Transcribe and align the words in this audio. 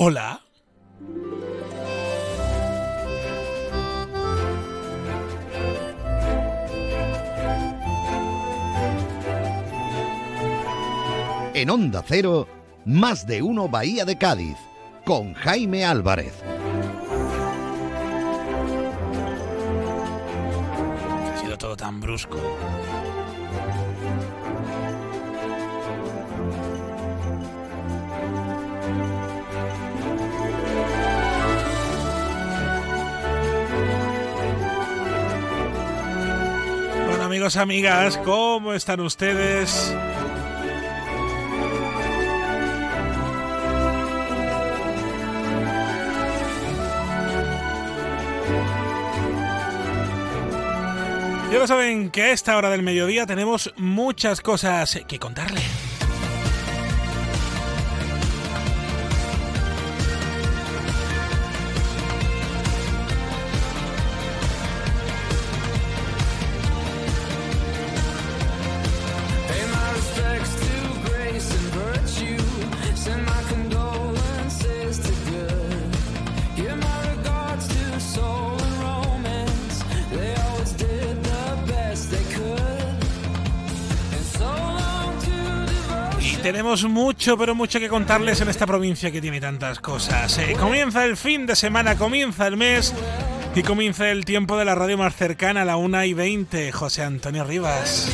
Hola. 0.00 0.40
En 11.52 11.68
Onda 11.68 12.04
Cero, 12.06 12.46
más 12.84 13.26
de 13.26 13.42
uno 13.42 13.68
Bahía 13.68 14.04
de 14.04 14.16
Cádiz, 14.16 14.56
con 15.04 15.34
Jaime 15.34 15.84
Álvarez. 15.84 16.32
Ha 21.34 21.40
sido 21.40 21.58
todo 21.58 21.76
tan 21.76 22.00
brusco. 22.00 22.38
Amigos, 37.56 37.56
amigas, 37.56 38.18
¿cómo 38.26 38.74
están 38.74 39.00
ustedes? 39.00 39.94
Ya 51.50 51.58
lo 51.58 51.66
saben 51.66 52.10
que 52.10 52.22
a 52.22 52.32
esta 52.32 52.56
hora 52.56 52.68
del 52.68 52.82
mediodía 52.82 53.24
tenemos 53.24 53.72
muchas 53.76 54.42
cosas 54.42 55.00
que 55.08 55.18
contarle. 55.18 55.62
Tenemos 86.68 86.84
mucho, 86.84 87.38
pero 87.38 87.54
mucho 87.54 87.80
que 87.80 87.88
contarles 87.88 88.42
en 88.42 88.50
esta 88.50 88.66
provincia 88.66 89.10
que 89.10 89.22
tiene 89.22 89.40
tantas 89.40 89.80
cosas. 89.80 90.36
Eh, 90.36 90.54
comienza 90.60 91.02
el 91.06 91.16
fin 91.16 91.46
de 91.46 91.56
semana, 91.56 91.96
comienza 91.96 92.46
el 92.46 92.58
mes 92.58 92.92
y 93.54 93.62
comienza 93.62 94.10
el 94.10 94.26
tiempo 94.26 94.58
de 94.58 94.66
la 94.66 94.74
radio 94.74 94.98
más 94.98 95.16
cercana 95.16 95.62
a 95.62 95.64
la 95.64 95.78
1 95.78 96.04
y 96.04 96.12
20. 96.12 96.70
José 96.72 97.04
Antonio 97.04 97.44
Rivas. 97.44 98.12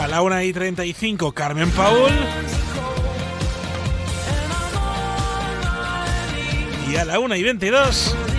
A 0.00 0.08
la 0.08 0.20
1 0.20 0.42
y 0.42 0.52
35, 0.52 1.32
Carmen 1.32 1.70
Paul. 1.70 2.10
Y 6.90 6.96
a 6.96 7.04
la 7.04 7.20
1 7.20 7.36
y 7.36 7.42
22. 7.44 8.33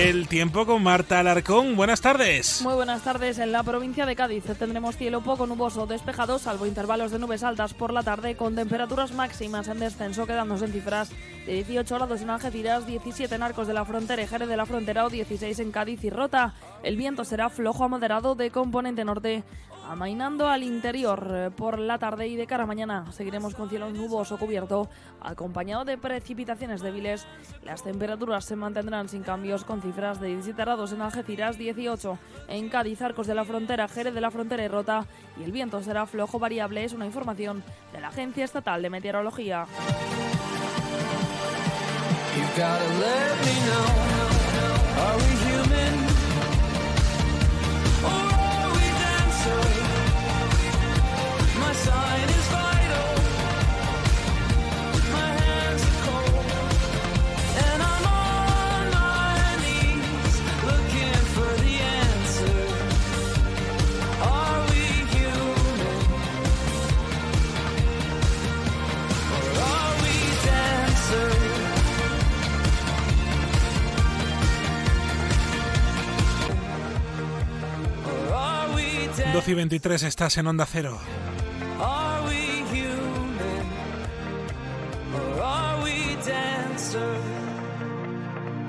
El 0.00 0.28
tiempo 0.28 0.64
con 0.64 0.82
Marta 0.82 1.20
Alarcón. 1.20 1.76
Buenas 1.76 2.00
tardes. 2.00 2.62
Muy 2.62 2.72
buenas 2.72 3.02
tardes. 3.02 3.38
En 3.38 3.52
la 3.52 3.62
provincia 3.62 4.06
de 4.06 4.16
Cádiz 4.16 4.44
tendremos 4.58 4.96
cielo 4.96 5.20
poco 5.20 5.46
nuboso 5.46 5.86
despejado, 5.86 6.38
salvo 6.38 6.64
intervalos 6.64 7.10
de 7.10 7.18
nubes 7.18 7.42
altas 7.42 7.74
por 7.74 7.92
la 7.92 8.02
tarde, 8.02 8.34
con 8.34 8.54
temperaturas 8.54 9.12
máximas 9.12 9.68
en 9.68 9.78
descenso, 9.78 10.26
quedándose 10.26 10.64
en 10.64 10.72
cifras 10.72 11.10
de 11.44 11.52
18 11.52 11.94
grados 11.96 12.22
en 12.22 12.30
Algeciras, 12.30 12.86
17 12.86 13.34
en 13.34 13.42
Arcos 13.42 13.66
de 13.66 13.74
la 13.74 13.84
Frontera 13.84 14.22
y 14.22 14.26
Jerez 14.26 14.48
de 14.48 14.56
la 14.56 14.64
Frontera 14.64 15.04
o 15.04 15.10
16 15.10 15.58
en 15.58 15.70
Cádiz 15.70 16.02
y 16.02 16.08
Rota. 16.08 16.54
El 16.82 16.96
viento 16.96 17.26
será 17.26 17.50
flojo 17.50 17.84
a 17.84 17.88
moderado 17.88 18.34
de 18.34 18.50
componente 18.50 19.04
norte 19.04 19.44
amainando 19.90 20.48
al 20.48 20.62
interior 20.62 21.52
por 21.56 21.80
la 21.80 21.98
tarde 21.98 22.28
y 22.28 22.36
de 22.36 22.46
cara 22.46 22.62
a 22.62 22.66
mañana 22.66 23.10
seguiremos 23.10 23.56
con 23.56 23.68
cielo 23.68 23.90
nuboso 23.90 24.38
cubierto, 24.38 24.88
acompañado 25.20 25.84
de 25.84 25.98
precipitaciones 25.98 26.80
débiles. 26.80 27.26
Las 27.64 27.82
temperaturas 27.82 28.44
se 28.44 28.54
mantendrán 28.54 29.08
sin 29.08 29.24
cambios 29.24 29.64
con 29.64 29.82
cifras 29.82 30.20
de 30.20 30.28
17 30.28 30.62
grados 30.62 30.92
en 30.92 31.02
Algeciras, 31.02 31.58
18 31.58 32.18
en 32.48 32.68
Cádiz, 32.68 33.02
Arcos 33.02 33.26
de 33.26 33.34
la 33.34 33.44
Frontera, 33.44 33.88
Jerez 33.88 34.14
de 34.14 34.20
la 34.20 34.30
Frontera 34.30 34.64
y 34.64 34.68
Rota, 34.68 35.06
y 35.40 35.42
el 35.42 35.50
viento 35.50 35.82
será 35.82 36.06
flojo 36.06 36.38
variable, 36.38 36.84
es 36.84 36.92
una 36.92 37.06
información 37.06 37.64
de 37.92 38.00
la 38.00 38.08
Agencia 38.08 38.44
Estatal 38.44 38.82
de 38.82 38.90
Meteorología. 38.90 39.66
Y 79.50 79.54
23 79.54 80.04
estás 80.04 80.36
en 80.38 80.46
Onda 80.46 80.64
Cero. 80.64 81.00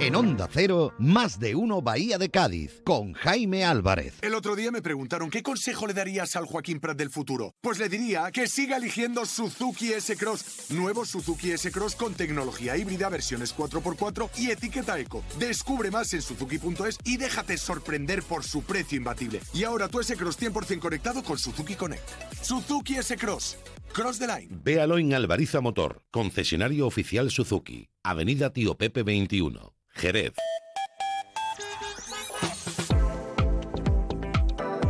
En 0.01 0.15
Onda 0.15 0.49
Cero, 0.51 0.93
más 0.97 1.39
de 1.39 1.53
uno 1.53 1.83
Bahía 1.83 2.17
de 2.17 2.31
Cádiz, 2.31 2.81
con 2.83 3.13
Jaime 3.13 3.63
Álvarez. 3.63 4.15
El 4.23 4.33
otro 4.33 4.55
día 4.55 4.71
me 4.71 4.81
preguntaron 4.81 5.29
qué 5.29 5.43
consejo 5.43 5.85
le 5.85 5.93
darías 5.93 6.35
al 6.35 6.45
Joaquín 6.45 6.79
Prat 6.79 6.97
del 6.97 7.11
futuro. 7.11 7.53
Pues 7.61 7.77
le 7.77 7.87
diría 7.87 8.31
que 8.31 8.47
siga 8.47 8.77
eligiendo 8.77 9.27
Suzuki 9.27 9.93
S-Cross. 9.93 10.71
Nuevo 10.71 11.05
Suzuki 11.05 11.51
S-Cross 11.51 11.95
con 11.95 12.15
tecnología 12.15 12.75
híbrida, 12.77 13.09
versiones 13.09 13.55
4x4 13.55 14.29
y 14.37 14.49
etiqueta 14.49 14.99
eco. 14.99 15.23
Descubre 15.37 15.91
más 15.91 16.11
en 16.15 16.23
suzuki.es 16.23 16.97
y 17.03 17.17
déjate 17.17 17.59
sorprender 17.59 18.23
por 18.23 18.43
su 18.43 18.63
precio 18.63 18.97
imbatible. 18.97 19.39
Y 19.53 19.65
ahora 19.65 19.87
tu 19.87 19.99
S-Cross 19.99 20.39
100% 20.41 20.79
conectado 20.79 21.23
con 21.23 21.37
Suzuki 21.37 21.75
Connect. 21.75 22.09
Suzuki 22.41 22.95
S-Cross. 22.95 23.57
Cross 23.93 24.19
the 24.19 24.27
line. 24.27 24.47
Véalo 24.63 24.97
en 24.97 25.13
Alvariza 25.13 25.59
Motor, 25.59 26.03
concesionario 26.11 26.87
oficial 26.87 27.29
Suzuki, 27.29 27.89
Avenida 28.03 28.53
Tío 28.53 28.77
Pepe 28.77 29.03
21. 29.03 29.73
Jerez. 29.89 30.33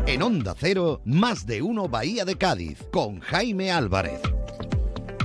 En 0.06 0.22
Onda 0.22 0.56
Cero, 0.60 1.02
más 1.06 1.46
de 1.46 1.62
uno 1.62 1.88
Bahía 1.88 2.26
de 2.26 2.36
Cádiz, 2.36 2.80
con 2.92 3.22
Jaime 3.22 3.72
Álvarez. 3.72 4.22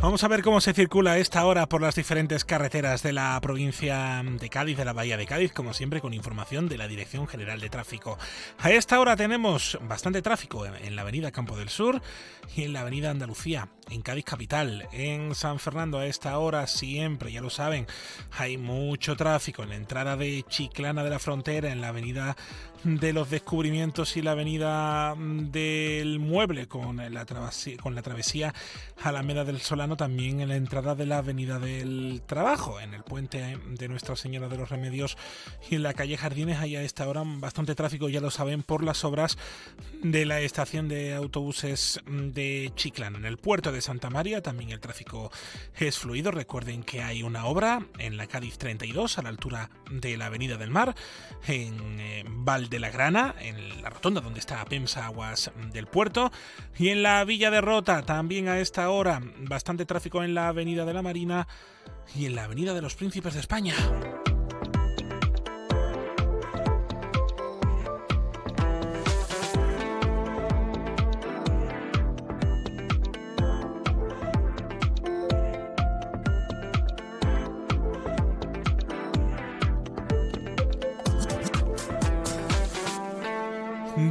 Vamos 0.03 0.23
a 0.23 0.29
ver 0.29 0.43
cómo 0.43 0.61
se 0.61 0.75
circula 0.75 1.19
esta 1.19 1.45
hora 1.47 1.69
por 1.69 1.81
las 1.81 1.95
diferentes 1.95 2.45
carreteras 2.45 3.03
de 3.03 3.13
la 3.13 3.41
provincia 3.41 4.23
de 4.23 4.49
Cádiz, 4.51 4.77
de 4.77 4.85
la 4.85 4.93
Bahía 4.93 5.17
de 5.17 5.27
Cádiz, 5.27 5.53
como 5.53 5.73
siempre 5.73 6.01
con 6.01 6.13
información 6.13 6.69
de 6.69 6.77
la 6.77 6.87
Dirección 6.87 7.27
General 7.27 7.59
de 7.61 7.71
Tráfico. 7.71 8.19
A 8.59 8.71
esta 8.71 9.01
hora 9.01 9.17
tenemos 9.17 9.79
bastante 9.83 10.23
tráfico 10.23 10.67
en 10.67 10.97
la 10.97 11.03
Avenida 11.03 11.33
Campo 11.33 11.57
del 11.57 11.71
Sur 11.71 12.03
y 12.55 12.65
en 12.65 12.75
la 12.75 12.83
Avenida 12.83 13.11
Andalucía, 13.11 13.69
en 13.91 14.03
Cádiz 14.03 14.25
Capital, 14.25 14.89
en 14.93 15.35
San 15.35 15.59
Fernando 15.59 15.99
a 15.99 16.07
esta 16.07 16.39
hora 16.39 16.67
siempre, 16.67 17.33
ya 17.33 17.41
lo 17.41 17.51
saben, 17.51 17.87
hay 18.37 18.57
mucho 18.57 19.17
tráfico 19.17 19.63
en 19.63 19.71
la 19.71 19.77
entrada 19.77 20.17
de 20.17 20.45
Chiclana 20.49 21.05
de 21.05 21.11
la 21.11 21.19
Frontera, 21.19 21.71
en 21.71 21.81
la 21.81 21.89
Avenida 21.89 22.37
de 22.85 23.13
los 23.13 23.31
descubrimientos 23.31 24.17
y 24.17 24.23
la 24.23 24.33
avenida 24.33 25.15
del 25.17 26.21
mueble 26.21 26.69
con 26.69 26.97
la 27.13 27.25
travesía, 27.25 27.77
con 27.79 27.95
la 27.95 28.03
travesía 28.03 28.55
Alameda 29.03 29.45
del 29.45 29.61
Solano 29.61 29.97
también 29.97 30.41
en 30.41 30.49
la 30.49 30.57
entrada 30.57 30.95
de 30.95 31.07
la 31.07 31.19
Avenida 31.19 31.59
del 31.59 32.23
Trabajo, 32.27 32.81
en 32.81 32.95
el 32.95 33.03
puente 33.03 33.59
de 33.71 33.89
Nuestra 33.89 34.15
Señora 34.15 34.49
de 34.49 34.59
los 34.59 34.69
Remedios 34.69 35.17
y 35.69 35.77
en 35.77 35.83
la 35.83 35.95
calle 35.95 36.17
Jardines 36.17 36.59
hay 36.59 36.77
a 36.77 36.83
esta 36.83 37.09
hora 37.09 37.23
bastante 37.25 37.75
tráfico, 37.75 38.09
ya 38.09 38.21
lo 38.21 38.31
saben, 38.31 38.63
por 38.63 38.85
las 38.85 39.05
obras 39.05 39.37
de 40.03 40.25
la 40.25 40.41
estación 40.41 40.89
de 40.89 41.15
autobuses 41.15 42.01
de 42.07 42.71
Chiclana. 42.77 43.19
En 43.19 43.25
el 43.25 43.39
puerto 43.39 43.73
de 43.73 43.76
Santa 43.81 44.11
María 44.11 44.43
también 44.43 44.71
el 44.71 44.81
tráfico 44.81 45.31
es 45.75 45.99
fluido. 45.99 46.31
Recuerden 46.31 46.83
que 46.83 47.03
hay 47.03 47.23
una 47.23 47.47
obra 47.47 47.87
en 47.99 48.17
la 48.17 48.27
Cádiz 48.27 48.59
32 48.59 49.19
a 49.19 49.23
la 49.23 49.29
altura 49.29 49.71
de 49.91 50.17
la 50.17 50.27
Avenida 50.27 50.57
del 50.57 50.71
Mar, 50.71 50.95
en 51.47 52.01
eh, 52.01 52.25
Val 52.29 52.69
de 52.69 52.81
la 52.81 52.91
Grana, 52.91 53.35
en 53.41 53.83
la 53.83 53.91
rotonda 53.91 54.21
donde 54.21 54.41
está 54.41 54.65
PEMSA 54.65 55.07
Aguas 55.07 55.51
del 55.73 55.87
Puerto 55.87 56.31
y 56.77 56.89
en 56.89 57.03
la 57.03 57.25
Villa 57.25 57.51
de 57.51 57.61
Rota 57.61 58.03
también 58.03 58.49
a 58.49 58.59
esta 58.59 58.89
hora 58.91 59.21
bastante 59.39 59.87
tráfico 59.87 60.23
en 60.23 60.35
la 60.35 60.49
Avenida 60.49 60.85
de 60.85 60.95
la 60.95 61.03
Marina 61.03 61.47
y 62.15 62.27
en 62.27 62.37
la 62.37 62.45
Avenida 62.45 62.75
de 62.75 62.83
los 62.83 62.95
Príncipes 62.95 63.35
de 63.35 63.41
España. 63.41 63.75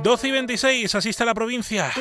12 0.05 0.27
y 0.27 0.31
26, 0.31 0.93
así 0.93 1.09
está 1.09 1.25
la 1.25 1.33
provincia. 1.33 1.91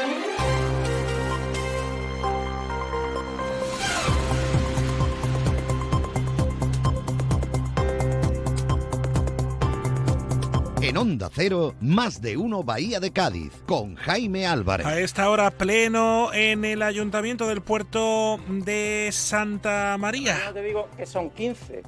En 10.83 10.99
Onda 10.99 11.31
Cero, 11.33 11.75
más 11.81 12.21
de 12.21 12.37
uno 12.37 12.63
Bahía 12.63 13.01
de 13.01 13.11
Cádiz, 13.11 13.53
con 13.65 13.95
Jaime 13.95 14.47
Álvarez. 14.47 14.85
A 14.85 15.01
esta 15.01 15.31
hora 15.31 15.51
pleno 15.51 16.31
en 16.35 16.67
el 16.67 16.83
Ayuntamiento 16.83 17.49
del 17.49 17.63
Puerto 17.63 18.39
de 18.49 19.09
Santa 19.13 19.97
María. 19.99 20.39
No 20.45 20.53
te 20.53 20.63
digo 20.63 20.91
que 20.95 21.07
son 21.07 21.31
15, 21.31 21.83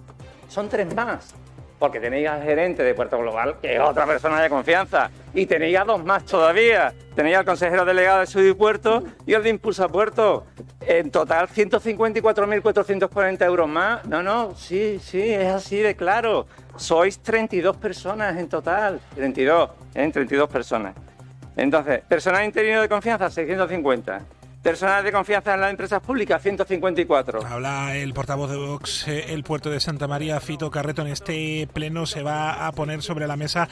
son 0.49 0.71
tres 0.71 0.95
más 0.95 1.35
porque 1.79 2.01
tenéis 2.01 2.29
al 2.29 2.43
gerente 2.43 2.83
de 2.83 2.95
Puerto 2.95 3.19
Global, 3.19 3.57
que 3.61 3.75
es 3.75 3.81
otra 3.81 4.07
persona 4.07 4.41
de 4.41 4.49
confianza, 4.49 5.11
y 5.35 5.47
tenéis 5.47 5.79
a 5.79 5.85
dos 5.85 6.05
más 6.05 6.25
todavía. 6.25 6.95
Tenéis 7.15 7.37
al 7.37 7.45
consejero 7.45 7.85
delegado 7.85 8.21
de 8.21 8.27
Sudipuerto 8.27 9.05
y 9.27 9.35
el 9.35 9.43
de 9.43 9.51
Impulsa 9.51 9.89
Puerto. 9.89 10.47
En 10.81 11.11
total, 11.11 11.49
154.440 11.49 13.45
euros 13.45 13.69
más. 13.69 14.05
No, 14.07 14.23
no, 14.23 14.55
sí, 14.55 14.99
sí, 15.03 15.33
es 15.33 15.49
así 15.49 15.79
de 15.79 15.97
claro. 15.97 16.47
Sois 16.77 17.19
32 17.19 17.77
personas 17.77 18.37
en 18.37 18.49
total. 18.49 19.01
32, 19.15 19.71
¿eh? 19.95 20.11
32 20.13 20.49
personas. 20.49 20.95
Entonces, 21.57 22.01
personal 22.07 22.45
interino 22.45 22.83
de 22.83 22.89
confianza, 22.89 23.31
650. 23.31 24.21
Personal 24.67 25.05
de 25.05 25.13
confianza 25.13 25.55
en 25.55 25.61
las 25.61 25.71
empresas 25.71 26.03
públicas, 26.03 26.43
154. 26.43 27.47
Habla 27.47 27.95
el 27.95 28.13
portavoz 28.13 28.51
de 28.51 28.57
Vox, 28.57 29.07
eh, 29.07 29.27
el 29.29 29.45
puerto 29.45 29.71
de 29.71 29.79
Santa 29.79 30.09
María, 30.09 30.41
Fito 30.41 30.73
Carreto. 30.73 31.03
En 31.03 31.07
este 31.07 31.69
pleno 31.73 32.05
se 32.05 32.25
va 32.25 32.67
a 32.67 32.73
poner 32.73 33.01
sobre 33.01 33.29
la 33.29 33.37
mesa 33.37 33.69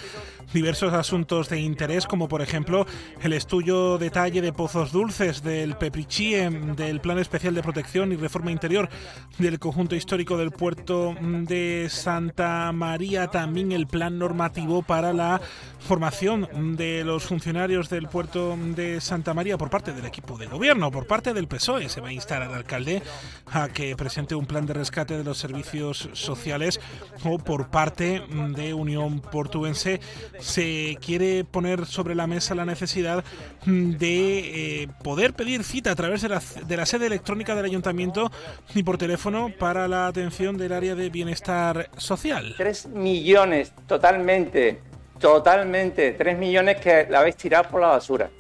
diversos 0.52 0.94
asuntos 0.94 1.48
de 1.48 1.58
interés, 1.58 2.06
como 2.06 2.28
por 2.28 2.42
ejemplo 2.42 2.86
el 3.24 3.32
estudio 3.32 3.98
detalle 3.98 4.40
de 4.40 4.52
pozos 4.52 4.92
dulces, 4.92 5.42
del 5.42 5.74
Peprichie, 5.74 6.48
del 6.48 7.00
Plan 7.00 7.18
Especial 7.18 7.56
de 7.56 7.62
Protección 7.64 8.12
y 8.12 8.16
Reforma 8.16 8.52
Interior 8.52 8.88
del 9.36 9.58
conjunto 9.58 9.96
histórico 9.96 10.36
del 10.36 10.52
puerto 10.52 11.16
de 11.20 11.88
Santa 11.90 12.70
María, 12.70 13.26
también 13.26 13.72
el 13.72 13.88
plan 13.88 14.16
normativo 14.16 14.82
para 14.82 15.12
la 15.12 15.40
formación 15.80 16.76
de 16.76 17.02
los 17.02 17.24
funcionarios 17.24 17.90
del 17.90 18.06
puerto 18.06 18.56
de 18.56 19.00
Santa 19.00 19.34
María 19.34 19.58
por 19.58 19.70
parte 19.70 19.92
del 19.92 20.06
equipo 20.06 20.38
de 20.38 20.46
gobierno 20.46 20.83
por 20.90 21.06
parte 21.06 21.32
del 21.32 21.48
PSOE. 21.48 21.88
Se 21.88 22.00
va 22.00 22.08
a 22.08 22.12
instar 22.12 22.42
al 22.42 22.54
alcalde 22.54 23.02
a 23.50 23.68
que 23.68 23.96
presente 23.96 24.34
un 24.34 24.46
plan 24.46 24.66
de 24.66 24.74
rescate 24.74 25.16
de 25.16 25.24
los 25.24 25.38
servicios 25.38 26.08
sociales 26.12 26.80
o 27.24 27.38
por 27.38 27.68
parte 27.68 28.22
de 28.56 28.74
Unión 28.74 29.20
Portuense 29.20 30.00
se 30.38 30.96
quiere 31.00 31.44
poner 31.44 31.86
sobre 31.86 32.14
la 32.14 32.26
mesa 32.26 32.54
la 32.54 32.64
necesidad 32.64 33.24
de 33.66 34.82
eh, 34.82 34.88
poder 35.02 35.34
pedir 35.34 35.64
cita 35.64 35.92
a 35.92 35.94
través 35.94 36.22
de 36.22 36.28
la, 36.28 36.42
de 36.66 36.76
la 36.76 36.86
sede 36.86 37.06
electrónica 37.06 37.54
del 37.54 37.64
ayuntamiento 37.64 38.30
y 38.74 38.82
por 38.82 38.98
teléfono 38.98 39.50
para 39.58 39.88
la 39.88 40.06
atención 40.06 40.56
del 40.56 40.72
área 40.72 40.94
de 40.94 41.10
bienestar 41.10 41.90
social. 41.96 42.54
Tres 42.56 42.86
millones, 42.86 43.72
totalmente, 43.86 44.80
totalmente, 45.18 46.12
tres 46.12 46.38
millones 46.38 46.80
que 46.80 47.06
la 47.08 47.20
habéis 47.20 47.36
tirado 47.36 47.68
por 47.70 47.80
la 47.80 47.88
basura. 47.88 48.30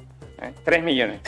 ¿eh? 0.40 0.52
Tres 0.64 0.82
millones. 0.82 1.20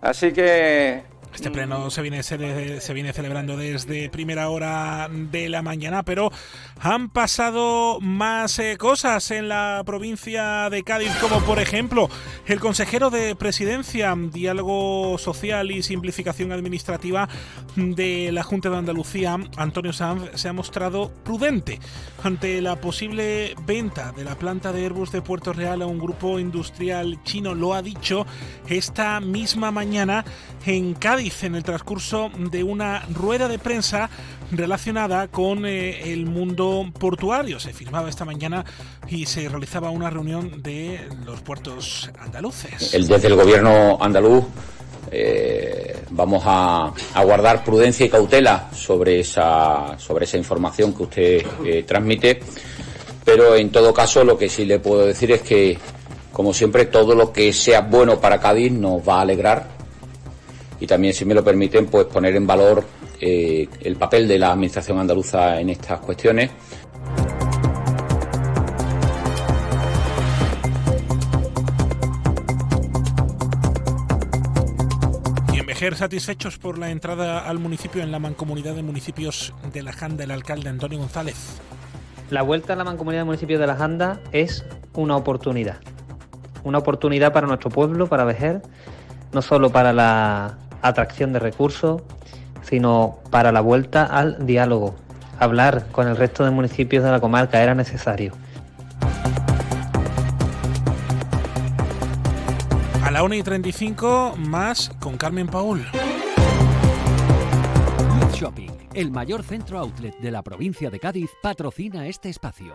Así 0.00 0.32
que 0.32 1.02
este 1.38 1.52
pleno 1.52 1.88
se 1.88 2.02
viene, 2.02 2.24
se 2.24 2.92
viene 2.94 3.12
celebrando 3.12 3.56
desde 3.56 4.10
primera 4.10 4.48
hora 4.48 5.08
de 5.08 5.48
la 5.48 5.62
mañana, 5.62 6.02
pero 6.02 6.32
han 6.80 7.10
pasado 7.10 8.00
más 8.00 8.58
eh, 8.58 8.76
cosas 8.76 9.30
en 9.30 9.48
la 9.48 9.80
provincia 9.86 10.68
de 10.68 10.82
Cádiz, 10.82 11.14
como 11.20 11.40
por 11.42 11.60
ejemplo 11.60 12.10
el 12.46 12.58
consejero 12.58 13.10
de 13.10 13.36
Presidencia, 13.36 14.16
Diálogo 14.16 15.16
Social 15.18 15.70
y 15.70 15.84
Simplificación 15.84 16.50
Administrativa 16.50 17.28
de 17.76 18.32
la 18.32 18.42
Junta 18.42 18.68
de 18.70 18.78
Andalucía, 18.78 19.38
Antonio 19.56 19.92
Sanz, 19.92 20.30
se 20.34 20.48
ha 20.48 20.52
mostrado 20.52 21.12
prudente 21.22 21.78
ante 22.24 22.60
la 22.60 22.80
posible 22.80 23.54
venta 23.64 24.10
de 24.10 24.24
la 24.24 24.36
planta 24.36 24.72
de 24.72 24.82
Airbus 24.82 25.12
de 25.12 25.22
Puerto 25.22 25.52
Real 25.52 25.82
a 25.82 25.86
un 25.86 26.00
grupo 26.00 26.40
industrial 26.40 27.22
chino. 27.22 27.54
Lo 27.54 27.74
ha 27.74 27.82
dicho 27.82 28.26
esta 28.68 29.20
misma 29.20 29.70
mañana 29.70 30.24
en 30.66 30.94
Cádiz 30.94 31.27
en 31.42 31.54
el 31.54 31.62
transcurso 31.62 32.30
de 32.36 32.64
una 32.64 33.00
rueda 33.14 33.48
de 33.48 33.58
prensa 33.58 34.08
relacionada 34.50 35.28
con 35.28 35.66
eh, 35.66 36.12
el 36.12 36.26
mundo 36.26 36.90
portuario. 36.98 37.60
Se 37.60 37.72
firmaba 37.72 38.08
esta 38.08 38.24
mañana 38.24 38.64
y 39.08 39.26
se 39.26 39.48
realizaba 39.48 39.90
una 39.90 40.10
reunión 40.10 40.62
de 40.62 41.00
los 41.24 41.40
puertos 41.42 42.10
andaluces. 42.18 42.92
Desde 42.92 43.28
el 43.28 43.36
gobierno 43.36 43.98
andaluz 44.00 44.44
eh, 45.10 45.96
vamos 46.10 46.42
a, 46.46 46.92
guardar 47.22 47.62
prudencia 47.62 48.06
y 48.06 48.08
cautela 48.08 48.70
sobre 48.72 49.20
esa, 49.20 49.98
sobre 49.98 50.24
esa 50.24 50.38
información 50.38 50.94
que 50.94 51.02
usted 51.02 51.46
eh, 51.64 51.84
transmite, 51.86 52.40
pero 53.24 53.54
en 53.54 53.70
todo 53.70 53.92
caso 53.92 54.24
lo 54.24 54.38
que 54.38 54.48
sí 54.48 54.64
le 54.64 54.78
puedo 54.78 55.06
decir 55.06 55.30
es 55.32 55.42
que, 55.42 55.78
como 56.32 56.54
siempre, 56.54 56.86
todo 56.86 57.14
lo 57.14 57.32
que 57.32 57.52
sea 57.52 57.82
bueno 57.82 58.18
para 58.18 58.40
Cádiz 58.40 58.72
nos 58.72 59.06
va 59.06 59.18
a 59.18 59.20
alegrar 59.22 59.77
y 60.80 60.86
también, 60.86 61.12
si 61.14 61.24
me 61.24 61.34
lo 61.34 61.42
permiten, 61.42 61.86
pues 61.86 62.06
poner 62.06 62.36
en 62.36 62.46
valor 62.46 62.84
eh, 63.20 63.68
el 63.80 63.96
papel 63.96 64.28
de 64.28 64.38
la 64.38 64.52
Administración 64.52 64.98
andaluza 64.98 65.60
en 65.60 65.70
estas 65.70 66.00
cuestiones. 66.00 66.50
Satisfechos 75.94 76.58
por 76.58 76.76
la 76.76 76.90
entrada 76.90 77.48
al 77.48 77.60
municipio 77.60 78.02
en 78.02 78.10
la 78.10 78.18
mancomunidad 78.18 78.74
de 78.74 78.82
municipios 78.82 79.54
de 79.72 79.82
la 79.82 79.92
Janda, 79.92 80.24
el 80.24 80.32
alcalde 80.32 80.68
Antonio 80.68 80.98
González. 80.98 81.36
La 82.30 82.42
vuelta 82.42 82.74
a 82.74 82.76
la 82.76 82.84
mancomunidad 82.84 83.22
de 83.22 83.26
municipios 83.26 83.60
de 83.60 83.66
la 83.66 83.76
Janda 83.76 84.20
es 84.32 84.64
una 84.92 85.16
oportunidad. 85.16 85.78
Una 86.64 86.78
oportunidad 86.78 87.32
para 87.32 87.46
nuestro 87.46 87.70
pueblo, 87.70 88.06
para 88.06 88.24
Vejer, 88.24 88.60
no 89.32 89.40
solo 89.40 89.70
para 89.70 89.92
la 89.92 90.58
atracción 90.82 91.32
de 91.32 91.38
recursos, 91.38 92.02
sino 92.62 93.18
para 93.30 93.52
la 93.52 93.60
vuelta 93.60 94.04
al 94.04 94.46
diálogo. 94.46 94.94
Hablar 95.38 95.86
con 95.92 96.08
el 96.08 96.16
resto 96.16 96.44
de 96.44 96.50
municipios 96.50 97.04
de 97.04 97.10
la 97.10 97.20
comarca 97.20 97.62
era 97.62 97.74
necesario. 97.74 98.32
A 103.04 103.10
la 103.10 103.22
1 103.22 103.34
y 103.36 103.42
35 103.42 104.34
más 104.36 104.90
con 105.00 105.16
Carmen 105.16 105.46
Paul. 105.46 105.86
Shopping, 108.34 108.70
el 108.94 109.10
mayor 109.10 109.42
centro 109.42 109.78
outlet 109.78 110.16
de 110.18 110.30
la 110.30 110.42
provincia 110.42 110.90
de 110.90 111.00
Cádiz, 111.00 111.30
patrocina 111.42 112.06
este 112.06 112.28
espacio. 112.28 112.74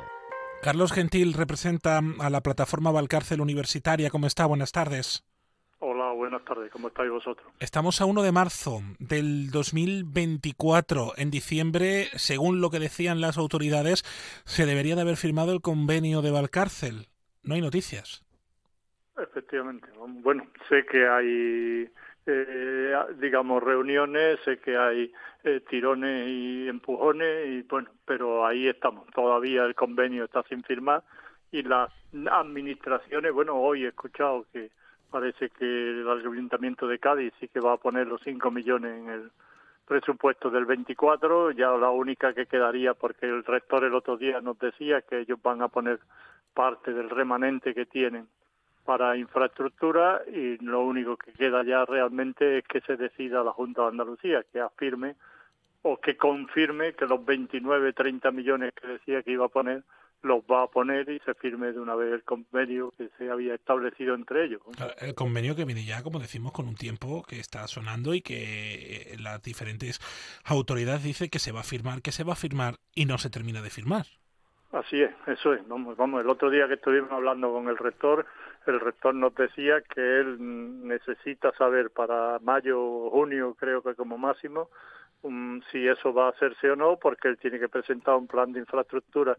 Carlos 0.62 0.92
Gentil 0.92 1.34
representa 1.34 2.02
a 2.20 2.30
la 2.30 2.42
plataforma 2.42 2.92
Valcárcel 2.92 3.42
Universitaria. 3.42 4.10
¿Cómo 4.10 4.28
está? 4.28 4.46
Buenas 4.46 4.72
tardes. 4.72 5.24
Buenas 6.16 6.44
tardes. 6.46 6.72
¿Cómo 6.72 6.88
estáis 6.88 7.10
vosotros? 7.10 7.52
Estamos 7.60 8.02
a 8.02 8.06
1 8.06 8.22
de 8.22 8.32
marzo 8.32 8.82
del 9.00 9.52
2024. 9.52 11.14
En 11.18 11.32
diciembre, 11.32 12.08
según 12.16 12.62
lo 12.62 12.70
que 12.70 12.80
decían 12.80 13.22
las 13.22 13.38
autoridades, 13.38 14.04
se 14.46 14.66
debería 14.66 14.96
de 14.96 15.02
haber 15.02 15.18
firmado 15.18 15.54
el 15.54 15.62
convenio 15.62 16.22
de 16.22 16.32
Valcárcel. 16.32 17.08
No 17.44 17.56
hay 17.56 17.62
noticias. 17.62 18.24
Efectivamente. 19.18 19.88
Bueno, 20.24 20.48
sé 20.70 20.86
que 20.86 21.08
hay 21.08 21.90
eh, 22.26 22.96
digamos, 23.20 23.62
reuniones, 23.62 24.40
sé 24.46 24.58
que 24.60 24.78
hay 24.78 25.12
eh, 25.44 25.62
tirones 25.70 26.28
y 26.28 26.70
empujones, 26.70 27.48
y 27.48 27.62
bueno, 27.64 27.90
pero 28.06 28.46
ahí 28.46 28.68
estamos. 28.68 29.08
Todavía 29.14 29.66
el 29.66 29.76
convenio 29.76 30.24
está 30.24 30.44
sin 30.44 30.64
firmar 30.64 31.04
y 31.52 31.64
las 31.64 31.92
administraciones, 32.32 33.34
bueno, 33.34 33.56
hoy 33.56 33.86
he 33.86 33.90
escuchado 33.90 34.46
que 34.54 34.72
parece 35.14 35.52
que 35.52 35.64
el 35.66 36.10
Ayuntamiento 36.10 36.88
de 36.88 36.98
Cádiz 36.98 37.32
sí 37.40 37.48
que 37.48 37.60
va 37.60 37.74
a 37.74 37.78
poner 37.78 38.08
los 38.08 38.20
5 38.24 38.50
millones 38.50 39.00
en 39.00 39.10
el 39.10 39.32
presupuesto 39.86 40.50
del 40.50 40.66
24, 40.66 41.52
ya 41.52 41.70
la 41.78 41.92
única 41.92 42.34
que 42.34 42.48
quedaría, 42.48 42.96
porque 42.96 43.28
el 43.28 43.44
rector 43.44 43.84
el 43.84 43.94
otro 43.94 44.18
día 44.18 44.42
nos 44.42 44.58
decía 44.58 45.04
que 45.04 45.20
ellos 45.20 45.40
van 45.44 45.62
a 45.62 45.68
poner 45.68 46.00
parte 46.56 46.94
del 46.94 47.12
remanente 47.12 47.76
que 47.76 47.86
tienen 47.86 48.28
para 48.86 49.16
infraestructura 49.16 50.24
y 50.26 50.58
lo 50.58 50.82
único 50.82 51.16
que 51.16 51.32
queda 51.34 51.64
ya 51.64 51.86
realmente 51.86 52.58
es 52.58 52.64
que 52.68 52.82
se 52.82 52.98
decida 52.98 53.44
la 53.44 53.52
Junta 53.52 53.84
de 53.84 53.90
Andalucía, 53.90 54.44
que 54.52 54.62
afirme 54.62 55.16
o 55.84 55.98
que 55.98 56.18
confirme 56.18 56.94
que 56.94 57.06
los 57.06 57.24
29, 57.24 57.94
30 57.94 58.32
millones 58.32 58.74
que 58.74 58.88
decía 58.88 59.22
que 59.22 59.32
iba 59.32 59.46
a 59.46 59.50
poner 59.50 59.84
los 60.24 60.42
va 60.44 60.64
a 60.64 60.68
poner 60.68 61.10
y 61.10 61.20
se 61.20 61.34
firme 61.34 61.72
de 61.72 61.80
una 61.80 61.96
vez 61.96 62.14
el 62.14 62.24
convenio 62.24 62.92
que 62.98 63.10
se 63.18 63.30
había 63.30 63.56
establecido 63.56 64.16
entre 64.16 64.46
ellos. 64.46 64.62
El 65.00 65.14
convenio 65.16 65.56
que 65.56 65.66
viene 65.66 65.86
ya, 65.86 66.02
como 66.02 66.20
decimos, 66.20 66.54
con 66.54 66.68
un 66.68 66.76
tiempo 66.76 67.24
que 67.24 67.40
está 67.40 67.68
sonando 67.68 68.14
y 68.14 68.22
que 68.22 69.16
las 69.20 69.42
diferentes 69.44 70.00
autoridades 70.46 71.04
dicen 71.04 71.30
que 71.30 71.40
se 71.40 71.52
va 71.52 71.60
a 71.60 71.64
firmar, 71.64 72.02
que 72.02 72.12
se 72.12 72.24
va 72.24 72.34
a 72.34 72.38
firmar 72.38 72.76
y 72.96 73.06
no 73.06 73.18
se 73.18 73.30
termina 73.30 73.62
de 73.62 73.70
firmar. 73.70 74.06
Así 74.72 75.02
es, 75.02 75.12
eso 75.28 75.54
es. 75.54 75.68
Vamos, 75.68 75.96
vamos. 75.98 76.22
El 76.22 76.30
otro 76.30 76.50
día 76.50 76.68
que 76.68 76.74
estuvimos 76.74 77.12
hablando 77.12 77.54
con 77.54 77.68
el 77.68 77.78
rector, 77.78 78.26
el 78.66 78.80
rector 78.80 79.14
nos 79.14 79.36
decía 79.36 79.82
que 79.82 80.02
él 80.02 80.38
necesita 80.88 81.52
saber 81.52 81.92
para 81.92 82.40
mayo 82.40 82.82
o 82.82 83.12
junio, 83.12 83.56
creo 83.60 83.84
que 83.84 83.94
como 83.94 84.18
máximo, 84.18 84.70
um, 85.22 85.62
si 85.72 85.88
eso 85.88 86.12
va 86.12 86.26
a 86.26 86.30
hacerse 86.32 86.72
o 86.72 86.76
no, 86.76 86.98
porque 86.98 87.28
él 87.28 87.38
tiene 87.38 87.60
que 87.60 87.70
presentar 87.70 88.16
un 88.16 88.26
plan 88.26 88.52
de 88.52 88.62
infraestructura 88.62 89.38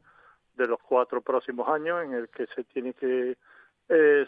de 0.56 0.66
los 0.66 0.80
cuatro 0.80 1.20
próximos 1.20 1.68
años 1.68 2.04
en 2.04 2.14
el 2.14 2.28
que 2.28 2.46
se 2.54 2.64
tiene 2.64 2.94
que 2.94 3.36
eh, 3.88 4.26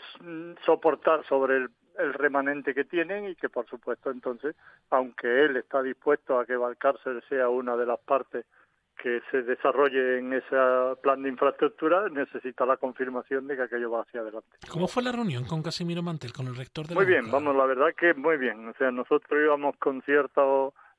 soportar 0.64 1.24
sobre 1.26 1.56
el, 1.56 1.70
el, 1.98 2.12
remanente 2.14 2.74
que 2.74 2.84
tienen 2.84 3.28
y 3.28 3.34
que 3.36 3.48
por 3.48 3.66
supuesto 3.66 4.10
entonces, 4.10 4.54
aunque 4.90 5.44
él 5.44 5.56
está 5.56 5.82
dispuesto 5.82 6.38
a 6.38 6.46
que 6.46 6.56
Valcárcel 6.56 7.22
sea 7.28 7.48
una 7.48 7.76
de 7.76 7.86
las 7.86 7.98
partes 8.00 8.44
que 9.02 9.20
se 9.30 9.42
desarrolle 9.42 10.18
en 10.18 10.32
ese 10.32 10.56
plan 11.02 11.22
de 11.22 11.28
infraestructura, 11.28 12.08
necesita 12.08 12.64
la 12.64 12.76
confirmación 12.76 13.46
de 13.46 13.56
que 13.56 13.62
aquello 13.62 13.90
va 13.90 14.02
hacia 14.02 14.20
adelante. 14.20 14.48
¿Cómo 14.70 14.88
fue 14.88 15.02
la 15.02 15.12
reunión 15.12 15.44
con 15.44 15.62
Casimiro 15.62 16.02
Mantel, 16.02 16.32
con 16.32 16.46
el 16.46 16.56
rector 16.56 16.86
de 16.86 16.94
Muy 16.94 17.04
la 17.04 17.10
bien, 17.10 17.30
vamos, 17.30 17.54
la 17.54 17.66
verdad 17.66 17.94
que 17.96 18.14
muy 18.14 18.36
bien. 18.36 18.68
O 18.68 18.74
sea, 18.74 18.90
nosotros 18.90 19.40
íbamos 19.42 19.76
con 19.76 20.02
cierta 20.02 20.42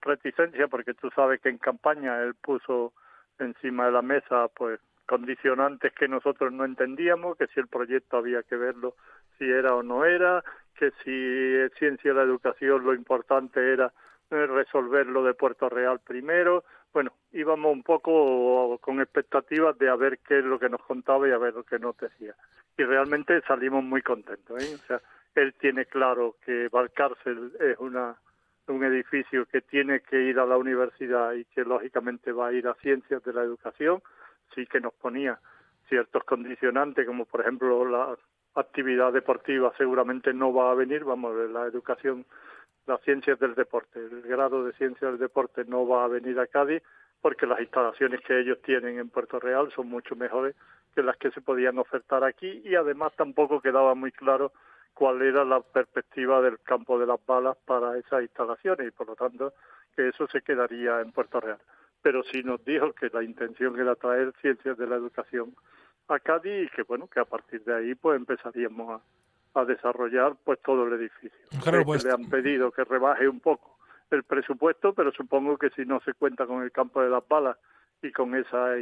reticencia 0.01 0.67
porque 0.67 0.93
tú 0.93 1.10
sabes 1.15 1.41
que 1.41 1.50
en 1.50 1.57
campaña 1.57 2.22
él 2.22 2.36
puso 2.36 2.93
encima 3.39 3.88
de 3.88 3.91
la 3.91 4.01
mesa 4.01 4.48
pues 4.55 4.79
condicionantes 5.07 5.93
que 5.93 6.07
nosotros 6.07 6.53
no 6.53 6.65
entendíamos, 6.65 7.37
que 7.37 7.47
si 7.47 7.59
el 7.59 7.67
proyecto 7.67 8.17
había 8.17 8.43
que 8.43 8.55
verlo 8.55 8.95
si 9.37 9.45
era 9.49 9.73
o 9.73 9.81
no 9.81 10.05
era, 10.05 10.43
que 10.75 10.91
si 11.03 11.77
ciencia 11.79 12.11
de 12.11 12.17
la 12.17 12.23
educación 12.23 12.83
lo 12.83 12.93
importante 12.93 13.73
era 13.73 13.91
eh, 14.29 14.45
resolverlo 14.45 15.23
de 15.23 15.33
Puerto 15.33 15.69
Real 15.69 15.99
primero. 15.99 16.63
Bueno, 16.93 17.13
íbamos 17.31 17.71
un 17.71 17.83
poco 17.83 18.77
con 18.79 18.99
expectativas 19.01 19.77
de 19.77 19.89
a 19.89 19.95
ver 19.95 20.19
qué 20.19 20.39
es 20.39 20.45
lo 20.45 20.59
que 20.59 20.69
nos 20.69 20.81
contaba 20.81 21.27
y 21.27 21.31
a 21.31 21.37
ver 21.37 21.53
lo 21.53 21.63
que 21.63 21.79
nos 21.79 21.97
decía. 21.97 22.35
Y 22.77 22.83
realmente 22.83 23.41
salimos 23.41 23.83
muy 23.83 24.01
contentos. 24.01 24.61
¿eh? 24.61 24.75
O 24.75 24.87
sea, 24.87 25.01
él 25.35 25.53
tiene 25.59 25.85
claro 25.85 26.35
que 26.45 26.67
Valcárcel 26.69 27.53
es 27.59 27.77
una 27.79 28.17
un 28.67 28.83
edificio 28.83 29.45
que 29.45 29.61
tiene 29.61 30.01
que 30.01 30.21
ir 30.21 30.39
a 30.39 30.45
la 30.45 30.57
universidad 30.57 31.33
y 31.33 31.45
que 31.45 31.63
lógicamente 31.63 32.31
va 32.31 32.47
a 32.47 32.53
ir 32.53 32.67
a 32.67 32.75
ciencias 32.75 33.23
de 33.23 33.33
la 33.33 33.43
educación, 33.43 34.01
sí 34.54 34.66
que 34.66 34.80
nos 34.80 34.94
ponía 34.94 35.39
ciertos 35.88 36.24
condicionantes, 36.24 37.06
como 37.06 37.25
por 37.25 37.42
ejemplo 37.42 37.86
la 37.86 38.16
actividad 38.56 39.13
deportiva 39.13 39.74
seguramente 39.77 40.34
no 40.34 40.54
va 40.54 40.72
a 40.72 40.75
venir, 40.75 41.04
vamos, 41.04 41.36
la 41.50 41.66
educación, 41.66 42.25
las 42.86 43.01
ciencias 43.01 43.39
del 43.39 43.56
deporte, 43.56 44.00
el 44.00 44.22
grado 44.24 44.63
de 44.63 44.74
ciencias 44.74 45.12
del 45.12 45.20
deporte 45.20 45.63
no 45.66 45.88
va 45.88 46.06
a 46.06 46.08
venir 46.08 46.39
a 46.39 46.48
Cádiz 46.48 46.82
porque 47.22 47.46
las 47.46 47.60
instalaciones 47.60 48.22
que 48.22 48.39
ellos 48.39 48.62
tienen 48.62 49.00
en 49.00 49.10
Puerto 49.10 49.39
Real 49.39 49.72
son 49.75 49.89
mucho 49.89 50.16
mejores 50.16 50.56
que 50.94 51.04
las 51.04 51.18
que 51.18 51.32
se 51.32 51.42
podían 51.42 51.77
ofertar 51.77 52.24
aquí 52.24 52.62
y 52.63 52.75
además 52.75 53.13
tampoco 53.16 53.62
quedaba 53.62 53.96
muy 53.96 54.12
claro 54.12 54.51
cuál 54.94 55.22
era 55.22 55.46
la 55.46 55.62
perspectiva 55.62 56.42
del 56.42 56.60
campo 56.60 56.98
de 56.98 57.06
las 57.06 57.24
balas 57.25 57.58
para 57.66 57.98
esas 57.98 58.24
instalaciones 58.24 58.88
y 58.88 58.92
por 58.92 59.08
lo 59.08 59.16
tanto 59.16 59.54
que 59.96 60.10
eso 60.10 60.27
se 60.27 60.42
quedaría 60.42 61.01
en 61.01 61.12
Puerto 61.12 61.39
Real 61.39 61.60
pero 62.07 62.23
sí 62.23 62.41
nos 62.41 62.63
dijo 62.63 62.93
que 62.93 63.09
la 63.11 63.21
intención 63.21 63.77
era 63.77 63.93
traer 63.95 64.31
ciencias 64.39 64.77
de 64.77 64.87
la 64.87 64.95
educación 64.95 65.53
a 66.07 66.17
Cádiz 66.19 66.67
y 66.67 66.69
que 66.73 66.83
bueno 66.83 67.07
que 67.07 67.19
a 67.19 67.25
partir 67.25 67.61
de 67.65 67.75
ahí 67.75 67.95
pues 67.95 68.15
empezaríamos 68.15 69.01
a, 69.53 69.59
a 69.59 69.65
desarrollar 69.65 70.37
pues 70.45 70.57
todo 70.61 70.87
el 70.87 70.93
edificio. 70.93 71.37
Claro, 71.61 71.83
pues... 71.83 72.05
Le 72.05 72.13
han 72.13 72.29
pedido 72.29 72.71
que 72.71 72.85
rebaje 72.85 73.27
un 73.27 73.41
poco 73.41 73.77
el 74.09 74.23
presupuesto, 74.23 74.93
pero 74.93 75.11
supongo 75.11 75.57
que 75.57 75.69
si 75.71 75.83
no 75.83 75.99
se 75.99 76.13
cuenta 76.13 76.45
con 76.45 76.63
el 76.63 76.71
campo 76.71 77.01
de 77.01 77.09
las 77.09 77.27
balas 77.27 77.57
y 78.01 78.09
con 78.13 78.33
esa 78.35 78.77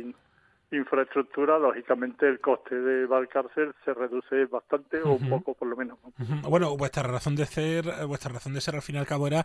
infraestructura, 0.72 1.60
lógicamente 1.60 2.28
el 2.28 2.40
coste 2.40 2.76
de 2.76 3.06
Valcárcel 3.06 3.74
se 3.84 3.94
reduce 3.94 4.46
bastante 4.46 5.02
o 5.02 5.14
un 5.14 5.30
poco 5.30 5.54
por 5.54 5.68
lo 5.68 5.76
menos. 5.76 5.98
Uh 6.04 6.24
-huh. 6.24 6.50
Bueno, 6.50 6.76
vuestra 6.78 7.04
razón 7.04 7.36
de 7.36 7.46
ser, 7.46 7.86
vuestra 8.08 8.34
razón 8.34 8.54
de 8.54 8.62
ser 8.62 8.76
al 8.76 8.82
fin 8.82 8.96
y 8.96 9.00
al 9.00 9.06
cabo 9.06 9.28
era 9.28 9.44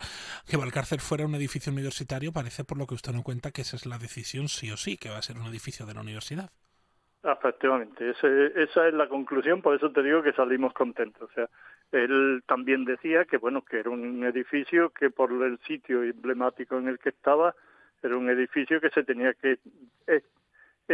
que 0.49 0.57
Valcárcel 0.57 1.01
fuera 1.01 1.27
un 1.27 1.35
edificio 1.35 1.73
universitario, 1.73 2.33
parece 2.33 2.65
por 2.65 2.79
lo 2.79 2.87
que 2.87 2.95
usted 2.95 3.13
no 3.13 3.23
cuenta 3.23 3.51
que 3.51 3.63
esa 3.63 3.77
es 3.77 3.87
la 3.87 3.99
decisión 3.99 4.49
sí 4.49 4.71
o 4.71 4.77
sí, 4.77 4.97
que 4.97 5.11
va 5.11 5.19
a 5.19 5.23
ser 5.23 5.37
un 5.37 5.47
edificio 5.47 5.87
de 5.87 5.95
la 5.95 6.01
universidad. 6.01 6.51
Efectivamente, 7.23 8.11
ese, 8.11 8.47
esa 8.63 8.89
es 8.89 8.95
la 8.95 9.07
conclusión, 9.07 9.61
por 9.61 9.77
eso 9.77 9.91
te 9.93 10.03
digo 10.03 10.23
que 10.23 10.33
salimos 10.33 10.73
contentos. 10.73 11.29
O 11.31 11.35
sea, 11.35 11.49
él 11.93 12.43
también 12.47 12.85
decía 12.85 13.27
que 13.27 13.37
bueno, 13.37 13.63
que 13.63 13.81
era 13.81 13.91
un 13.91 14.25
edificio 14.25 14.91
que 14.91 15.11
por 15.11 15.31
el 15.33 15.59
sitio 15.67 16.03
emblemático 16.03 16.79
en 16.79 16.89
el 16.89 16.99
que 16.99 17.11
estaba, 17.11 17.55
era 18.03 18.17
un 18.17 18.31
edificio 18.31 18.81
que 18.81 18.89
se 18.91 19.05
tenía 19.05 19.35
que 19.35 19.59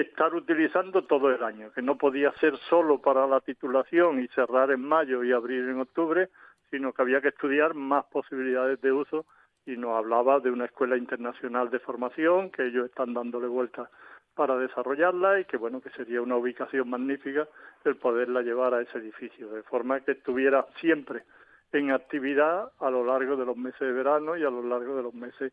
estar 0.00 0.34
utilizando 0.34 1.04
todo 1.04 1.30
el 1.30 1.42
año, 1.42 1.72
que 1.72 1.82
no 1.82 1.96
podía 1.96 2.32
ser 2.32 2.56
solo 2.68 3.00
para 3.00 3.26
la 3.26 3.40
titulación 3.40 4.22
y 4.22 4.28
cerrar 4.28 4.70
en 4.70 4.82
mayo 4.82 5.24
y 5.24 5.32
abrir 5.32 5.68
en 5.68 5.80
octubre, 5.80 6.28
sino 6.70 6.92
que 6.92 7.02
había 7.02 7.20
que 7.20 7.28
estudiar 7.28 7.74
más 7.74 8.04
posibilidades 8.06 8.80
de 8.80 8.92
uso 8.92 9.26
y 9.66 9.76
nos 9.76 9.96
hablaba 9.96 10.40
de 10.40 10.50
una 10.50 10.66
escuela 10.66 10.96
internacional 10.96 11.70
de 11.70 11.80
formación 11.80 12.50
que 12.50 12.66
ellos 12.66 12.86
están 12.86 13.14
dándole 13.14 13.48
vuelta 13.48 13.90
para 14.34 14.56
desarrollarla 14.58 15.40
y 15.40 15.44
que 15.44 15.56
bueno 15.56 15.80
que 15.80 15.90
sería 15.90 16.20
una 16.20 16.36
ubicación 16.36 16.88
magnífica 16.88 17.48
el 17.84 17.96
poderla 17.96 18.42
llevar 18.42 18.74
a 18.74 18.82
ese 18.82 18.98
edificio 18.98 19.48
de 19.48 19.62
forma 19.62 20.00
que 20.00 20.12
estuviera 20.12 20.66
siempre 20.80 21.24
en 21.72 21.90
actividad 21.90 22.70
a 22.78 22.90
lo 22.90 23.04
largo 23.04 23.36
de 23.36 23.44
los 23.44 23.56
meses 23.56 23.80
de 23.80 23.92
verano 23.92 24.36
y 24.36 24.44
a 24.44 24.50
lo 24.50 24.62
largo 24.62 24.96
de 24.96 25.02
los 25.02 25.14
meses 25.14 25.52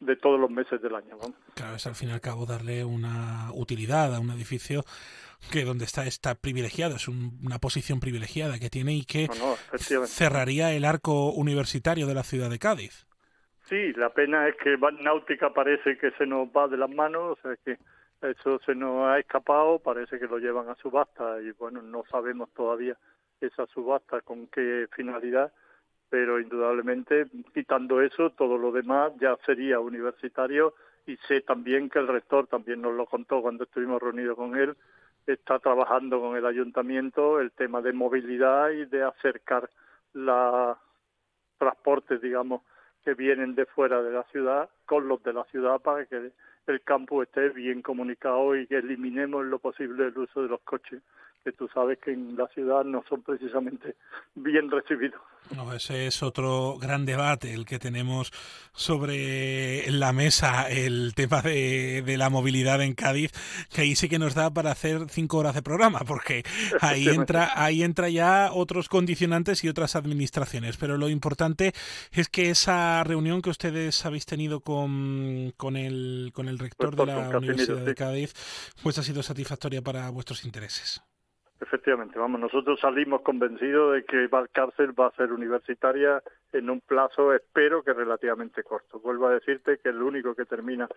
de 0.00 0.16
todos 0.16 0.40
los 0.40 0.50
meses 0.50 0.80
del 0.82 0.94
año. 0.94 1.16
¿no? 1.22 1.34
Claro, 1.54 1.76
es 1.76 1.86
al 1.86 1.94
fin 1.94 2.08
y 2.08 2.12
al 2.12 2.20
cabo 2.20 2.46
darle 2.46 2.84
una 2.84 3.50
utilidad 3.54 4.14
a 4.14 4.20
un 4.20 4.30
edificio 4.30 4.82
que 5.52 5.64
donde 5.64 5.84
está 5.84 6.06
está 6.06 6.34
privilegiado, 6.34 6.96
es 6.96 7.08
un, 7.08 7.38
una 7.42 7.58
posición 7.58 8.00
privilegiada 8.00 8.58
que 8.58 8.68
tiene 8.68 8.94
y 8.94 9.04
que 9.04 9.28
no, 9.28 9.56
no, 9.56 10.06
cerraría 10.06 10.72
el 10.72 10.84
arco 10.84 11.32
universitario 11.32 12.06
de 12.06 12.14
la 12.14 12.22
ciudad 12.22 12.50
de 12.50 12.58
Cádiz. 12.58 13.06
Sí, 13.68 13.92
la 13.92 14.10
pena 14.10 14.48
es 14.48 14.56
que 14.56 14.76
Náutica 15.00 15.52
parece 15.54 15.96
que 15.96 16.10
se 16.18 16.26
nos 16.26 16.48
va 16.48 16.66
de 16.66 16.76
las 16.76 16.90
manos, 16.90 17.38
o 17.38 17.42
sea 17.42 17.56
que 17.64 17.78
eso 18.20 18.58
se 18.66 18.74
nos 18.74 19.06
ha 19.06 19.18
escapado, 19.18 19.78
parece 19.78 20.18
que 20.18 20.26
lo 20.26 20.38
llevan 20.38 20.68
a 20.68 20.74
subasta 20.74 21.40
y 21.40 21.52
bueno, 21.52 21.80
no 21.80 22.04
sabemos 22.10 22.50
todavía 22.50 22.96
esa 23.40 23.66
subasta 23.66 24.20
con 24.20 24.48
qué 24.48 24.86
finalidad, 24.94 25.52
pero 26.10 26.40
indudablemente 26.40 27.26
quitando 27.54 28.02
eso, 28.02 28.30
todo 28.30 28.58
lo 28.58 28.72
demás 28.72 29.12
ya 29.20 29.36
sería 29.46 29.78
universitario 29.78 30.74
y 31.06 31.16
sé 31.28 31.40
también 31.40 31.88
que 31.88 32.00
el 32.00 32.08
rector 32.08 32.48
también 32.48 32.82
nos 32.82 32.94
lo 32.94 33.06
contó 33.06 33.40
cuando 33.40 33.64
estuvimos 33.64 34.02
reunidos 34.02 34.36
con 34.36 34.56
él, 34.56 34.76
está 35.26 35.60
trabajando 35.60 36.20
con 36.20 36.36
el 36.36 36.44
ayuntamiento 36.44 37.40
el 37.40 37.52
tema 37.52 37.80
de 37.80 37.92
movilidad 37.92 38.70
y 38.70 38.86
de 38.86 39.04
acercar 39.04 39.70
los 40.12 40.76
transportes, 41.58 42.20
digamos, 42.20 42.62
que 43.04 43.14
vienen 43.14 43.54
de 43.54 43.66
fuera 43.66 44.02
de 44.02 44.10
la 44.12 44.24
ciudad 44.24 44.68
con 44.86 45.08
los 45.08 45.22
de 45.22 45.32
la 45.32 45.44
ciudad 45.44 45.80
para 45.80 46.04
que 46.06 46.32
el 46.66 46.80
campo 46.82 47.22
esté 47.22 47.50
bien 47.50 47.82
comunicado 47.82 48.56
y 48.56 48.66
que 48.66 48.76
eliminemos 48.76 49.46
lo 49.46 49.58
posible 49.58 50.06
el 50.06 50.18
uso 50.18 50.42
de 50.42 50.48
los 50.48 50.60
coches 50.62 51.02
que 51.42 51.52
tú 51.52 51.68
sabes 51.72 51.98
que 51.98 52.12
en 52.12 52.36
la 52.36 52.46
ciudad 52.48 52.84
no 52.84 53.04
son 53.08 53.22
precisamente 53.22 53.96
bien 54.34 54.70
recibidos. 54.70 55.20
No, 55.56 55.72
ese 55.72 56.06
es 56.06 56.22
otro 56.22 56.78
gran 56.78 57.06
debate 57.06 57.52
el 57.52 57.64
que 57.64 57.78
tenemos 57.78 58.30
sobre 58.72 59.90
la 59.90 60.12
mesa, 60.12 60.68
el 60.68 61.12
tema 61.14 61.42
de, 61.42 62.02
de, 62.06 62.16
la 62.16 62.30
movilidad 62.30 62.80
en 62.82 62.94
Cádiz, 62.94 63.32
que 63.72 63.80
ahí 63.80 63.96
sí 63.96 64.08
que 64.08 64.18
nos 64.18 64.34
da 64.34 64.50
para 64.50 64.70
hacer 64.70 65.08
cinco 65.08 65.38
horas 65.38 65.54
de 65.54 65.62
programa, 65.62 66.00
porque 66.06 66.44
ahí 66.80 67.08
entra, 67.08 67.50
ahí 67.56 67.82
entra 67.82 68.08
ya 68.08 68.50
otros 68.52 68.88
condicionantes 68.88 69.64
y 69.64 69.68
otras 69.68 69.96
administraciones. 69.96 70.76
Pero 70.76 70.98
lo 70.98 71.08
importante 71.08 71.72
es 72.12 72.28
que 72.28 72.50
esa 72.50 73.02
reunión 73.02 73.42
que 73.42 73.50
ustedes 73.50 74.04
habéis 74.06 74.26
tenido 74.26 74.60
con, 74.60 75.52
con 75.56 75.76
el 75.76 76.30
con 76.32 76.48
el 76.48 76.58
rector 76.58 76.94
de 76.94 77.06
la 77.06 77.28
Universidad 77.28 77.84
de 77.84 77.94
Cádiz, 77.94 78.34
pues 78.82 78.98
ha 78.98 79.02
sido 79.02 79.22
satisfactoria 79.22 79.82
para 79.82 80.08
vuestros 80.10 80.44
intereses. 80.44 81.02
Efectivamente, 81.60 82.18
vamos, 82.18 82.40
nosotros 82.40 82.80
salimos 82.80 83.20
convencidos 83.20 83.92
de 83.94 84.04
que 84.04 84.28
Valcárcel 84.28 84.98
va 84.98 85.08
a 85.08 85.12
ser 85.12 85.30
universitaria 85.30 86.22
en 86.52 86.70
un 86.70 86.80
plazo, 86.80 87.34
espero 87.34 87.82
que 87.82 87.92
relativamente 87.92 88.62
corto. 88.62 88.98
Vuelvo 88.98 89.26
a 89.26 89.34
decirte 89.34 89.78
que 89.78 89.90
el 89.90 90.02
único 90.02 90.34
que 90.34 90.46
termina 90.46 90.88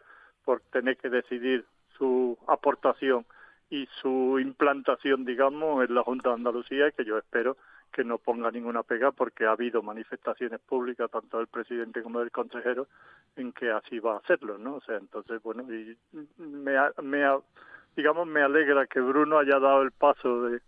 por 0.45 0.61
tener 0.71 0.95
que 0.95 1.09
decidir 1.09 1.65
su 1.97 2.37
aportación 2.47 3.25
y 3.69 3.87
su 4.01 4.39
implantación, 4.39 5.25
digamos, 5.25 5.83
es 5.83 5.89
la 5.89 6.03
Junta 6.03 6.29
de 6.29 6.35
Andalucía, 6.35 6.91
que 6.91 7.03
yo 7.03 7.17
espero 7.17 7.57
que 7.91 8.05
no 8.05 8.17
ponga 8.17 8.49
ninguna 8.49 8.83
pega 8.83 9.11
porque 9.11 9.45
ha 9.45 9.51
habido 9.51 9.83
manifestaciones 9.83 10.61
públicas, 10.61 11.11
tanto 11.11 11.39
del 11.39 11.47
presidente 11.47 12.01
como 12.01 12.19
del 12.19 12.31
consejero, 12.31 12.87
en 13.35 13.51
que 13.51 13.69
así 13.69 13.99
va 13.99 14.13
a 14.13 14.17
hacerlo, 14.17 14.57
¿no? 14.57 14.75
O 14.75 14.81
sea, 14.81 14.95
entonces, 14.97 15.43
bueno, 15.43 15.63
y 15.71 15.97
me, 16.37 16.73
me 17.01 17.23
digamos, 17.95 18.27
me 18.27 18.41
alegra 18.41 18.87
que 18.87 18.99
Bruno 18.99 19.39
haya 19.39 19.59
dado 19.59 19.81
el 19.81 19.91
paso 19.91 20.43
de, 20.43 20.61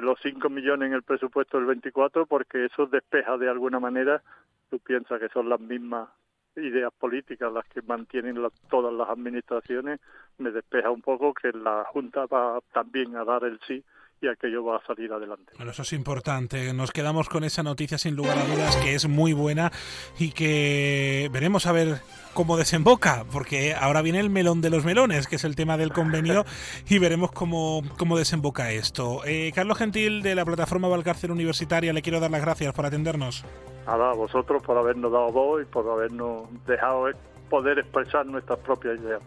los 0.00 0.18
5 0.20 0.48
millones 0.48 0.88
en 0.88 0.94
el 0.94 1.02
presupuesto 1.02 1.58
del 1.58 1.66
24 1.66 2.26
porque 2.26 2.64
eso 2.64 2.86
despeja 2.86 3.36
de 3.38 3.48
alguna 3.48 3.78
manera, 3.78 4.22
tú 4.68 4.78
piensas 4.78 5.20
que 5.20 5.28
son 5.28 5.48
las 5.48 5.60
mismas 5.60 6.08
ideas 6.56 6.92
políticas 6.98 7.52
las 7.52 7.66
que 7.66 7.82
mantienen 7.82 8.36
todas 8.68 8.92
las 8.92 9.08
administraciones, 9.08 10.00
me 10.38 10.50
despeja 10.50 10.90
un 10.90 11.02
poco 11.02 11.34
que 11.34 11.52
la 11.52 11.84
Junta 11.84 12.26
va 12.26 12.60
también 12.72 13.16
a 13.16 13.24
dar 13.24 13.44
el 13.44 13.60
sí 13.66 13.84
y 14.20 14.28
aquello 14.28 14.64
va 14.64 14.76
a 14.76 14.86
salir 14.86 15.12
adelante. 15.12 15.52
Bueno, 15.56 15.72
eso 15.72 15.82
es 15.82 15.92
importante. 15.92 16.72
Nos 16.72 16.90
quedamos 16.90 17.28
con 17.28 17.44
esa 17.44 17.62
noticia 17.62 17.98
sin 17.98 18.16
lugar 18.16 18.38
a 18.38 18.44
dudas 18.44 18.76
que 18.76 18.94
es 18.94 19.08
muy 19.08 19.32
buena 19.32 19.70
y 20.18 20.32
que 20.32 21.28
veremos 21.32 21.66
a 21.66 21.72
ver 21.72 22.00
cómo 22.34 22.56
desemboca, 22.56 23.24
porque 23.32 23.74
ahora 23.74 24.02
viene 24.02 24.20
el 24.20 24.30
melón 24.30 24.60
de 24.60 24.70
los 24.70 24.84
melones, 24.84 25.26
que 25.26 25.36
es 25.36 25.44
el 25.44 25.56
tema 25.56 25.76
del 25.76 25.92
convenio, 25.92 26.44
y 26.88 26.98
veremos 26.98 27.32
cómo, 27.32 27.82
cómo 27.98 28.16
desemboca 28.16 28.72
esto. 28.72 29.22
Eh, 29.24 29.52
Carlos 29.54 29.78
Gentil, 29.78 30.22
de 30.22 30.34
la 30.34 30.44
plataforma 30.44 30.88
Valcárcel 30.88 31.30
Universitaria, 31.30 31.92
le 31.92 32.02
quiero 32.02 32.20
dar 32.20 32.30
las 32.30 32.40
gracias 32.40 32.72
por 32.74 32.86
atendernos. 32.86 33.44
Nada, 33.86 34.10
a 34.10 34.14
vosotros 34.14 34.62
por 34.62 34.76
habernos 34.76 35.12
dado 35.12 35.30
voz 35.30 35.62
y 35.62 35.64
por 35.66 35.88
habernos 35.88 36.48
dejado 36.66 37.08
poder 37.48 37.78
expresar 37.78 38.26
nuestras 38.26 38.58
propias 38.60 38.98
ideas. 38.98 39.22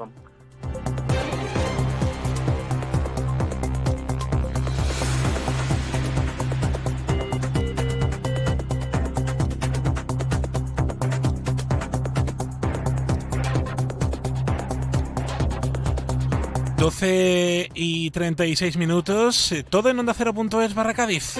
12 16.79 17.71
y 17.73 18.09
36 18.09 18.77
minutos, 18.77 19.51
eh, 19.51 19.63
todo 19.63 19.89
en 19.89 19.99
onda 19.99 20.13
es 20.61 20.73
barra 20.73 20.93
Cádiz. 20.93 21.37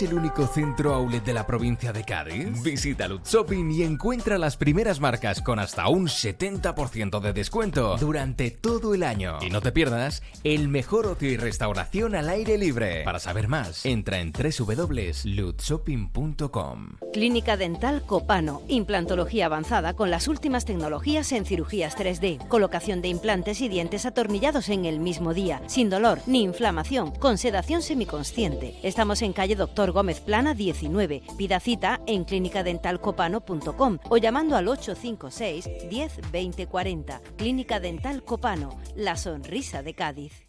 El 0.00 0.14
único 0.14 0.46
centro 0.46 0.94
outlet 0.94 1.22
de 1.22 1.34
la 1.34 1.46
provincia 1.46 1.92
de 1.92 2.04
Cádiz? 2.04 2.62
Visita 2.62 3.06
Lutz 3.06 3.30
Shopping 3.30 3.70
y 3.70 3.82
encuentra 3.82 4.38
las 4.38 4.56
primeras 4.56 5.00
marcas 5.00 5.42
con 5.42 5.58
hasta 5.58 5.88
un 5.88 6.06
70% 6.06 7.20
de 7.20 7.34
descuento 7.34 7.98
durante 7.98 8.50
todo 8.50 8.94
el 8.94 9.02
año. 9.02 9.36
Y 9.42 9.50
no 9.50 9.60
te 9.60 9.72
pierdas 9.72 10.22
el 10.44 10.68
mejor 10.68 11.06
ocio 11.06 11.30
y 11.30 11.36
restauración 11.36 12.14
al 12.14 12.30
aire 12.30 12.56
libre. 12.56 13.02
Para 13.04 13.18
saber 13.18 13.48
más, 13.48 13.84
entra 13.84 14.20
en 14.20 14.32
www.lutzshopping.com. 14.32 16.88
Clínica 17.12 17.58
Dental 17.58 18.02
Copano, 18.06 18.62
implantología 18.68 19.44
avanzada 19.46 19.92
con 19.92 20.10
las 20.10 20.28
últimas 20.28 20.64
tecnologías 20.64 21.30
en 21.32 21.44
cirugías 21.44 21.98
3D, 21.98 22.48
colocación 22.48 23.02
de 23.02 23.08
implantes 23.08 23.60
y 23.60 23.68
dientes 23.68 24.06
atornillados 24.06 24.70
en 24.70 24.86
el 24.86 25.00
mismo 25.00 25.34
día, 25.34 25.60
sin 25.66 25.90
dolor 25.90 26.20
ni 26.26 26.42
inflamación, 26.42 27.10
con 27.10 27.36
sedación 27.36 27.82
semiconsciente. 27.82 28.76
Estamos 28.82 29.20
en 29.22 29.32
calle 29.32 29.56
Doctor 29.56 29.81
Gómez 29.90 30.20
Plana 30.20 30.54
19. 30.54 31.22
Pida 31.36 31.58
cita 31.58 32.00
en 32.06 32.22
clínicadentalcopano.com 32.22 33.98
o 34.08 34.16
llamando 34.18 34.54
al 34.54 34.68
856 34.68 35.88
10 35.90 36.30
20 36.30 36.66
40. 36.68 37.20
Clínica 37.36 37.80
Dental 37.80 38.22
Copano, 38.22 38.78
la 38.94 39.16
sonrisa 39.16 39.82
de 39.82 39.94
Cádiz. 39.94 40.48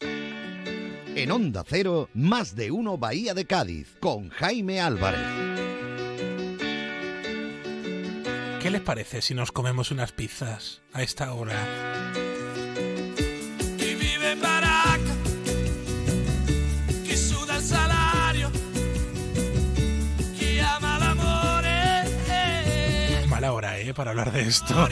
En 0.00 1.32
Onda 1.32 1.64
Cero, 1.66 2.08
más 2.14 2.54
de 2.54 2.70
uno 2.70 2.96
Bahía 2.96 3.34
de 3.34 3.44
Cádiz, 3.44 3.96
con 3.98 4.28
Jaime 4.28 4.80
Álvarez. 4.80 5.20
¿Qué 8.62 8.70
les 8.70 8.80
parece 8.82 9.22
si 9.22 9.34
nos 9.34 9.52
comemos 9.52 9.90
unas 9.90 10.12
pizzas 10.12 10.82
a 10.92 11.02
esta 11.02 11.32
hora? 11.32 11.56
¿Eh? 23.90 23.94
para 23.94 24.10
hablar 24.10 24.32
de 24.32 24.42
esto. 24.42 24.88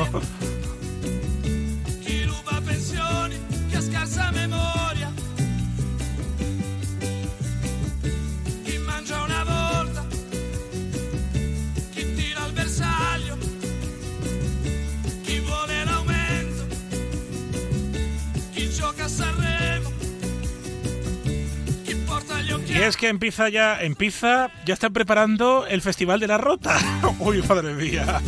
Y 22.78 22.82
es 22.82 22.96
que 22.96 23.08
empieza 23.08 23.48
ya, 23.48 23.80
empieza, 23.80 24.52
ya 24.64 24.74
están 24.74 24.92
preparando 24.92 25.66
el 25.66 25.82
Festival 25.82 26.20
de 26.20 26.28
la 26.28 26.38
Rota. 26.38 26.78
Uy, 27.18 27.42
madre 27.42 27.74
mía. 27.74 28.20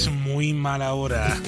Es 0.00 0.10
muy 0.10 0.54
mala 0.54 0.94
hora. 0.94 1.38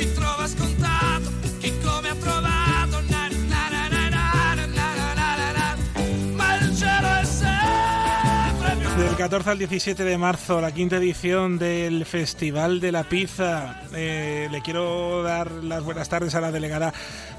Del 8.99 9.17
14 9.17 9.51
al 9.51 9.59
17 9.59 10.05
de 10.05 10.19
marzo, 10.19 10.61
la 10.61 10.71
quinta 10.71 10.97
edición 10.97 11.59
del 11.59 12.05
Festival 12.05 12.79
de 12.81 12.93
la 12.93 13.05
Pizza. 13.05 13.85
Eh, 13.95 14.49
le 14.51 14.61
quiero 14.61 15.23
dar 15.23 15.51
las 15.51 15.83
buenas 15.83 16.11
tardes 16.11 16.35
a 16.35 16.43
la 16.43 16.53
delegada 16.53 16.93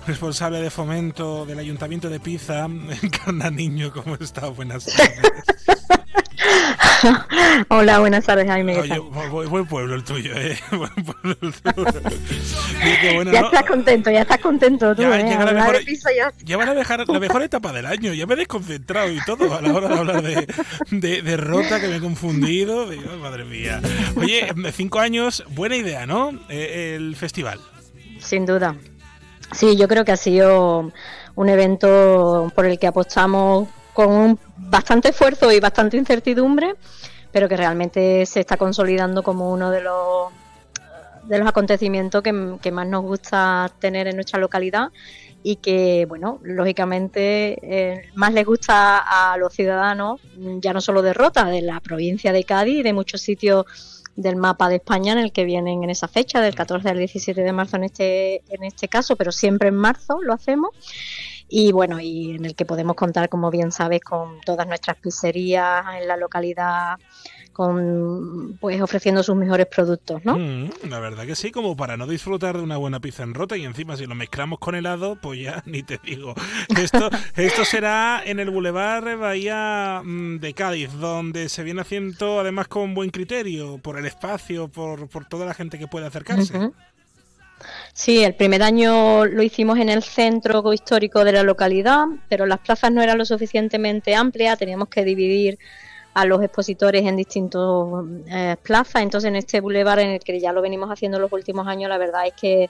responsable 0.08 0.62
de 0.62 0.72
fomento 0.72 1.46
del 1.46 1.60
Ayuntamiento 1.60 2.10
de 2.10 2.20
Pizza, 2.20 2.66
Encarna 3.04 3.52
Niño. 3.52 3.94
¿Cómo 3.94 4.16
está? 4.16 4.48
Buenas 4.48 4.86
tardes. 4.86 5.64
Hola, 7.70 8.00
buenas 8.00 8.26
tardes, 8.26 8.48
Jaime. 8.48 8.78
Oye, 8.78 9.00
buen 9.00 9.66
pueblo 9.66 9.96
el 9.96 10.04
tuyo, 10.04 10.32
¿eh? 10.36 10.58
Buen 10.72 10.92
pueblo 10.94 11.38
el 11.42 11.54
tuyo. 11.54 13.32
ya 13.32 13.40
estás 13.42 13.64
contento, 13.66 14.12
ya 14.12 14.22
estás 14.22 14.40
contento 14.40 14.96
tú, 14.96 15.02
ya, 15.02 15.20
¿eh? 15.20 15.38
la 15.38 15.52
mejor, 15.54 15.80
ya... 16.44 16.58
van 16.58 16.70
a 16.70 16.74
dejar 16.74 17.08
la 17.08 17.20
mejor 17.20 17.42
etapa 17.44 17.72
del 17.72 17.86
año. 17.86 18.14
Ya 18.14 18.26
me 18.26 18.34
he 18.34 18.38
desconcentrado 18.38 19.12
y 19.12 19.20
todo 19.26 19.54
a 19.54 19.62
la 19.62 19.74
hora 19.74 19.88
de 19.88 19.96
hablar 19.96 20.22
de, 20.22 20.48
de, 20.92 21.22
de 21.22 21.38
Rota, 21.38 21.80
que 21.80 21.88
me 21.88 21.98
he 21.98 22.02
confundido. 22.02 22.88
madre 23.22 23.46
mía. 23.46 23.82
Oye, 24.16 24.48
cinco 24.74 25.00
años, 25.00 25.44
buena 25.50 25.76
idea, 25.76 26.06
¿no? 26.06 26.32
Eh, 26.50 26.96
el 26.96 27.16
festival. 27.16 27.60
Sin 28.20 28.46
duda. 28.46 28.76
Sí, 29.52 29.76
yo 29.78 29.88
creo 29.88 30.06
que 30.06 30.12
ha 30.12 30.18
sido 30.18 30.92
un 31.36 31.50
evento 31.50 32.52
por 32.56 32.66
el 32.66 32.80
que 32.80 32.88
apostamos 32.88 33.68
con 33.94 34.40
bastante 34.58 35.10
esfuerzo 35.10 35.52
y 35.52 35.60
bastante 35.60 35.98
incertidumbre, 35.98 36.76
pero 37.32 37.48
que 37.48 37.58
realmente 37.58 38.26
se 38.26 38.40
está 38.40 38.58
consolidando 38.58 39.24
como 39.24 39.52
uno 39.52 39.72
de 39.72 39.82
los 39.82 40.32
de 41.28 41.40
los 41.40 41.48
acontecimientos 41.48 42.22
que, 42.22 42.72
más 42.72 42.88
nos 42.88 43.04
gusta 43.04 43.72
tener 43.80 44.08
en 44.08 44.16
nuestra 44.16 44.40
localidad 44.40 44.90
y 45.42 45.58
que, 45.58 46.06
bueno, 46.08 46.40
lógicamente 46.44 47.58
eh, 47.62 48.10
más 48.16 48.34
les 48.34 48.46
gusta 48.46 48.98
a 48.98 49.38
los 49.38 49.54
ciudadanos, 49.54 50.22
ya 50.60 50.74
no 50.74 50.82
solo 50.82 51.02
de 51.02 51.14
Rota, 51.14 51.46
de 51.46 51.62
la 51.62 51.80
provincia 51.80 52.32
de 52.32 52.44
Cádiz 52.44 52.80
y 52.80 52.84
de 52.84 52.94
muchos 52.94 53.22
sitios 53.22 53.66
del 54.16 54.36
mapa 54.36 54.70
de 54.70 54.76
España 54.76 55.14
en 55.14 55.20
el 55.20 55.32
que 55.32 55.44
vienen 55.44 55.84
en 55.84 55.90
esa 55.90 56.08
fecha, 56.08 56.40
del 56.40 56.56
14 56.56 56.90
al 56.90 56.98
17 56.98 57.42
de 57.42 57.52
marzo 57.52 57.78
en 57.78 57.86
este, 57.86 58.44
en 58.50 58.64
este 58.64 58.88
caso, 58.88 59.16
pero 59.16 59.32
siempre 59.32 59.70
en 59.70 59.76
marzo 59.76 60.22
lo 60.22 60.34
hacemos 60.34 60.70
y 61.56 61.72
bueno, 61.72 62.00
y 62.00 62.32
en 62.32 62.46
el 62.46 62.56
que 62.56 62.66
podemos 62.66 62.96
contar, 62.96 63.30
como 63.30 63.52
bien 63.52 63.72
sabes, 63.72 64.02
con 64.02 64.42
todas 64.42 64.66
nuestras 64.66 64.98
pizzerías 64.98 65.86
en 66.02 66.08
la 66.08 66.18
localidad 66.18 66.98
con 67.52 68.58
pues 68.60 68.82
ofreciendo 68.82 69.22
sus 69.22 69.36
mejores 69.36 69.68
productos, 69.68 70.26
¿no? 70.26 70.36
Mm, 70.36 70.90
la 70.90 71.00
verdad 71.00 71.28
que 71.28 71.36
sí, 71.36 71.52
como 71.52 71.78
para 71.78 71.96
no 71.96 72.08
disfrutar 72.08 72.58
de 72.58 72.64
una 72.64 72.78
buena 72.78 73.00
pizza 73.00 73.22
en 73.22 73.36
rota 73.36 73.56
y 73.56 73.66
encima 73.66 73.96
si 73.96 74.08
lo 74.08 74.16
mezclamos 74.16 74.58
con 74.58 74.74
helado, 74.74 75.16
pues 75.22 75.40
ya 75.40 75.62
ni 75.68 75.84
te 75.84 76.00
digo. 76.04 76.34
Esto, 76.76 77.12
esto 77.36 77.66
será 77.66 78.24
en 78.26 78.40
el 78.40 78.50
Boulevard 78.50 79.16
Bahía 79.20 80.02
mm, 80.04 80.40
de 80.40 80.54
Cádiz, 80.56 80.92
donde 80.94 81.50
se 81.50 81.62
viene 81.62 81.82
haciendo 81.82 82.40
además 82.40 82.68
con 82.68 82.96
buen 82.96 83.12
criterio, 83.12 83.78
por 83.78 84.00
el 84.00 84.08
espacio, 84.08 84.70
por, 84.70 85.08
por 85.08 85.26
toda 85.26 85.46
la 85.46 85.54
gente 85.54 85.78
que 85.78 85.88
puede 85.88 86.08
acercarse. 86.08 86.72
Sí, 87.94 88.24
el 88.24 88.34
primer 88.34 88.64
año 88.64 89.26
lo 89.26 89.44
hicimos 89.44 89.78
en 89.78 89.88
el 89.88 90.02
centro 90.02 90.74
histórico 90.74 91.24
de 91.24 91.32
la 91.32 91.44
localidad, 91.44 92.06
pero 92.28 92.48
las 92.48 92.60
plazas 92.60 92.92
no 92.92 93.04
eran 93.04 93.20
lo 93.20 93.26
suficientemente 93.26 94.16
amplias, 94.16 94.58
teníamos 94.58 94.90
que 94.90 95.06
dividir 95.06 95.60
a 96.16 96.26
los 96.26 96.42
expositores 96.44 97.04
en 97.06 97.16
distintas 97.16 97.62
eh, 98.28 98.56
plazas. 98.64 99.04
Entonces, 99.04 99.28
en 99.28 99.36
este 99.36 99.62
boulevard 99.62 100.00
en 100.00 100.10
el 100.10 100.20
que 100.20 100.40
ya 100.40 100.54
lo 100.54 100.62
venimos 100.62 100.90
haciendo 100.90 101.20
los 101.20 101.32
últimos 101.32 101.68
años, 101.68 101.90
la 101.90 102.00
verdad 102.00 102.26
es 102.26 102.34
que 102.34 102.70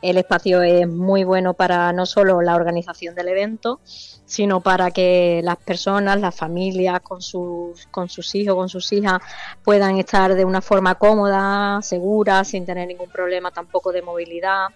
el 0.00 0.18
espacio 0.18 0.62
es 0.62 0.88
muy 0.88 1.24
bueno 1.24 1.54
para 1.54 1.92
no 1.92 2.06
solo 2.06 2.40
la 2.40 2.54
organización 2.54 3.14
del 3.14 3.28
evento, 3.28 3.80
sino 4.28 4.60
para 4.60 4.90
que 4.90 5.40
las 5.42 5.56
personas, 5.56 6.20
las 6.20 6.34
familias 6.34 7.00
con 7.00 7.22
sus, 7.22 7.86
con 7.90 8.08
sus 8.08 8.34
hijos, 8.34 8.54
con 8.54 8.68
sus 8.68 8.92
hijas, 8.92 9.20
puedan 9.64 9.96
estar 9.98 10.34
de 10.34 10.44
una 10.44 10.60
forma 10.60 10.96
cómoda, 10.96 11.80
segura, 11.82 12.44
sin 12.44 12.66
tener 12.66 12.86
ningún 12.86 13.08
problema 13.08 13.50
tampoco 13.50 13.90
de 13.90 14.02
movilidad. 14.02 14.66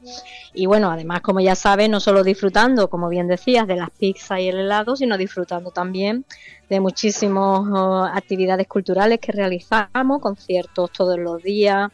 Y 0.54 0.66
bueno, 0.66 0.90
además, 0.90 1.20
como 1.20 1.40
ya 1.40 1.54
sabes, 1.54 1.90
no 1.90 2.00
solo 2.00 2.24
disfrutando, 2.24 2.88
como 2.88 3.08
bien 3.08 3.28
decías, 3.28 3.66
de 3.66 3.76
las 3.76 3.90
pizzas 3.90 4.40
y 4.40 4.48
el 4.48 4.58
helado, 4.58 4.96
sino 4.96 5.18
disfrutando 5.18 5.70
también 5.70 6.24
de 6.72 6.80
muchísimas 6.80 7.60
oh, 7.70 8.04
actividades 8.10 8.66
culturales 8.66 9.18
que 9.20 9.30
realizamos, 9.32 10.22
conciertos 10.22 10.90
todos 10.90 11.18
los 11.18 11.42
días, 11.42 11.90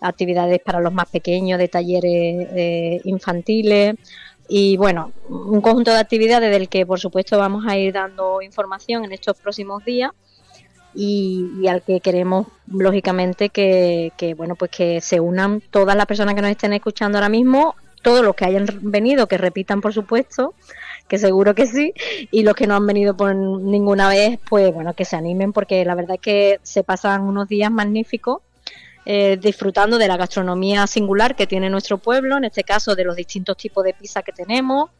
actividades 0.00 0.60
para 0.64 0.78
los 0.78 0.92
más 0.92 1.08
pequeños, 1.08 1.58
de 1.58 1.66
talleres 1.66 2.46
eh, 2.54 2.69
infantiles. 3.04 3.96
Y 4.48 4.76
bueno, 4.76 5.12
un 5.28 5.60
conjunto 5.60 5.92
de 5.92 5.98
actividades 5.98 6.50
del 6.50 6.68
que 6.68 6.84
por 6.84 6.98
supuesto 6.98 7.38
vamos 7.38 7.64
a 7.68 7.76
ir 7.76 7.92
dando 7.92 8.42
información 8.42 9.04
en 9.04 9.12
estos 9.12 9.36
próximos 9.38 9.84
días 9.84 10.10
y, 10.94 11.66
al 11.68 11.82
que 11.82 12.00
queremos 12.00 12.48
lógicamente 12.66 13.50
que, 13.50 14.34
bueno 14.36 14.56
pues 14.56 14.70
que 14.70 15.00
se 15.00 15.20
unan 15.20 15.60
todas 15.70 15.96
las 15.96 16.06
personas 16.06 16.34
que 16.34 16.42
nos 16.42 16.50
estén 16.50 16.72
escuchando 16.72 17.18
ahora 17.18 17.28
mismo, 17.28 17.76
todos 18.02 18.24
los 18.24 18.34
que 18.34 18.44
hayan 18.44 18.66
venido, 18.80 19.28
que 19.28 19.38
repitan 19.38 19.80
por 19.80 19.92
supuesto, 19.92 20.54
que 21.06 21.18
seguro 21.18 21.54
que 21.54 21.66
sí, 21.66 21.92
y 22.30 22.42
los 22.42 22.54
que 22.54 22.66
no 22.66 22.74
han 22.74 22.86
venido 22.86 23.16
por 23.16 23.34
ninguna 23.34 24.08
vez, 24.08 24.38
pues 24.48 24.72
bueno, 24.72 24.94
que 24.94 25.04
se 25.04 25.16
animen 25.16 25.52
porque 25.52 25.84
la 25.84 25.94
verdad 25.94 26.16
es 26.16 26.20
que 26.20 26.60
se 26.62 26.82
pasan 26.82 27.22
unos 27.22 27.48
días 27.48 27.70
magníficos 27.70 28.42
eh, 29.06 29.38
disfrutando 29.40 29.98
de 29.98 30.08
la 30.08 30.16
gastronomía 30.16 30.86
singular 30.86 31.34
que 31.34 31.46
tiene 31.46 31.70
nuestro 31.70 31.98
pueblo, 31.98 32.36
en 32.36 32.44
este 32.44 32.64
caso 32.64 32.94
de 32.94 33.04
los 33.04 33.16
distintos 33.16 33.56
tipos 33.56 33.84
de 33.84 33.94
pizza 33.94 34.22
que 34.22 34.32
tenemos, 34.32 34.90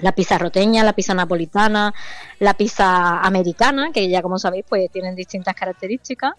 la 0.00 0.12
pizza 0.12 0.38
roteña, 0.38 0.84
la 0.84 0.92
pizza 0.92 1.14
napolitana, 1.14 1.92
la 2.38 2.54
pizza 2.54 3.20
americana, 3.20 3.90
que 3.92 4.08
ya 4.08 4.22
como 4.22 4.38
sabéis 4.38 4.64
pues 4.68 4.90
tienen 4.90 5.14
distintas 5.14 5.54
características. 5.54 6.32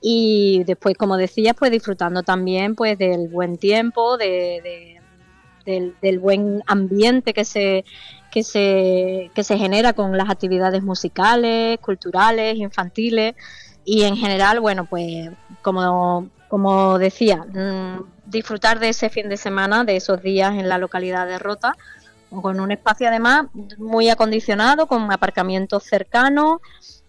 Y 0.00 0.64
después 0.64 0.96
como 0.96 1.16
decía 1.16 1.54
pues 1.54 1.70
disfrutando 1.70 2.22
también 2.22 2.74
pues 2.74 2.98
del 2.98 3.28
buen 3.28 3.58
tiempo, 3.58 4.16
de, 4.16 5.00
del, 5.64 5.94
del, 6.00 6.18
buen 6.18 6.62
ambiente 6.66 7.34
que 7.34 7.44
se 7.44 7.84
que 8.30 8.42
se 8.42 9.30
que 9.34 9.44
se 9.44 9.58
genera 9.58 9.92
con 9.92 10.16
las 10.16 10.30
actividades 10.30 10.82
musicales, 10.82 11.78
culturales, 11.80 12.56
infantiles. 12.56 13.34
Y 13.84 14.04
en 14.04 14.16
general 14.16 14.60
bueno 14.60 14.86
pues 14.86 15.30
como 15.60 16.28
como 16.52 16.98
decía, 16.98 17.46
mm, 17.46 18.04
disfrutar 18.26 18.78
de 18.78 18.90
ese 18.90 19.08
fin 19.08 19.30
de 19.30 19.38
semana, 19.38 19.84
de 19.84 19.96
esos 19.96 20.20
días 20.20 20.52
en 20.52 20.68
la 20.68 20.76
localidad 20.76 21.26
de 21.26 21.38
Rota, 21.38 21.74
con 22.28 22.60
un 22.60 22.70
espacio 22.70 23.08
además 23.08 23.46
muy 23.78 24.10
acondicionado, 24.10 24.86
con 24.86 25.10
aparcamientos 25.10 25.84
cercanos 25.84 26.60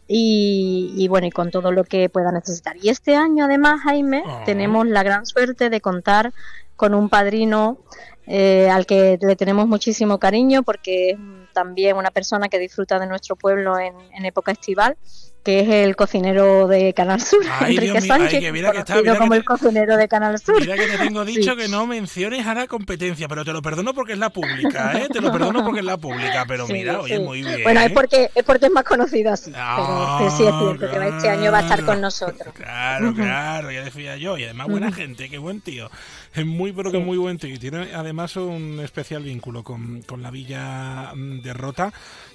y, 0.08 1.06
bueno, 1.10 1.28
y 1.28 1.32
con 1.32 1.52
todo 1.52 1.74
lo 1.74 1.84
que 1.84 2.08
pueda 2.08 2.32
necesitar. 2.32 2.78
Y 2.82 2.88
este 2.88 3.18
año 3.18 3.44
además, 3.44 3.82
Jaime, 3.82 4.24
ah. 4.26 4.44
tenemos 4.46 4.88
la 4.88 5.04
gran 5.04 5.26
suerte 5.26 5.70
de 5.70 5.82
contar 5.82 6.32
con 6.78 6.94
un 6.94 7.10
padrino 7.10 7.80
eh, 8.28 8.70
al 8.70 8.86
que 8.86 9.20
le 9.22 9.36
tenemos 9.36 9.68
muchísimo 9.68 10.20
cariño 10.20 10.64
porque 10.64 11.10
es 11.10 11.18
también 11.52 11.98
una 11.98 12.12
persona 12.12 12.48
que 12.48 12.60
disfruta 12.60 12.98
de 12.98 13.08
nuestro 13.08 13.36
pueblo 13.36 13.78
en, 13.78 13.94
en 14.14 14.24
época 14.24 14.54
estival 14.54 14.96
que 15.44 15.60
es 15.60 15.70
el 15.70 15.96
cocinero 15.96 16.68
de 16.68 16.94
Canal 16.94 17.22
Sur, 17.22 17.42
Enrique 17.68 18.02
Sánchez, 18.02 18.40
que 18.40 18.52
mira 18.52 18.72
que 18.72 18.80
está, 18.80 19.18
como 19.18 19.34
el 19.34 19.44
cocinero 19.44 19.98
de 19.98 20.08
Canal 20.08 20.40
Sur. 20.40 20.60
Mira 20.62 20.76
que 20.76 20.88
te 20.88 20.98
tengo 20.98 21.26
dicho 21.26 21.56
que 21.56 21.68
no 21.68 21.86
menciones 21.86 22.48
a 22.48 22.54
la 22.54 22.68
competencia, 22.68 23.28
pero 23.28 23.44
te 23.44 23.52
lo 23.52 23.62
perdono 23.62 23.94
porque 23.94 24.14
es 24.14 24.20
la 24.20 24.30
pública, 24.30 24.94
¿eh? 24.98 25.08
Te 25.12 25.20
lo 25.20 25.32
perdono 25.34 25.64
porque 25.64 25.82
es 25.82 25.86
la 25.86 25.98
pública, 25.98 26.46
pero 26.48 26.66
mira, 26.68 27.02
oye, 27.02 27.20
muy 27.20 27.42
bien. 27.42 27.64
Bueno, 27.64 27.82
es 27.82 27.92
porque 27.92 28.32
es 28.34 28.44
porque 28.44 28.68
es 28.68 28.72
más 28.72 28.86
conocido 28.86 29.34
así, 29.34 29.52
pero, 29.52 30.18
sí 30.20 30.26
es 30.26 30.34
cierto 30.36 30.80
que 30.80 31.08
este 31.08 31.30
año 31.30 31.52
va 31.52 31.60
a 31.60 31.62
estar 31.62 31.84
con 31.84 32.00
nosotros. 32.00 32.54
Claro, 32.54 33.14
claro, 33.14 33.72
ya 33.72 33.84
decía 33.84 34.16
yo, 34.16 34.38
y 34.38 34.46
además 34.46 34.68
buena 34.68 34.92
gente, 34.92 35.30
qué 35.30 35.38
buen 35.38 35.62
tío. 35.62 35.90
Es 36.34 36.46
muy, 36.46 36.72
pero 36.72 36.92
que 36.92 37.00
muy 37.00 37.18
buen 37.18 37.38
tío, 37.38 37.54
y 37.54 37.60
tiene 37.60 37.94
además 37.94 38.36
un 38.38 38.80
especial 38.82 39.24
vínculo 39.24 39.64
con, 39.64 40.02
con 40.04 40.22
la 40.22 40.32
villa 40.32 41.12
de 41.16 41.54
Rota 41.54 41.92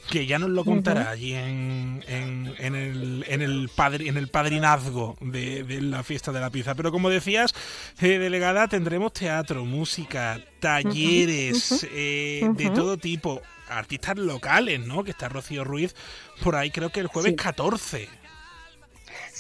que 0.09 0.27
ya 0.27 0.39
nos 0.39 0.51
lo 0.51 0.65
contará 0.65 1.11
allí 1.11 1.35
en, 1.35 2.03
en, 2.09 2.75
el, 2.75 3.25
en, 3.29 3.43
el 3.43 3.71
en 3.79 4.17
el 4.17 4.29
padrinazgo 4.29 5.17
de, 5.21 5.65
la 5.83 6.03
fiesta 6.03 6.33
de 6.33 6.41
la 6.41 6.51
pizza. 6.51 6.75
Pero 6.75 6.91
como 6.91 7.11
decías, 7.11 7.55
eh, 8.01 8.19
delegada, 8.19 8.69
tendremos 8.69 9.13
teatro, 9.13 9.65
música, 9.65 10.41
talleres 10.61 11.87
eh, 11.93 12.49
de 12.55 12.71
todo 12.71 12.97
tipo, 12.97 13.43
artistas 13.69 14.17
locales, 14.17 14.81
¿no? 14.81 15.05
Que 15.05 15.11
está 15.11 15.29
Rocío 15.29 15.65
Ruiz 15.65 15.95
por 16.43 16.57
ahí, 16.57 16.71
creo 16.71 16.91
que 16.91 17.01
el 17.01 17.07
jueves 17.09 17.35
14. 17.37 18.09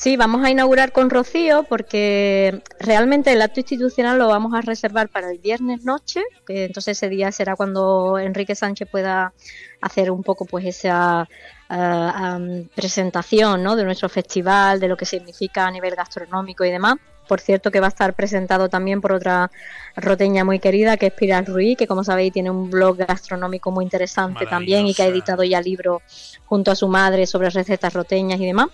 Sí, 0.00 0.16
vamos 0.16 0.44
a 0.44 0.50
inaugurar 0.50 0.92
con 0.92 1.10
Rocío 1.10 1.64
porque 1.64 2.62
realmente 2.78 3.32
el 3.32 3.42
acto 3.42 3.58
institucional 3.58 4.16
lo 4.16 4.28
vamos 4.28 4.54
a 4.54 4.60
reservar 4.60 5.08
para 5.08 5.28
el 5.28 5.38
viernes 5.40 5.84
noche, 5.84 6.22
entonces 6.46 6.96
ese 6.96 7.08
día 7.08 7.32
será 7.32 7.56
cuando 7.56 8.16
Enrique 8.16 8.54
Sánchez 8.54 8.88
pueda 8.88 9.32
hacer 9.80 10.12
un 10.12 10.22
poco 10.22 10.44
pues 10.44 10.66
esa 10.66 11.28
eh, 11.68 12.68
presentación 12.76 13.60
¿no? 13.64 13.74
de 13.74 13.82
nuestro 13.82 14.08
festival, 14.08 14.78
de 14.78 14.86
lo 14.86 14.96
que 14.96 15.04
significa 15.04 15.66
a 15.66 15.70
nivel 15.72 15.96
gastronómico 15.96 16.64
y 16.64 16.70
demás. 16.70 16.94
Por 17.28 17.40
cierto 17.40 17.70
que 17.70 17.80
va 17.80 17.86
a 17.86 17.90
estar 17.90 18.14
presentado 18.14 18.68
también 18.68 19.00
por 19.00 19.12
otra 19.12 19.50
roteña 19.96 20.44
muy 20.44 20.58
querida 20.58 20.96
que 20.96 21.06
es 21.06 21.12
Pilar 21.12 21.46
Ruiz, 21.46 21.76
que 21.76 21.86
como 21.86 22.02
sabéis 22.02 22.32
tiene 22.32 22.50
un 22.50 22.70
blog 22.70 22.96
gastronómico 22.96 23.70
muy 23.70 23.84
interesante 23.84 24.46
también 24.46 24.86
y 24.86 24.94
que 24.94 25.02
ha 25.02 25.06
editado 25.06 25.44
ya 25.44 25.60
libros 25.60 26.02
junto 26.46 26.70
a 26.70 26.74
su 26.74 26.88
madre 26.88 27.26
sobre 27.26 27.50
recetas 27.50 27.92
roteñas 27.92 28.40
y 28.40 28.46
demás. 28.46 28.68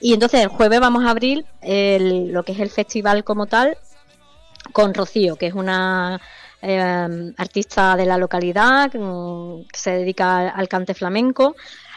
Y 0.00 0.12
entonces 0.12 0.40
el 0.40 0.48
jueves 0.48 0.80
vamos 0.80 1.04
a 1.04 1.10
abrir 1.10 1.46
lo 1.62 2.42
que 2.42 2.52
es 2.52 2.60
el 2.60 2.70
festival 2.70 3.24
como 3.24 3.46
tal 3.46 3.78
con 4.72 4.92
Rocío, 4.94 5.36
que 5.36 5.46
es 5.46 5.54
una 5.54 6.20
eh, 6.60 7.32
artista 7.36 7.96
de 7.96 8.06
la 8.06 8.18
localidad 8.18 8.90
que 8.90 9.78
se 9.78 9.90
dedica 9.90 10.48
al 10.48 10.68
cante 10.68 10.94
flamenco 10.94 11.56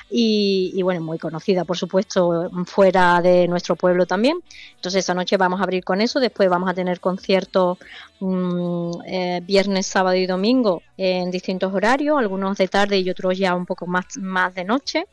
y, 0.09 0.81
bueno, 0.83 1.01
muy 1.01 1.17
conocida, 1.17 1.65
por 1.65 1.77
supuesto, 1.77 2.49
fuera 2.65 3.21
de 3.21 3.47
nuestro 3.47 3.75
pueblo 3.75 4.05
también. 4.05 4.37
Entonces, 4.75 4.99
esta 4.99 5.13
noche 5.13 5.35
vamos 5.37 5.59
a 5.59 5.63
abrir 5.63 5.83
con 5.83 5.99
eso, 5.99 6.19
después 6.19 6.47
vamos 6.49 6.69
a 6.69 6.73
tener 6.73 6.99
conciertos 6.99 7.77
mm, 8.19 8.91
eh, 9.07 9.41
viernes, 9.43 9.87
sábado 9.87 10.15
y 10.15 10.27
domingo 10.27 10.83
en 10.97 11.31
distintos 11.31 11.73
horarios, 11.73 12.19
algunos 12.19 12.57
de 12.57 12.67
tarde 12.67 12.99
y 12.99 13.09
otros 13.09 13.37
ya 13.37 13.55
un 13.55 13.65
poco 13.65 13.87
más, 13.87 14.05
más 14.17 14.53
de 14.53 14.63
noche. 14.63 15.05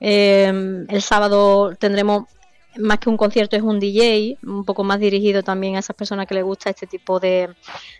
Eh, 0.00 0.84
el 0.88 1.02
sábado 1.02 1.74
tendremos 1.76 2.24
más 2.76 2.98
que 2.98 3.10
un 3.10 3.16
concierto 3.16 3.56
es 3.56 3.62
un 3.62 3.78
DJ, 3.78 4.38
un 4.44 4.64
poco 4.64 4.82
más 4.84 4.98
dirigido 4.98 5.42
también 5.42 5.76
a 5.76 5.80
esas 5.80 5.94
personas 5.94 6.26
que 6.26 6.34
les 6.34 6.44
gusta 6.44 6.70
este 6.70 6.86
tipo 6.86 7.20
de, 7.20 7.50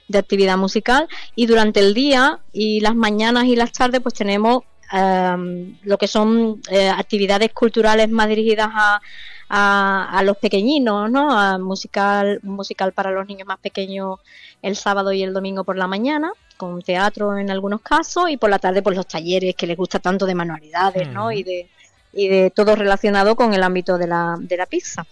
de 0.09 0.19
actividad 0.19 0.57
musical. 0.57 1.09
Y 1.35 1.47
durante 1.47 1.81
el 1.81 1.95
día 1.95 2.41
y 2.53 2.81
las 2.81 2.95
mañanas 2.95 3.45
y 3.45 3.57
las 3.57 3.73
tardes 3.73 4.01
pues 4.01 4.15
tenemos 4.15 4.63
Em, 4.93 5.79
lo 5.85 5.97
que 5.97 6.07
son 6.07 6.61
eh, 6.71 6.91
actividades 6.91 7.51
culturales 7.55 8.11
más 8.11 8.29
dirigidas 8.29 8.69
a, 8.71 9.01
a, 9.49 10.23
los 10.23 10.37
pequeñinos, 10.37 11.11
¿no? 11.11 11.31
A 11.31 11.57
musical, 11.57 12.41
musical 12.43 12.93
para 12.93 13.11
los 13.11 13.27
niños 13.27 13.47
más 13.49 13.59
pequeños 13.59 14.21
el 14.61 14.77
sábado 14.77 15.11
y 15.13 15.23
el 15.23 15.33
domingo 15.33 15.65
por 15.65 15.79
la 15.79 15.87
mañana, 15.87 16.33
con 16.59 16.83
teatro 16.83 17.39
en 17.39 17.51
algunos 17.51 17.81
casos, 17.81 18.29
y 18.29 18.37
por 18.37 18.51
la 18.51 18.59
tarde 18.59 18.83
por 18.83 18.95
los 18.95 19.07
talleres 19.07 19.55
que 19.55 19.67
les 19.67 19.79
gusta 19.79 19.99
tanto 19.99 20.27
de 20.27 20.35
manualidades, 20.35 21.09
¿no? 21.09 21.29
Mm. 21.29 21.33
Y 21.33 21.43
de, 21.43 21.71
y 22.13 22.29
de 22.29 22.51
todo 22.51 22.77
relacionado 22.77 23.35
con 23.35 23.55
el 23.55 23.63
ámbito 23.63 23.97
de 23.97 24.07
la, 24.07 24.37
de 24.39 24.57
la 24.59 24.67
pizza. 24.67 25.07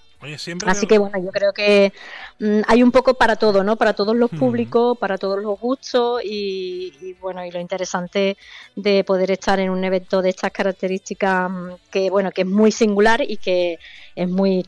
Así 0.67 0.87
que 0.87 0.99
bueno, 0.99 1.19
yo 1.19 1.31
creo 1.31 1.53
que 1.53 1.93
mm, 2.39 2.61
hay 2.67 2.83
un 2.83 2.93
poco 2.93 3.15
para 3.15 3.37
todo, 3.37 3.65
¿no? 3.65 3.77
Para 3.77 3.95
todos 3.95 4.15
los 4.15 4.31
públicos, 4.31 4.99
para 4.99 5.17
todos 5.17 5.43
los 5.43 5.59
gustos 5.59 6.21
y, 6.25 7.17
bueno, 7.21 7.45
y 7.45 7.51
lo 7.51 7.59
interesante 7.59 8.37
de 8.77 9.03
poder 9.05 9.31
estar 9.31 9.59
en 9.61 9.71
un 9.71 9.83
evento 9.83 10.21
de 10.21 10.31
estas 10.31 10.53
características 10.53 11.51
mm, 11.51 11.69
que 11.91 12.11
bueno, 12.11 12.31
que 12.33 12.43
es 12.43 12.47
muy 12.47 12.71
singular 12.71 13.23
y 13.27 13.39
que 13.39 13.79
es 14.15 14.29
muy 14.29 14.63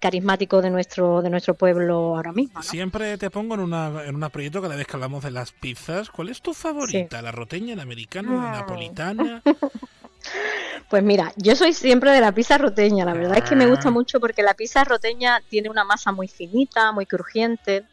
carismático 0.00 0.62
de 0.62 0.70
nuestro 0.70 1.22
de 1.22 1.30
nuestro 1.30 1.54
pueblo 1.54 2.16
ahora 2.16 2.32
mismo. 2.32 2.62
Siempre 2.62 3.18
te 3.18 3.30
pongo 3.30 3.54
en 3.54 3.60
una 3.60 4.04
en 4.04 4.14
un 4.14 4.30
proyecto 4.30 4.62
cada 4.62 4.76
vez 4.76 4.86
que 4.86 4.94
hablamos 4.94 5.24
de 5.24 5.32
las 5.32 5.50
pizzas. 5.50 6.10
¿Cuál 6.10 6.28
es 6.28 6.40
tu 6.40 6.54
favorita? 6.54 7.20
¿La 7.22 7.32
roteña, 7.32 7.74
la 7.74 7.82
americana, 7.82 8.32
la 8.32 8.60
napolitana? 8.60 9.42
Pues 10.88 11.02
mira, 11.02 11.32
yo 11.36 11.56
soy 11.56 11.72
siempre 11.72 12.10
de 12.12 12.20
la 12.20 12.32
pizza 12.32 12.58
roteña, 12.58 13.04
la 13.04 13.14
verdad 13.14 13.38
es 13.38 13.44
que 13.44 13.56
me 13.56 13.66
gusta 13.66 13.88
ah. 13.88 13.92
mucho 13.92 14.20
porque 14.20 14.42
la 14.42 14.54
pizza 14.54 14.84
roteña 14.84 15.40
tiene 15.48 15.70
una 15.70 15.84
masa 15.84 16.12
muy 16.12 16.28
finita, 16.28 16.92
muy 16.92 17.06
crujiente. 17.06 17.84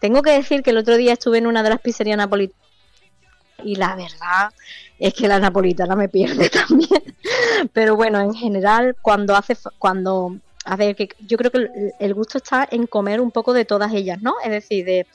Tengo 0.00 0.22
que 0.22 0.30
decir 0.30 0.62
que 0.62 0.70
el 0.70 0.78
otro 0.78 0.96
día 0.96 1.14
estuve 1.14 1.38
en 1.38 1.46
una 1.46 1.62
de 1.62 1.70
las 1.70 1.80
pizzerías 1.80 2.16
napolitanas 2.16 2.66
y 3.64 3.76
la 3.76 3.96
verdad 3.96 4.52
es 4.98 5.14
que 5.14 5.28
la 5.28 5.38
napolitana 5.38 5.96
me 5.96 6.08
pierde 6.08 6.50
también. 6.68 7.02
Pero 7.72 7.96
bueno, 7.96 8.20
en 8.20 8.34
general, 8.34 8.96
cuando 9.00 9.34
hace 9.34 9.56
cuando 9.78 10.36
a 10.66 10.76
ver, 10.76 10.96
que 10.96 11.08
yo 11.20 11.38
creo 11.38 11.50
que 11.52 11.92
el, 12.00 12.14
gusto 12.14 12.38
está 12.38 12.66
en 12.70 12.86
comer 12.88 13.20
un 13.20 13.30
poco 13.30 13.52
de 13.52 13.64
todas 13.64 13.94
ellas, 13.94 14.20
¿no? 14.20 14.34
Es 14.44 14.50
decir, 14.50 14.84
de, 14.84 15.06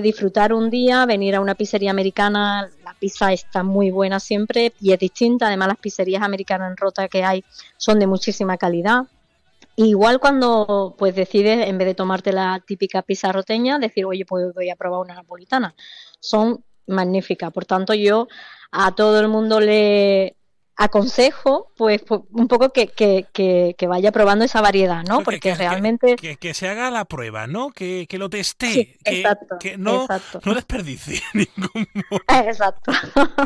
disfrutar 0.00 0.52
un 0.52 0.70
día, 0.70 1.04
venir 1.06 1.34
a 1.34 1.40
una 1.40 1.56
pizzería 1.56 1.90
americana, 1.90 2.70
la 2.84 2.94
pizza 2.94 3.32
está 3.32 3.64
muy 3.64 3.90
buena 3.90 4.20
siempre 4.20 4.72
y 4.80 4.92
es 4.92 4.98
distinta, 5.00 5.48
además 5.48 5.68
las 5.68 5.78
pizzerías 5.78 6.22
americanas 6.22 6.70
en 6.70 6.76
Rota 6.76 7.08
que 7.08 7.24
hay 7.24 7.44
son 7.76 7.98
de 7.98 8.06
muchísima 8.06 8.56
calidad. 8.56 9.02
Igual 9.74 10.20
cuando 10.20 10.94
pues 10.96 11.16
decides, 11.16 11.66
en 11.66 11.78
vez 11.78 11.88
de 11.88 11.94
tomarte 11.94 12.32
la 12.32 12.62
típica 12.64 13.02
pizza 13.02 13.32
roteña, 13.32 13.80
decir, 13.80 14.04
oye, 14.04 14.24
pues 14.24 14.54
voy 14.54 14.70
a 14.70 14.76
probar 14.76 15.00
una 15.00 15.14
napolitana. 15.14 15.74
Son 16.20 16.62
magníficas. 16.86 17.52
Por 17.52 17.64
tanto, 17.64 17.92
yo 17.92 18.28
a 18.70 18.94
todo 18.94 19.20
el 19.20 19.28
mundo 19.28 19.58
le, 19.60 20.36
aconsejo 20.76 21.70
pues, 21.76 22.02
pues 22.02 22.22
un 22.32 22.48
poco 22.48 22.70
que, 22.70 22.88
que, 22.88 23.26
que, 23.32 23.86
vaya 23.86 24.12
probando 24.12 24.44
esa 24.44 24.60
variedad, 24.60 25.04
¿no? 25.04 25.22
Porque 25.22 25.54
realmente... 25.54 26.16
Que, 26.16 26.54
se 26.54 26.68
haga 26.68 26.90
la 26.90 27.04
prueba, 27.04 27.46
¿no? 27.46 27.70
Que, 27.70 28.06
lo 28.12 28.30
teste, 28.30 28.98
que, 29.04 29.76
no, 29.76 30.06
no 30.44 30.54
desperdicie 30.54 31.20
ningún... 31.34 31.86
Exacto. 32.46 32.92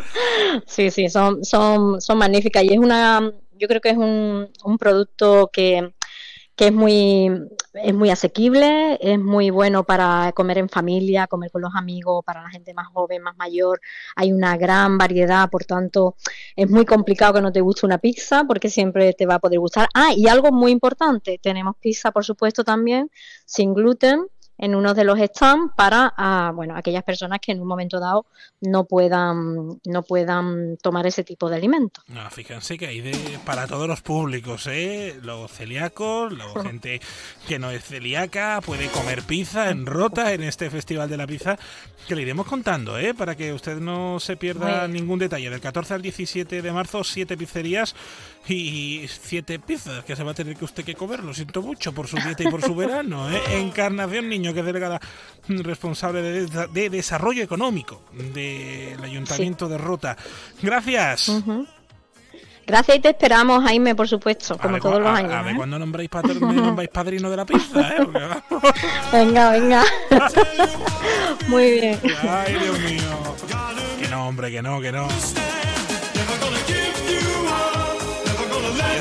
sí, 0.66 0.90
sí, 0.90 1.08
son, 1.08 1.44
son, 1.44 2.00
son 2.00 2.18
magníficas 2.18 2.64
y 2.64 2.72
es 2.72 2.78
una... 2.78 3.32
Yo 3.58 3.68
creo 3.68 3.80
que 3.80 3.88
es 3.88 3.96
un, 3.96 4.50
un 4.64 4.78
producto 4.78 5.48
que 5.50 5.94
que 6.56 6.68
es 6.68 6.72
muy, 6.72 7.30
es 7.74 7.94
muy 7.94 8.10
asequible, 8.10 8.98
es 9.00 9.18
muy 9.18 9.50
bueno 9.50 9.84
para 9.84 10.32
comer 10.32 10.58
en 10.58 10.68
familia, 10.70 11.26
comer 11.26 11.50
con 11.50 11.60
los 11.62 11.74
amigos, 11.74 12.24
para 12.24 12.42
la 12.42 12.48
gente 12.48 12.72
más 12.72 12.88
joven, 12.88 13.22
más 13.22 13.36
mayor. 13.36 13.80
Hay 14.16 14.32
una 14.32 14.56
gran 14.56 14.96
variedad, 14.96 15.50
por 15.50 15.64
tanto, 15.64 16.16
es 16.56 16.68
muy 16.70 16.86
complicado 16.86 17.34
que 17.34 17.42
no 17.42 17.52
te 17.52 17.60
guste 17.60 17.84
una 17.86 17.98
pizza 17.98 18.44
porque 18.44 18.70
siempre 18.70 19.12
te 19.12 19.26
va 19.26 19.34
a 19.34 19.38
poder 19.38 19.58
gustar. 19.60 19.88
Ah, 19.94 20.12
y 20.16 20.28
algo 20.28 20.50
muy 20.50 20.72
importante, 20.72 21.38
tenemos 21.42 21.76
pizza, 21.76 22.10
por 22.10 22.24
supuesto, 22.24 22.64
también 22.64 23.10
sin 23.44 23.74
gluten 23.74 24.26
en 24.58 24.74
uno 24.74 24.94
de 24.94 25.04
los 25.04 25.18
stands 25.18 25.72
para 25.76 26.12
ah, 26.16 26.52
bueno 26.54 26.76
aquellas 26.76 27.04
personas 27.04 27.40
que 27.40 27.52
en 27.52 27.60
un 27.60 27.68
momento 27.68 28.00
dado 28.00 28.26
no 28.60 28.84
puedan 28.84 29.80
no 29.84 30.02
puedan 30.02 30.76
tomar 30.78 31.06
ese 31.06 31.24
tipo 31.24 31.48
de 31.48 31.56
alimentos. 31.56 32.04
No, 32.08 32.28
fíjense 32.30 32.78
que 32.78 32.86
hay 32.86 33.00
de 33.00 33.38
para 33.44 33.66
todos 33.66 33.88
los 33.88 34.02
públicos, 34.02 34.66
¿eh? 34.66 35.18
los 35.22 35.50
celíacos, 35.50 36.32
la 36.32 36.46
gente 36.62 37.00
que 37.46 37.58
no 37.58 37.70
es 37.70 37.84
celíaca 37.84 38.60
puede 38.64 38.88
comer 38.88 39.22
pizza 39.22 39.70
en 39.70 39.86
Rota 39.86 40.32
en 40.32 40.42
este 40.42 40.70
festival 40.70 41.08
de 41.08 41.16
la 41.16 41.26
pizza 41.26 41.58
que 42.06 42.14
le 42.14 42.22
iremos 42.22 42.46
contando, 42.46 42.98
¿eh? 42.98 43.14
para 43.14 43.34
que 43.34 43.52
usted 43.52 43.78
no 43.78 44.20
se 44.20 44.36
pierda 44.36 44.86
ningún 44.86 45.18
detalle. 45.18 45.50
Del 45.50 45.60
14 45.60 45.94
al 45.94 46.02
17 46.02 46.62
de 46.62 46.72
marzo, 46.72 47.02
siete 47.02 47.36
pizzerías 47.36 47.94
y 48.48 49.06
siete 49.08 49.58
pizzas 49.58 50.04
que 50.04 50.14
se 50.14 50.22
va 50.22 50.30
a 50.30 50.34
tener 50.34 50.56
que 50.56 50.64
usted 50.64 50.84
que 50.84 50.94
comer. 50.94 51.24
Lo 51.24 51.34
siento 51.34 51.62
mucho 51.62 51.92
por 51.92 52.06
su 52.06 52.16
dieta 52.16 52.44
y 52.44 52.48
por 52.48 52.62
su 52.62 52.74
verano. 52.76 53.30
¿eh? 53.30 53.40
Encarnación 53.58 54.28
Niño, 54.28 54.45
que 54.52 54.60
es 54.60 54.66
delegada 54.66 55.00
responsable 55.48 56.22
de, 56.22 56.90
desarrollo 56.90 57.42
económico 57.42 58.02
del 58.12 59.02
Ayuntamiento 59.02 59.68
de 59.68 59.78
Rota. 59.78 60.16
Gracias. 60.62 61.30
Gracias 62.66 62.96
y 62.96 63.00
te 63.00 63.10
esperamos, 63.10 63.62
Jaime, 63.62 63.94
por 63.94 64.08
supuesto, 64.08 64.58
como 64.58 64.80
todos 64.80 65.00
los 65.00 65.08
años. 65.08 65.32
A, 65.32 65.42
ver, 65.42 65.54
¿eh? 65.54 65.56
cuando 65.56 65.78
nombráis, 65.78 66.10
nombráis 66.40 66.90
padrino 66.90 67.30
de 67.30 67.36
la 67.36 67.46
pizza, 67.46 67.90
¿eh? 67.90 68.06
venga, 69.12 69.50
venga. 69.50 69.84
Muy 71.48 71.70
bien. 71.70 72.00
Ay, 72.28 72.54
Dios 72.54 72.80
mío. 72.80 73.36
Que 74.00 74.08
no, 74.08 74.26
hombre, 74.26 74.50
que 74.50 74.62
no, 74.62 74.80
que 74.80 74.90
no. 74.90 75.06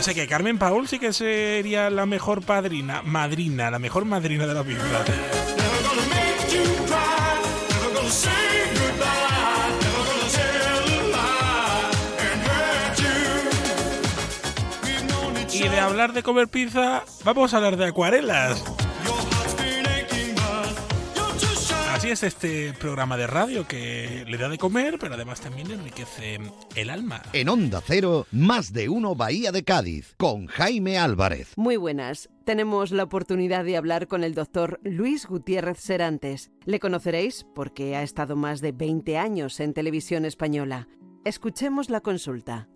Sé 0.06 0.13
que 0.13 0.28
Carmen 0.28 0.60
Paul 0.60 0.88
sí 0.88 1.00
que 1.00 1.12
sería 1.13 1.89
la 1.89 2.06
mejor 2.06 2.44
padrina, 2.44 3.02
madrina, 3.02 3.72
la 3.72 3.80
mejor 3.80 4.06
madrina 4.06 4.46
de 4.46 4.54
la 4.54 4.63
pizza. 4.63 4.86
Y 15.52 15.68
de 15.68 15.80
hablar 15.80 16.13
de 16.13 16.22
comer 16.22 16.50
pizza, 16.50 17.04
vamos 17.24 17.56
a 17.56 17.58
hablar 17.58 17.76
de 17.76 17.88
acuarelas. 17.88 18.63
Así 22.06 22.12
es 22.12 22.22
este 22.22 22.72
programa 22.74 23.18
de 23.18 23.26
radio 23.26 23.68
que 23.68 24.26
le 24.28 24.38
da 24.38 24.48
de 24.48 24.60
comer, 24.60 25.00
pero 25.00 25.15
además 25.15 25.41
también 25.41 25.72
enriquece 25.72 26.38
el 26.76 26.91
alma. 26.91 27.24
En 27.34 27.50
Onda 27.50 27.82
Cero, 27.84 28.28
más 28.32 28.72
de 28.74 28.89
uno 28.89 29.15
Bahía 29.15 29.52
de 29.52 29.63
Cádiz, 29.63 30.13
con 30.15 30.46
Jaime 30.46 31.00
Álvarez. 31.00 31.54
Muy 31.58 31.78
buenas. 31.78 32.30
Tenemos 32.44 32.91
la 32.91 33.02
oportunidad 33.02 33.65
de 33.65 33.76
hablar 33.76 34.08
con 34.08 34.24
el 34.24 34.36
doctor 34.36 34.80
Luis 34.84 35.26
Gutiérrez 35.26 35.80
Serantes. 35.80 36.52
Le 36.65 36.80
conoceréis 36.80 37.44
porque 37.56 37.96
ha 37.96 38.04
estado 38.04 38.36
más 38.36 38.62
de 38.62 38.72
20 38.72 39.18
años 39.18 39.60
en 39.60 39.74
televisión 39.74 40.26
española. 40.26 40.88
Escuchemos 41.24 41.89
la 41.89 42.02
consulta. 42.02 42.68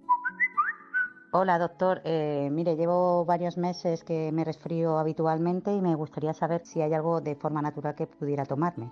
Hola 1.32 1.60
doctor, 1.60 2.02
eh, 2.04 2.50
mire, 2.52 2.76
llevo 2.76 3.26
varios 3.26 3.58
meses 3.58 4.04
que 4.04 4.32
me 4.32 4.44
resfrío 4.44 4.98
habitualmente 4.98 5.72
y 5.72 5.82
me 5.82 5.94
gustaría 5.94 6.34
saber 6.34 6.66
si 6.66 6.82
hay 6.82 6.96
algo 6.96 7.22
de 7.22 7.36
forma 7.36 7.62
natural 7.62 7.94
que 7.94 8.08
pudiera 8.08 8.48
tomarme. 8.48 8.92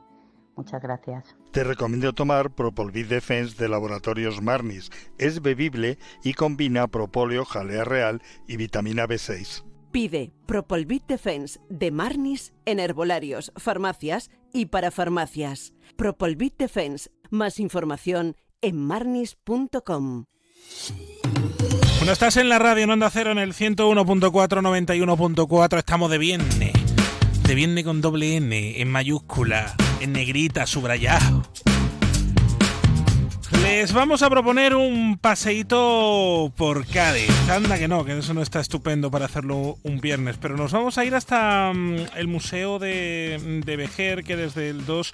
Muchas 0.58 0.82
gracias. 0.82 1.24
Te 1.52 1.64
recomiendo 1.64 2.14
tomar 2.14 2.50
Propolvid 2.50 3.06
Defense 3.06 3.56
de 3.58 3.70
Laboratorios 3.70 4.42
Marnis. 4.42 4.90
Es 5.20 5.44
bebible 5.44 6.00
y 6.24 6.34
combina 6.34 6.88
propóleo, 6.88 7.46
jalea 7.46 7.84
real 7.86 8.24
y 8.48 8.58
vitamina 8.58 9.08
B6. 9.08 9.64
Pide 9.92 10.34
Propolvid 10.48 11.04
Defense 11.08 11.60
de 11.70 11.92
Marnis 11.92 12.54
en 12.66 12.80
herbolarios, 12.80 13.54
farmacias 13.56 14.32
y 14.52 14.66
para 14.66 14.90
farmacias. 14.90 15.74
Propolvid 15.96 16.54
Defense. 16.58 17.12
Más 17.30 17.60
información 17.60 18.36
en 18.62 18.78
marnis.com. 18.80 20.26
Bueno, 22.00 22.14
estás 22.14 22.38
en 22.38 22.50
la 22.50 22.58
radio 22.58 22.86
en 22.86 22.92
Onda 22.92 23.10
Cero 23.12 23.32
en 23.32 23.38
el 23.38 23.54
101.4, 23.54 24.32
91.4. 24.32 25.78
Estamos 25.78 26.10
de 26.10 26.18
viernes. 26.18 26.74
De 27.44 27.56
viernes 27.56 27.84
con 27.84 28.02
doble 28.02 28.38
N 28.38 28.82
en 28.82 28.90
mayúscula 28.90 29.76
en 30.00 30.14
negrita, 30.14 30.66
subrayado. 30.66 31.44
Les 33.64 33.94
vamos 33.94 34.22
a 34.22 34.30
proponer 34.30 34.76
un 34.76 35.18
paseíto 35.18 36.52
por 36.56 36.86
Cádiz. 36.88 37.32
Anda 37.50 37.78
que 37.78 37.88
no, 37.88 38.06
que 38.06 38.18
eso 38.18 38.34
no 38.34 38.42
está 38.42 38.60
estupendo 38.60 39.12
para 39.12 39.26
hacerlo 39.26 39.78
un 39.84 40.00
viernes, 40.00 40.38
pero 40.38 40.58
nos 40.58 40.72
vamos 40.72 40.98
a 40.98 41.06
ir 41.06 41.16
hasta 41.16 41.72
mm, 41.74 41.96
el 42.16 42.28
Museo 42.28 42.80
de, 42.80 43.62
de 43.66 43.78
Vejer, 43.78 44.24
que 44.24 44.36
desde 44.36 44.70
el 44.70 44.86
2 44.86 45.12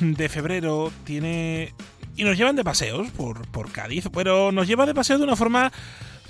de 0.00 0.28
febrero 0.28 0.92
tiene... 1.04 1.74
Y 2.16 2.24
nos 2.24 2.36
llevan 2.36 2.56
de 2.56 2.64
paseos 2.64 3.10
por, 3.10 3.46
por 3.48 3.70
Cádiz, 3.70 4.08
pero 4.12 4.50
nos 4.50 4.66
lleva 4.66 4.86
de 4.86 4.94
paseo 4.94 5.18
de 5.18 5.24
una 5.24 5.36
forma 5.36 5.70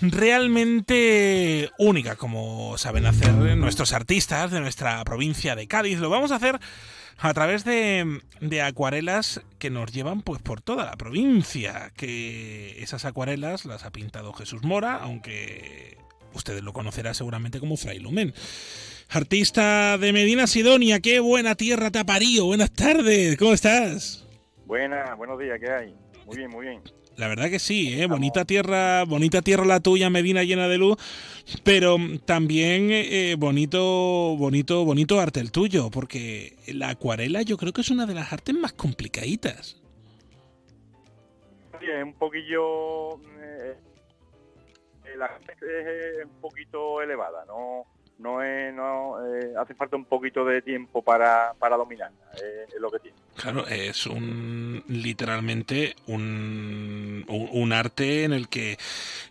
realmente 0.01 1.71
única, 1.79 2.17
como 2.17 2.77
saben 2.77 3.07
hacer 3.07 3.33
nuestros 3.33 3.93
artistas 3.93 4.51
de 4.51 4.61
nuestra 4.61 5.03
provincia 5.05 5.55
de 5.55 5.69
Cádiz. 5.69 5.99
Lo 6.01 6.11
vamos 6.11 6.33
a 6.33 6.37
hacer 6.37 6.61
a 7.19 7.33
través 7.33 7.65
de, 7.65 8.21
acuarelas 8.63 9.43
que 9.59 9.71
nos 9.71 9.93
llevan 9.93 10.23
pues 10.23 10.43
por 10.43 10.61
toda 10.61 10.85
la 10.85 10.97
provincia, 10.97 11.93
que 11.97 12.83
esas 12.83 13.05
acuarelas 13.05 13.65
las 13.65 13.85
ha 13.85 13.91
pintado 13.91 14.33
Jesús 14.33 14.63
Mora, 14.63 14.97
aunque 14.97 15.97
ustedes 16.35 16.63
lo 16.63 16.73
conocerán 16.73 17.15
seguramente 17.15 17.61
como 17.61 17.77
Fray 17.77 17.99
Lumen. 17.99 18.35
Artista 19.09 19.99
de 19.99 20.13
Medina 20.13 20.47
Sidonia, 20.47 21.01
qué 21.01 21.21
buena 21.21 21.55
tierra 21.55 21.91
te 21.91 22.01
ha 22.01 22.05
parido. 22.05 22.47
Buenas 22.47 22.73
tardes, 22.73 23.37
¿cómo 23.37 23.53
estás? 23.53 24.27
Buenas, 24.67 25.17
buenos 25.17 25.39
días, 25.39 25.59
¿qué 25.61 25.71
hay? 25.71 25.95
Muy 26.27 26.37
bien, 26.37 26.51
muy 26.51 26.67
bien. 26.67 26.83
La 27.17 27.29
verdad 27.29 27.49
que 27.49 27.59
sí, 27.59 27.99
¿eh? 27.99 28.07
bonita 28.07 28.45
tierra, 28.45 29.05
bonita 29.05 29.41
tierra 29.41 29.65
la 29.65 29.81
tuya, 29.81 30.11
Medina 30.11 30.45
llena 30.45 30.69
de 30.69 30.77
luz, 30.77 30.99
pero 31.65 31.97
también 32.27 32.89
eh, 32.91 33.37
bonito, 33.39 34.37
bonito, 34.37 34.85
bonito 34.85 35.19
arte 35.19 35.41
el 35.41 35.51
tuyo, 35.51 35.91
porque 35.91 36.57
la 36.67 36.91
acuarela 36.91 37.41
yo 37.41 37.57
creo 37.57 37.73
que 37.73 37.81
es 37.81 37.91
una 37.91 38.05
de 38.05 38.13
las 38.13 38.35
artes 38.35 38.55
más 38.55 38.75
complicaditas. 38.75 39.81
Sí, 41.81 41.87
es 41.87 42.05
un 42.05 42.13
poquillo, 42.15 43.15
eh, 43.41 43.77
la 45.17 45.25
arte 45.25 45.55
es 45.55 46.27
un 46.27 46.41
poquito 46.43 47.01
elevada, 47.01 47.47
no, 47.47 47.85
no 48.19 48.43
es, 48.43 48.75
no 48.75 49.25
eh, 49.27 49.53
hace 49.59 49.75
falta 49.75 49.97
un 49.97 50.05
poquito 50.05 50.45
de 50.45 50.63
tiempo 50.63 51.03
para, 51.03 51.55
para 51.59 51.77
dominarla, 51.77 52.17
es 52.35 52.81
lo 52.81 52.91
que 52.91 52.99
tiene. 53.01 53.17
Claro, 53.37 53.67
es 53.67 54.07
un 54.07 54.83
literalmente 54.89 55.95
un, 56.07 57.25
un, 57.29 57.73
arte 57.73 58.25
en 58.25 58.33
el 58.33 58.49
que 58.49 58.79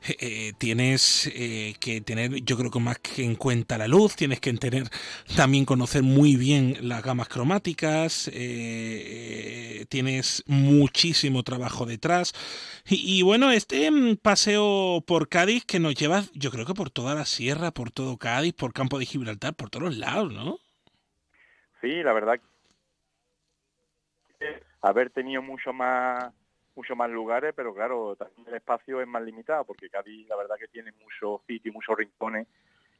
eh, 0.07 0.53
tienes 0.59 1.27
eh, 1.33 1.75
que 1.79 2.01
tener, 2.01 2.43
yo 2.43 2.55
creo 2.55 2.69
que 2.69 2.79
más 2.79 2.99
que 2.99 3.23
en 3.23 3.35
cuenta 3.35 3.79
la 3.79 3.87
luz, 3.87 4.15
tienes 4.15 4.39
que 4.39 4.53
tener 4.53 4.89
también 5.35 5.65
conocer 5.65 6.03
muy 6.03 6.35
bien 6.35 6.77
las 6.81 7.01
gamas 7.01 7.29
cromáticas, 7.29 8.29
eh, 8.31 9.85
tienes 9.89 10.43
muchísimo 10.45 11.41
trabajo 11.41 11.87
detrás. 11.87 12.33
Y, 12.87 13.17
y, 13.17 13.23
bueno, 13.23 13.51
este 13.51 13.89
mm, 13.89 14.17
paseo 14.17 15.03
por 15.07 15.29
Cádiz 15.29 15.65
que 15.65 15.79
nos 15.79 15.95
lleva, 15.95 16.25
yo 16.35 16.51
creo 16.51 16.65
que 16.67 16.75
por 16.75 16.91
toda 16.91 17.15
la 17.15 17.25
sierra, 17.25 17.71
por 17.71 17.89
todo 17.89 18.17
Cádiz, 18.17 18.53
por 18.53 18.71
Campo 18.75 18.99
de 18.99 19.05
Gibraltar, 19.05 19.55
por 19.55 19.69
todos 19.69 19.97
lados, 19.97 20.31
¿no? 20.33 20.59
Sí, 21.81 22.03
la 22.03 22.13
verdad 22.13 22.39
haber 24.81 25.09
tenido 25.09 25.41
mucho 25.41 25.73
más 25.73 26.31
mucho 26.75 26.95
más 26.95 27.09
lugares, 27.09 27.53
pero 27.55 27.73
claro, 27.73 28.15
también 28.17 28.47
el 28.49 28.55
espacio 28.55 29.01
es 29.01 29.07
más 29.07 29.23
limitado, 29.23 29.63
porque 29.63 29.89
Cádiz 29.89 30.27
la 30.27 30.35
verdad 30.35 30.57
que 30.59 30.67
tiene 30.67 30.91
muchos 30.91 31.41
sitios, 31.47 31.73
muchos 31.73 31.97
rincones 31.97 32.47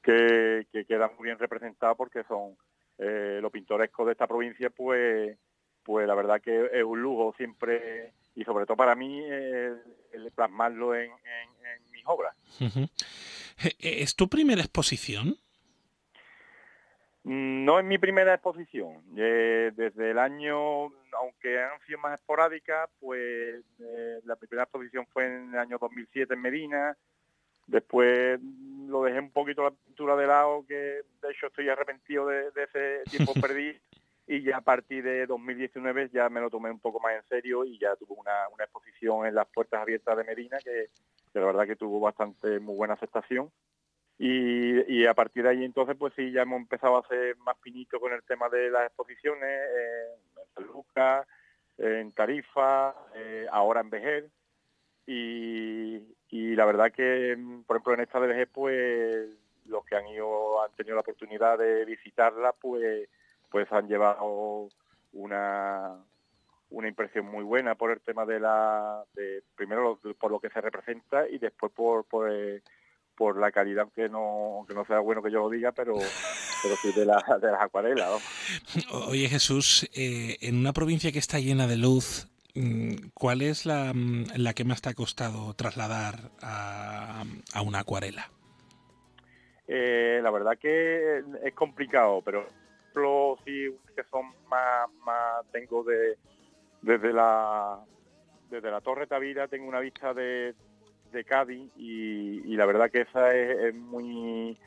que, 0.01 0.65
que 0.71 0.85
quedan 0.85 1.11
muy 1.17 1.25
bien 1.25 1.37
representados 1.37 1.97
porque 1.97 2.23
son 2.23 2.55
eh, 2.97 3.39
lo 3.41 3.51
pintoresco 3.51 4.05
de 4.05 4.13
esta 4.13 4.27
provincia, 4.27 4.69
pues 4.69 5.37
pues 5.83 6.07
la 6.07 6.15
verdad 6.15 6.41
que 6.41 6.69
es 6.73 6.83
un 6.83 6.99
lujo 6.99 7.33
siempre, 7.37 8.13
y 8.33 8.43
sobre 8.43 8.65
todo 8.65 8.75
para 8.75 8.95
mí, 8.95 9.23
el 9.23 10.31
plasmarlo 10.33 10.95
en, 10.95 11.11
mis 11.91 12.03
obras. 12.05 12.35
¿Es 13.79 14.15
tu 14.15 14.27
primera 14.27 14.61
exposición? 14.61 15.37
No 17.25 17.79
es 17.79 17.85
mi 17.85 17.97
primera 17.97 18.35
exposición. 18.35 19.01
Eh, 19.17 19.71
desde 19.75 20.11
el 20.11 20.19
año, 20.19 20.83
aunque 21.19 21.59
han 21.59 21.81
sido 21.87 21.97
más 21.97 22.19
esporádicas, 22.19 22.87
pues 22.99 23.63
eh, 23.79 24.19
la 24.25 24.35
primera 24.35 24.63
exposición 24.63 25.07
fue 25.11 25.25
en 25.25 25.49
el 25.51 25.57
año 25.57 25.79
2007 25.79 26.35
en 26.35 26.41
Medina. 26.41 26.95
Después 27.65 28.39
lo 28.87 29.01
dejé 29.01 29.19
un 29.19 29.31
poquito 29.31 29.63
la 29.63 29.71
pintura 29.71 30.15
de 30.15 30.27
lado, 30.27 30.65
que 30.67 30.75
de 30.75 31.31
hecho 31.31 31.47
estoy 31.47 31.67
arrepentido 31.67 32.27
de, 32.27 32.51
ese 32.57 33.01
tiempo 33.09 33.33
perdido. 33.41 33.79
Y 34.27 34.43
ya 34.43 34.57
a 34.57 34.61
partir 34.61 35.03
de 35.03 35.25
2019 35.25 36.11
ya 36.13 36.29
me 36.29 36.41
lo 36.41 36.51
tomé 36.51 36.69
un 36.69 36.79
poco 36.79 36.99
más 36.99 37.15
en 37.15 37.23
serio 37.23 37.65
y 37.65 37.79
ya 37.79 37.95
tuve 37.95 38.13
una, 38.19 38.63
exposición 38.63 39.25
en 39.25 39.33
las 39.33 39.47
puertas 39.47 39.81
abiertas 39.81 40.15
de 40.15 40.23
Medina 40.25 40.57
que, 40.63 40.89
que 41.33 41.39
la 41.39 41.45
verdad 41.47 41.65
que 41.65 41.75
tuvo 41.75 41.99
bastante 41.99 42.59
muy 42.59 42.75
buena 42.75 42.93
aceptación 42.93 43.51
y, 44.17 45.05
a 45.05 45.13
partir 45.13 45.43
de 45.43 45.49
ahí 45.49 45.63
entonces 45.65 45.95
pues 45.97 46.13
sí 46.15 46.31
ya 46.31 46.43
hemos 46.43 46.61
empezado 46.61 46.95
a 46.95 47.01
hacer 47.01 47.35
más 47.37 47.57
pinito 47.57 47.99
con 47.99 48.13
el 48.13 48.23
tema 48.23 48.47
de 48.49 48.69
las 48.69 48.87
exposiciones 48.87 49.43
eh, 49.43 50.07
en 50.37 50.53
San 50.53 50.63
Lucas, 50.67 51.27
en 51.77 52.11
Tarifa, 52.13 52.95
eh, 53.15 53.45
ahora 53.51 53.81
en 53.81 53.89
Vejer. 53.89 54.29
Y, 55.07 56.01
la 56.55 56.65
verdad 56.65 56.91
que 56.91 57.37
por 57.67 57.77
ejemplo 57.77 57.93
en 57.93 58.01
esta 58.01 58.19
de 58.19 58.27
Vejer 58.27 58.49
pues 58.51 59.29
los 59.65 59.85
que 59.85 59.95
han 59.95 60.07
ido 60.07 60.61
han 60.63 60.71
tenido 60.73 60.95
la 60.95 61.01
oportunidad 61.01 61.57
de 61.57 61.85
visitarla 61.85 62.53
pues 62.53 63.09
pues 63.49 63.71
han 63.71 63.87
llevado 63.87 64.69
una 65.13 65.95
una 66.69 66.87
impresión 66.87 67.25
muy 67.25 67.43
buena 67.43 67.75
por 67.75 67.91
el 67.91 68.01
tema 68.01 68.25
de 68.25 68.39
la 68.39 69.03
de 69.13 69.43
primero 69.55 69.99
por 70.19 70.31
lo 70.31 70.39
que 70.39 70.49
se 70.49 70.61
representa 70.61 71.27
y 71.27 71.37
después 71.37 71.71
por, 71.73 72.05
por 72.05 72.29
por 73.15 73.37
la 73.39 73.51
calidad 73.51 73.87
que 73.93 74.09
no, 74.09 74.65
que 74.67 74.73
no 74.73 74.85
sea 74.85 74.99
bueno 74.99 75.21
que 75.21 75.31
yo 75.31 75.39
lo 75.39 75.49
diga, 75.49 75.71
pero, 75.71 75.95
pero 75.95 76.75
sí 76.75 76.91
de, 76.93 77.05
la, 77.05 77.23
de 77.41 77.51
las 77.51 77.61
acuarelas. 77.61 78.09
Oye 79.07 79.27
Jesús, 79.29 79.89
eh, 79.93 80.37
en 80.41 80.57
una 80.57 80.73
provincia 80.73 81.11
que 81.11 81.19
está 81.19 81.39
llena 81.39 81.67
de 81.67 81.77
luz, 81.77 82.27
mm, 82.55 83.09
¿cuál 83.13 83.41
es 83.41 83.65
la, 83.65 83.93
mm, 83.93 84.25
la 84.35 84.53
que 84.53 84.65
más 84.65 84.81
te 84.81 84.89
ha 84.89 84.93
costado 84.93 85.53
trasladar 85.55 86.31
a, 86.41 87.23
a 87.53 87.61
una 87.61 87.79
acuarela? 87.79 88.29
Eh, 89.67 90.19
la 90.21 90.29
verdad 90.29 90.57
que 90.59 91.23
es 91.43 91.53
complicado, 91.55 92.21
pero 92.21 92.45
sí 93.45 93.75
que 93.95 94.03
son 94.09 94.27
más, 94.47 94.89
más 95.05 95.45
tengo 95.51 95.83
de 95.83 96.17
desde 96.81 97.11
la 97.11 97.79
desde 98.49 98.71
la 98.71 98.79
Torre 98.81 99.07
Tavira 99.07 99.47
tengo 99.47 99.67
una 99.67 99.79
vista 99.79 100.13
de, 100.13 100.53
de 101.15 101.23
Cádiz 101.23 101.71
y, 101.77 102.55
la 102.55 102.65
verdad 102.65 102.91
que 102.91 103.01
esa 103.01 103.33
es, 103.33 103.73
muy 103.73 104.57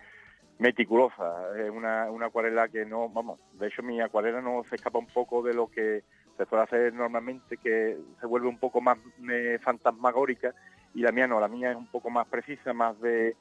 meticulosa, 0.58 1.56
es 1.56 1.70
una, 1.70 2.10
una, 2.10 2.26
acuarela 2.26 2.68
que 2.68 2.84
no, 2.84 3.08
vamos, 3.08 3.38
de 3.52 3.68
hecho 3.68 3.82
mi 3.82 4.00
acuarela 4.00 4.40
no 4.40 4.64
se 4.68 4.74
escapa 4.74 4.98
un 4.98 5.06
poco 5.06 5.40
de 5.42 5.54
lo 5.54 5.68
que 5.68 6.02
se 6.36 6.44
suele 6.46 6.64
hacer 6.64 6.92
normalmente, 6.94 7.58
que 7.58 7.96
se 8.18 8.26
vuelve 8.26 8.48
un 8.48 8.58
poco 8.58 8.80
más 8.80 8.98
eh, 9.30 9.58
fantasmagórica 9.62 10.54
y 10.94 11.02
la 11.02 11.12
mía 11.12 11.28
no, 11.28 11.38
la 11.38 11.48
mía 11.48 11.70
es 11.70 11.76
un 11.76 11.86
poco 11.86 12.10
más 12.10 12.26
precisa, 12.26 12.72
más 12.72 13.00
de, 13.00 13.36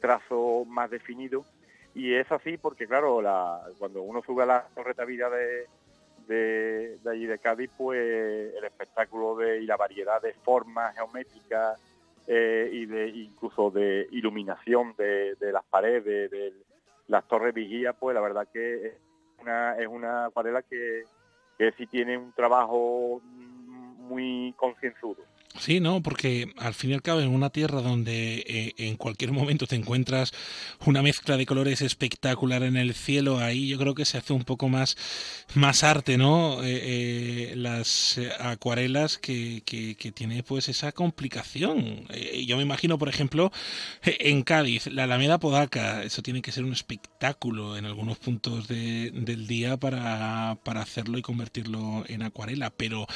trazo 0.00 0.64
más 0.66 0.90
definido. 0.90 1.44
Y 1.94 2.14
es 2.14 2.30
así 2.30 2.58
porque 2.58 2.86
claro, 2.86 3.22
la, 3.22 3.62
cuando 3.78 4.02
uno 4.02 4.22
sube 4.22 4.42
a 4.42 4.46
la 4.46 4.66
torreta 4.74 5.04
vida 5.04 5.30
de, 5.30 5.66
de, 6.26 6.98
de 6.98 7.10
allí 7.10 7.26
de 7.26 7.38
Cádiz, 7.38 7.70
pues 7.76 8.54
el 8.54 8.64
espectáculo 8.64 9.36
de, 9.36 9.62
y 9.62 9.66
la 9.66 9.76
variedad 9.76 10.20
de 10.20 10.34
formas 10.34 10.94
geométricas 10.94 11.80
eh, 12.30 12.68
y 12.70 12.84
de 12.84 13.08
incluso 13.08 13.70
de 13.70 14.06
iluminación 14.10 14.94
de, 14.98 15.34
las 15.40 15.64
paredes, 15.64 16.30
de, 16.30 16.52
las 17.06 17.26
torres 17.26 17.54
vigías, 17.54 17.96
pues 17.98 18.14
la 18.14 18.20
verdad 18.20 18.46
que 18.52 18.86
es 18.88 18.94
una, 19.40 19.78
es 19.78 19.86
una 19.86 20.26
acuarela 20.26 20.60
que, 20.60 21.04
que 21.56 21.72
sí 21.72 21.86
tiene 21.86 22.18
un 22.18 22.32
trabajo 22.32 23.22
muy 23.22 24.52
concienzudo. 24.58 25.22
Sí, 25.56 25.80
no, 25.80 26.02
porque 26.02 26.52
al 26.56 26.74
fin 26.74 26.90
y 26.90 26.94
al 26.94 27.02
cabo 27.02 27.20
en 27.20 27.28
una 27.28 27.50
tierra 27.50 27.80
donde 27.82 28.44
eh, 28.46 28.74
en 28.78 28.96
cualquier 28.96 29.32
momento 29.32 29.66
te 29.66 29.74
encuentras 29.74 30.32
una 30.84 31.02
mezcla 31.02 31.36
de 31.36 31.46
colores 31.46 31.82
espectacular 31.82 32.62
en 32.62 32.76
el 32.76 32.94
cielo, 32.94 33.38
ahí 33.38 33.66
yo 33.66 33.78
creo 33.78 33.94
que 33.94 34.04
se 34.04 34.18
hace 34.18 34.32
un 34.32 34.44
poco 34.44 34.68
más, 34.68 34.96
más 35.54 35.82
arte, 35.82 36.16
¿no? 36.16 36.62
Eh, 36.62 37.50
eh, 37.52 37.54
las 37.56 38.20
acuarelas 38.38 39.18
que, 39.18 39.62
que, 39.64 40.12
tiene 40.12 40.42
pues 40.42 40.68
esa 40.68 40.92
complicación. 40.92 42.06
yo 42.46 42.56
me 42.56 42.62
imagino, 42.62 42.98
por 42.98 43.08
ejemplo, 43.08 43.52
en 44.02 44.42
Cádiz, 44.42 44.86
la 44.86 45.04
Alameda 45.04 45.38
Podaca, 45.38 46.02
eso 46.02 46.22
tiene 46.22 46.40
que 46.40 46.52
ser 46.52 46.64
un 46.64 46.72
espectáculo 46.72 47.76
en 47.76 47.84
algunos 47.84 48.18
puntos 48.18 48.68
del 48.68 49.46
día 49.46 49.76
para, 49.76 50.58
para 50.64 50.80
hacerlo 50.80 51.18
y 51.18 51.22
convertirlo 51.22 52.04
en 52.08 52.22
acuarela. 52.22 52.70
Pero 52.70 53.06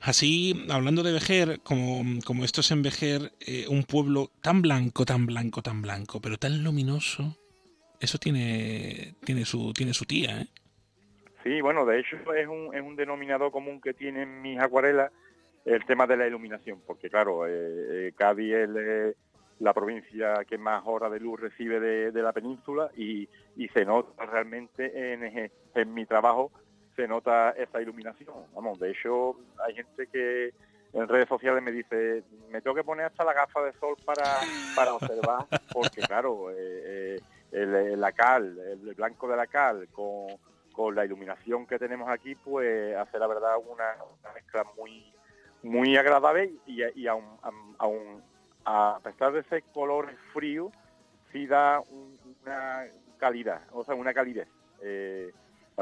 así, 0.00 0.64
hablando 0.68 1.02
de 1.02 1.12
Vejer, 1.12 1.60
como 1.62 1.81
como, 2.24 2.44
esto 2.44 2.60
es 2.60 2.70
en 2.70 2.82
Vejer, 2.82 3.32
eh, 3.40 3.66
un 3.68 3.84
pueblo 3.84 4.30
tan 4.40 4.62
blanco, 4.62 5.04
tan 5.04 5.26
blanco, 5.26 5.62
tan 5.62 5.82
blanco, 5.82 6.20
pero 6.20 6.36
tan 6.36 6.62
luminoso, 6.62 7.36
eso 8.00 8.18
tiene, 8.18 9.14
tiene, 9.24 9.44
su, 9.44 9.72
tiene 9.72 9.94
su 9.94 10.04
tía, 10.04 10.40
¿eh? 10.40 10.46
Sí, 11.42 11.60
bueno, 11.60 11.84
de 11.84 12.00
hecho 12.00 12.16
es 12.34 12.46
un, 12.46 12.74
es 12.74 12.82
un 12.82 12.94
denominador 12.94 13.50
común 13.50 13.80
que 13.80 13.94
tienen 13.94 14.42
mis 14.42 14.60
acuarelas 14.60 15.10
el 15.64 15.84
tema 15.86 16.06
de 16.06 16.16
la 16.16 16.26
iluminación, 16.26 16.80
porque 16.86 17.10
claro, 17.10 17.46
eh, 17.46 18.08
eh 18.08 18.12
Cádiz 18.16 18.54
es 18.54 19.16
la 19.58 19.72
provincia 19.72 20.44
que 20.48 20.58
más 20.58 20.82
horas 20.86 21.12
de 21.12 21.20
luz 21.20 21.40
recibe 21.40 21.80
de, 21.80 22.22
la 22.22 22.32
península 22.32 22.90
y, 22.96 23.28
y, 23.56 23.68
se 23.68 23.84
nota 23.84 24.26
realmente 24.26 25.12
en, 25.12 25.50
en 25.74 25.94
mi 25.94 26.04
trabajo, 26.06 26.50
se 26.96 27.06
nota 27.06 27.50
esa 27.50 27.80
iluminación. 27.80 28.34
Vamos, 28.54 28.78
de 28.80 28.90
hecho 28.90 29.36
hay 29.64 29.74
gente 29.74 30.06
que, 30.08 30.52
en 30.92 31.08
redes 31.08 31.28
sociales 31.28 31.62
me 31.62 31.72
dice, 31.72 32.22
me 32.50 32.60
tengo 32.60 32.76
que 32.76 32.84
poner 32.84 33.06
hasta 33.06 33.24
la 33.24 33.32
gafa 33.32 33.62
de 33.62 33.72
sol 33.74 33.96
para, 34.04 34.24
para 34.76 34.94
observar, 34.94 35.46
porque 35.72 36.02
claro, 36.02 36.50
eh, 36.50 37.18
eh, 37.52 37.94
la 37.96 38.12
cal, 38.12 38.58
el 38.58 38.94
blanco 38.94 39.28
de 39.28 39.36
la 39.36 39.46
cal 39.46 39.88
con, 39.90 40.94
la 40.94 41.04
iluminación 41.04 41.66
que 41.66 41.78
tenemos 41.78 42.08
aquí, 42.08 42.34
pues 42.34 42.96
hace 42.96 43.18
la 43.18 43.26
verdad 43.26 43.52
una, 43.66 43.94
mezcla 44.34 44.64
muy 44.76 45.12
muy 45.62 45.96
agradable 45.96 46.54
y, 46.66 46.82
y 47.00 47.06
aún, 47.06 48.22
a 48.64 48.98
pesar 49.02 49.32
de 49.32 49.40
ese 49.40 49.62
color 49.72 50.10
frío, 50.32 50.72
sí 51.30 51.46
da 51.46 51.80
una 52.42 52.84
calidad, 53.18 53.62
o 53.72 53.84
sea, 53.84 53.94
una 53.94 54.12
calidez. 54.12 54.48
Eh, 54.82 55.32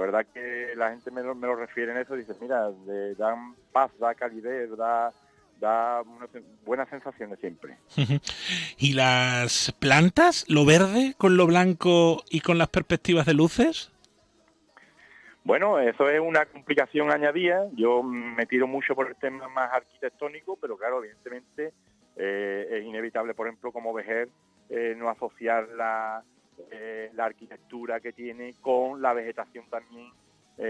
la 0.00 0.06
verdad 0.06 0.26
que 0.32 0.72
la 0.76 0.90
gente 0.90 1.10
me 1.10 1.22
lo, 1.22 1.34
me 1.34 1.46
lo 1.46 1.56
refiere 1.56 1.92
en 1.92 1.98
eso, 1.98 2.14
dice, 2.14 2.32
mira, 2.40 2.70
dan 3.18 3.54
paz, 3.70 3.90
da 3.98 4.14
calidez, 4.14 4.70
da, 4.76 5.12
da 5.60 6.02
unas 6.02 6.30
buenas 6.64 6.88
sensaciones 6.88 7.38
siempre. 7.38 7.76
¿Y 8.78 8.94
las 8.94 9.72
plantas? 9.78 10.46
¿Lo 10.48 10.64
verde 10.64 11.14
con 11.18 11.36
lo 11.36 11.46
blanco 11.46 12.22
y 12.30 12.40
con 12.40 12.56
las 12.56 12.68
perspectivas 12.68 13.26
de 13.26 13.34
luces? 13.34 13.92
Bueno, 15.44 15.78
eso 15.78 16.08
es 16.08 16.20
una 16.20 16.46
complicación 16.46 17.10
añadida. 17.10 17.66
Yo 17.74 18.02
me 18.02 18.46
tiro 18.46 18.66
mucho 18.66 18.94
por 18.94 19.08
el 19.08 19.16
tema 19.16 19.48
más 19.48 19.70
arquitectónico, 19.72 20.56
pero 20.60 20.78
claro, 20.78 21.04
evidentemente 21.04 21.72
eh, 22.16 22.68
es 22.70 22.84
inevitable, 22.84 23.34
por 23.34 23.48
ejemplo, 23.48 23.70
como 23.70 23.92
Vejer, 23.92 24.28
eh, 24.70 24.94
no 24.96 25.10
asociar 25.10 25.68
la, 25.76 26.22
eh, 26.70 27.10
la 27.14 27.26
arquitectura 27.26 28.00
que 28.00 28.12
tiene 28.12 28.54
con 28.60 29.00
la 29.00 29.12
vegetación 29.12 29.68
también 29.68 30.10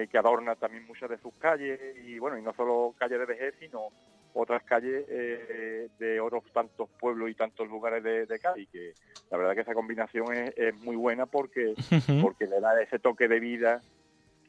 que 0.08 0.18
adorna 0.18 0.54
también 0.54 0.86
muchas 0.86 1.10
de 1.10 1.18
sus 1.18 1.34
calles 1.34 1.80
y 2.04 2.16
bueno, 2.20 2.38
y 2.38 2.42
no 2.42 2.52
solo 2.52 2.94
calles 2.96 3.18
de 3.18 3.26
Vejer, 3.26 3.54
sino 3.58 3.88
otras 4.34 4.62
calles 4.62 5.04
de 5.08 6.20
otros 6.20 6.44
tantos 6.52 6.88
pueblos 6.90 7.28
y 7.28 7.34
tantos 7.34 7.66
lugares 7.66 8.00
de, 8.04 8.24
de 8.24 8.38
Cádiz, 8.38 8.68
que 8.70 8.94
la 9.32 9.36
verdad 9.36 9.54
que 9.56 9.62
esa 9.62 9.74
combinación 9.74 10.32
es, 10.32 10.56
es 10.56 10.76
muy 10.76 10.94
buena 10.94 11.26
porque, 11.26 11.74
porque 12.22 12.46
le 12.46 12.60
da 12.60 12.80
ese 12.80 13.00
toque 13.00 13.26
de 13.26 13.40
vida 13.40 13.80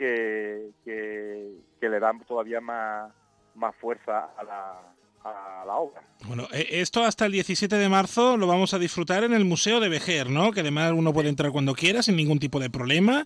que, 0.01 0.71
que, 0.83 1.89
le 1.89 1.99
dan 1.99 2.19
todavía 2.25 2.59
más, 2.59 3.13
más 3.55 3.75
fuerza 3.75 4.31
a 4.35 4.43
la, 4.43 4.81
a 5.24 5.63
la 5.65 5.76
obra. 5.76 6.01
Bueno, 6.26 6.47
e, 6.51 6.82
esto 6.82 7.03
hasta 7.03 7.26
el 7.26 7.32
17 7.32 7.76
de 7.76 7.89
marzo 7.89 8.38
lo 8.38 8.47
vamos 8.47 8.74
a 8.74 8.80
disfrutar 8.80 9.24
en 9.24 9.34
el 9.34 9.45
Museo 9.45 9.80
de 9.80 9.89
Vejer, 9.89 10.30
¿no? 10.30 10.51
Que 10.51 10.61
además 10.61 10.93
uno 10.95 11.13
puede 11.13 11.30
entrar 11.30 11.51
cuando 11.51 11.74
quiera 11.74 12.01
sin 12.01 12.15
ningún 12.15 12.39
tipo 12.39 12.59
de 12.59 12.69
problema, 12.69 13.26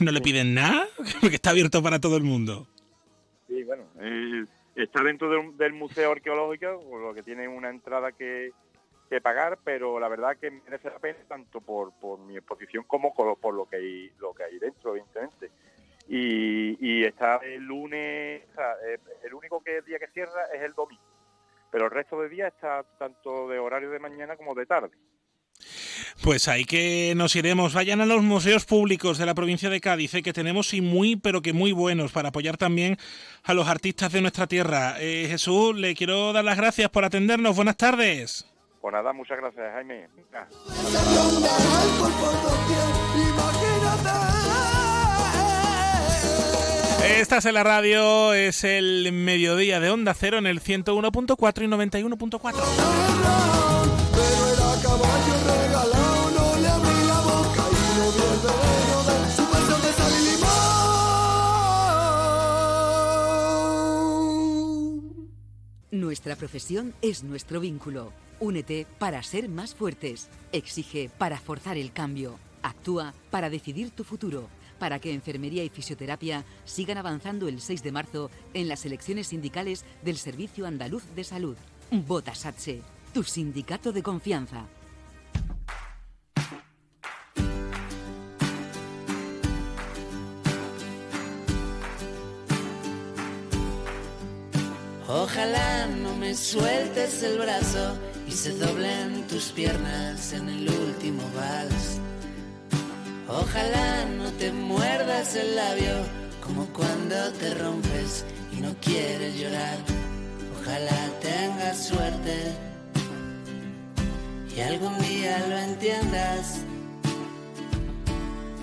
no 0.00 0.12
le 0.12 0.20
piden 0.20 0.54
nada, 0.54 0.86
porque 1.20 1.36
está 1.36 1.50
abierto 1.50 1.82
para 1.82 2.00
todo 2.00 2.16
el 2.16 2.22
mundo. 2.22 2.66
Sí, 3.48 3.62
bueno, 3.64 3.84
eh, 4.00 4.44
está 4.76 5.02
dentro 5.02 5.30
del, 5.30 5.72
Museo 5.72 6.12
Arqueológico, 6.12 6.82
por 6.88 7.00
lo 7.00 7.14
que 7.14 7.22
tiene 7.22 7.48
una 7.48 7.70
entrada 7.70 8.12
que, 8.12 8.52
que, 9.08 9.20
pagar, 9.20 9.58
pero 9.64 9.98
la 9.98 10.08
verdad 10.08 10.36
que 10.40 10.50
merece 10.50 10.88
la 10.88 10.98
pena 10.98 11.18
tanto 11.28 11.60
por, 11.60 11.92
por 12.00 12.18
mi 12.20 12.36
exposición 12.36 12.84
como 12.86 13.12
por 13.14 13.54
lo 13.54 13.66
que 13.66 13.76
hay, 13.76 14.10
lo 14.18 14.32
que 14.32 14.44
hay 14.44 14.58
dentro, 14.58 14.92
evidentemente 14.92 15.50
y, 16.10 17.04
está 17.04 17.36
el 17.36 17.62
lunes, 17.62 18.42
eh, 18.84 18.98
el 19.22 19.34
único 19.34 19.60
que 19.60 19.80
día 19.82 19.98
que 19.98 20.08
cierra 20.08 20.46
es 20.52 20.62
el 20.62 20.72
domingo, 20.72 21.02
pero 21.70 21.86
el 21.86 21.90
resto 21.90 22.20
de 22.20 22.28
días 22.28 22.52
está 22.54 22.84
tanto 22.98 23.48
de 23.48 23.58
horario 23.58 23.90
de 23.90 23.98
mañana 23.98 24.36
como 24.36 24.54
de 24.54 24.66
tarde. 24.66 24.90
Pues 26.22 26.48
ahí 26.48 26.64
que 26.64 27.14
nos 27.16 27.34
iremos. 27.36 27.74
Vayan 27.74 28.00
a 28.00 28.06
los 28.06 28.22
museos 28.22 28.66
públicos 28.66 29.18
de 29.18 29.26
la 29.26 29.34
provincia 29.34 29.70
de 29.70 29.80
Cádiz, 29.80 30.14
eh, 30.14 30.22
que 30.22 30.32
tenemos 30.32 30.74
y 30.74 30.80
muy, 30.80 31.16
pero 31.16 31.42
que 31.42 31.52
muy 31.52 31.72
buenos, 31.72 32.12
para 32.12 32.28
apoyar 32.28 32.56
también 32.56 32.96
a 33.44 33.54
los 33.54 33.68
artistas 33.68 34.12
de 34.12 34.20
nuestra 34.20 34.46
tierra. 34.46 34.96
Eh, 35.00 35.26
Jesús, 35.28 35.76
le 35.76 35.94
quiero 35.94 36.32
dar 36.32 36.44
las 36.44 36.56
gracias 36.56 36.90
por 36.90 37.04
atendernos. 37.04 37.56
Buenas 37.56 37.76
tardes. 37.76 38.46
Pues 38.80 38.92
nada, 38.92 39.12
muchas 39.12 39.38
gracias, 39.38 39.72
Jaime. 39.72 40.08
Estás 47.02 47.46
en 47.46 47.54
la 47.54 47.64
radio, 47.64 48.34
es 48.34 48.62
el 48.62 49.10
mediodía 49.12 49.80
de 49.80 49.90
Onda 49.90 50.12
Cero 50.12 50.36
en 50.36 50.46
el 50.46 50.60
101.4 50.60 51.64
y 51.64 51.66
91.4. 51.66 52.54
Nuestra 65.90 66.36
profesión 66.36 66.92
es 67.00 67.24
nuestro 67.24 67.60
vínculo. 67.60 68.12
Únete 68.40 68.86
para 68.98 69.22
ser 69.22 69.48
más 69.48 69.74
fuertes. 69.74 70.28
Exige 70.52 71.10
para 71.16 71.38
forzar 71.38 71.78
el 71.78 71.92
cambio. 71.92 72.38
Actúa 72.62 73.14
para 73.30 73.48
decidir 73.48 73.90
tu 73.90 74.04
futuro 74.04 74.48
para 74.80 74.98
que 74.98 75.14
enfermería 75.14 75.62
y 75.62 75.68
fisioterapia 75.68 76.44
sigan 76.64 76.98
avanzando 76.98 77.46
el 77.46 77.60
6 77.60 77.84
de 77.84 77.92
marzo 77.92 78.30
en 78.54 78.66
las 78.66 78.84
elecciones 78.84 79.28
sindicales 79.28 79.84
del 80.02 80.16
Servicio 80.16 80.66
Andaluz 80.66 81.04
de 81.14 81.22
Salud. 81.22 81.56
Vota 81.92 82.34
SATSE, 82.34 82.82
tu 83.14 83.22
sindicato 83.22 83.92
de 83.92 84.02
confianza. 84.02 84.66
Ojalá 95.06 95.86
no 95.86 96.14
me 96.16 96.34
sueltes 96.34 97.22
el 97.22 97.38
brazo 97.38 97.98
y 98.28 98.30
se 98.30 98.56
doblen 98.56 99.26
tus 99.26 99.46
piernas 99.46 100.32
en 100.32 100.48
el 100.48 100.68
último 100.70 101.22
vals. 101.34 102.00
Ojalá 103.32 104.06
no 104.06 104.28
te 104.32 104.50
muerdas 104.50 105.36
el 105.36 105.54
labio 105.54 105.94
como 106.44 106.66
cuando 106.72 107.14
te 107.38 107.54
rompes 107.54 108.24
y 108.52 108.60
no 108.60 108.74
quieres 108.80 109.38
llorar. 109.38 109.78
Ojalá 110.60 111.10
tengas 111.20 111.86
suerte 111.86 112.52
y 114.56 114.60
algún 114.60 114.98
día 114.98 115.46
lo 115.48 115.58
entiendas. 115.58 116.62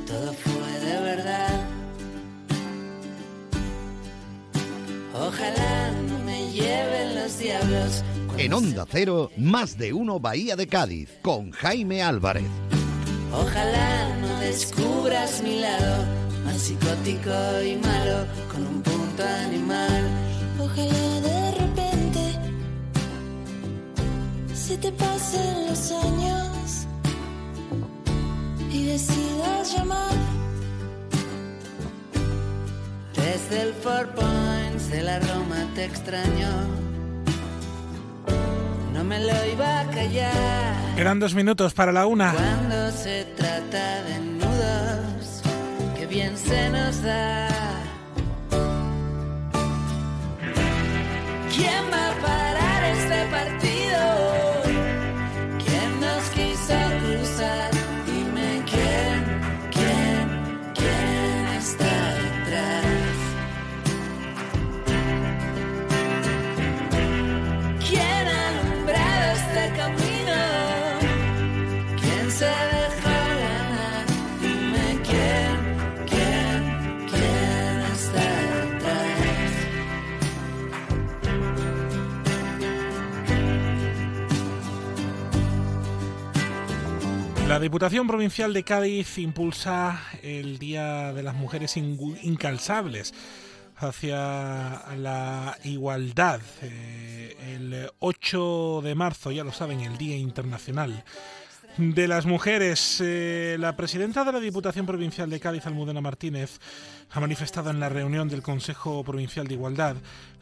Todo 0.05 0.33
fue 0.33 0.79
de 0.85 1.01
verdad. 1.01 1.61
Ojalá 5.13 5.91
no 6.09 6.19
me 6.25 6.51
lleven 6.51 7.15
los 7.15 7.39
diablos. 7.39 8.03
En 8.37 8.53
Onda 8.53 8.85
Cero, 8.89 9.31
más 9.37 9.77
de 9.77 9.93
uno 9.93 10.19
Bahía 10.19 10.57
de 10.57 10.67
Cádiz, 10.67 11.09
con 11.21 11.51
Jaime 11.51 12.03
Álvarez. 12.03 12.66
Ojalá 13.33 14.15
no 14.21 14.39
descubras 14.39 15.41
mi 15.43 15.59
lado 15.59 16.05
más 16.45 16.61
psicótico 16.61 17.31
y 17.63 17.75
malo 17.75 18.25
con 18.51 18.65
un 18.65 18.81
punto 18.81 19.23
animal. 19.45 20.03
Ojalá 20.59 21.21
de 21.21 21.51
repente 21.51 22.39
se 24.53 24.77
te 24.77 24.91
pasen 24.91 25.67
los 25.67 25.91
años 25.91 26.87
y 28.71 28.85
decidas 28.85 29.75
llamar. 29.75 30.17
Desde 33.15 33.61
el 33.61 33.73
Four 33.73 34.07
Points 34.15 34.89
de 34.89 35.01
la 35.03 35.19
Roma 35.19 35.67
te 35.75 35.85
extraño 35.85 36.86
me 39.07 39.19
lo 39.19 39.45
iba 39.45 39.79
a 39.79 39.85
callar. 39.89 40.95
Quedan 40.95 41.19
dos 41.19 41.33
minutos 41.33 41.73
para 41.73 41.91
la 41.91 42.05
una. 42.05 42.33
Cuando 42.33 42.91
se 42.91 43.25
trata 43.35 44.01
de 44.03 44.19
nudos, 44.19 45.41
que 45.97 46.05
bien 46.05 46.37
se 46.37 46.69
nos 46.69 47.01
da. 47.01 47.47
¿Quién 51.55 51.83
va 51.91 52.11
a 52.11 52.15
parar 52.21 52.83
este 52.83 53.25
partido? 53.31 53.66
La 87.57 87.63
Diputación 87.63 88.05
Provincial 88.05 88.53
de 88.53 88.61
Cádiz 88.61 89.17
impulsa 89.17 89.99
el 90.21 90.59
Día 90.59 91.11
de 91.11 91.23
las 91.23 91.33
Mujeres 91.33 91.75
Incalzables 91.75 93.15
hacia 93.77 94.83
la 94.95 95.57
igualdad. 95.63 96.39
Eh, 96.61 97.55
el 97.55 97.89
8 97.97 98.81
de 98.83 98.93
marzo, 98.93 99.31
ya 99.31 99.43
lo 99.43 99.51
saben, 99.51 99.79
el 99.79 99.97
Día 99.97 100.15
Internacional 100.15 101.03
de 101.77 102.07
las 102.07 102.25
Mujeres. 102.25 103.01
Eh, 103.03 103.57
la 103.59 103.75
presidenta 103.75 104.23
de 104.23 104.31
la 104.31 104.39
Diputación 104.39 104.85
Provincial 104.85 105.29
de 105.29 105.39
Cádiz, 105.39 105.65
Almudena 105.65 106.01
Martínez, 106.01 106.59
ha 107.11 107.19
manifestado 107.19 107.69
en 107.69 107.79
la 107.79 107.89
reunión 107.89 108.27
del 108.29 108.41
Consejo 108.41 109.03
Provincial 109.03 109.47
de 109.47 109.53
Igualdad 109.53 109.95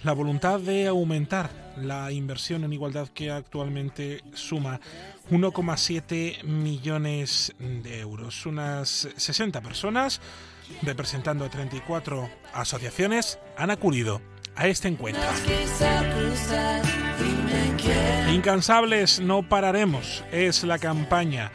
la 0.04 0.14
voluntad 0.14 0.60
de 0.60 0.88
aumentar 0.88 1.50
la 1.78 2.12
inversión 2.12 2.64
en 2.64 2.74
igualdad 2.74 3.10
que 3.10 3.32
actualmente 3.32 4.24
suma 4.34 4.80
1,7 5.30 6.44
millones 6.44 7.54
de 7.60 8.00
euros. 8.00 8.46
Unas 8.46 9.08
60 9.16 9.62
personas, 9.62 10.22
representando 10.84 11.46
a 11.46 11.50
34 11.50 12.30
asociaciones, 12.54 13.40
han 13.58 13.72
acudido 13.72 14.22
a 14.56 14.68
este 14.68 14.88
encuentro. 14.88 15.24
Incansables, 18.32 19.20
no 19.20 19.44
pararemos. 19.44 20.24
Es 20.32 20.64
la 20.64 20.78
campaña 20.78 21.52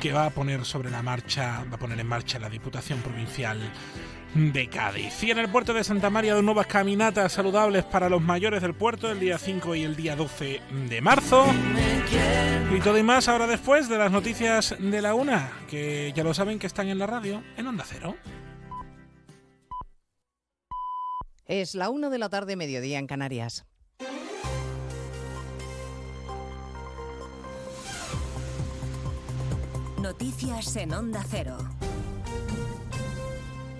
que 0.00 0.12
va 0.12 0.26
a 0.26 0.30
poner 0.30 0.64
sobre 0.64 0.90
la 0.90 1.02
marcha, 1.02 1.64
va 1.70 1.76
a 1.76 1.78
poner 1.78 1.98
en 2.00 2.06
marcha 2.06 2.38
la 2.38 2.48
Diputación 2.48 3.00
Provincial 3.00 3.58
de 4.34 4.68
Cádiz. 4.68 5.22
Y 5.22 5.30
en 5.30 5.38
el 5.38 5.48
puerto 5.48 5.72
de 5.72 5.84
Santa 5.84 6.10
María, 6.10 6.34
dos 6.34 6.44
nuevas 6.44 6.66
caminatas 6.66 7.32
saludables 7.32 7.84
para 7.84 8.08
los 8.08 8.20
mayores 8.20 8.60
del 8.60 8.74
puerto 8.74 9.10
el 9.10 9.18
día 9.18 9.38
5 9.38 9.74
y 9.74 9.84
el 9.84 9.96
día 9.96 10.16
12 10.16 10.60
de 10.88 11.00
marzo. 11.00 11.46
Y 12.74 12.80
todo 12.80 12.98
y 12.98 13.02
más 13.02 13.28
ahora 13.28 13.46
después 13.46 13.88
de 13.88 13.98
las 13.98 14.12
noticias 14.12 14.76
de 14.78 15.00
la 15.00 15.14
una, 15.14 15.52
que 15.70 16.12
ya 16.14 16.24
lo 16.24 16.34
saben 16.34 16.58
que 16.58 16.66
están 16.66 16.88
en 16.88 16.98
la 16.98 17.06
radio, 17.06 17.42
en 17.56 17.66
Onda 17.66 17.84
Cero. 17.86 18.16
Es 21.46 21.74
la 21.74 21.90
una 21.90 22.10
de 22.10 22.18
la 22.18 22.28
tarde, 22.28 22.56
mediodía 22.56 22.98
en 22.98 23.06
Canarias. 23.06 23.64
Noticias 30.02 30.76
en 30.76 30.92
Onda 30.92 31.24
Cero. 31.28 31.56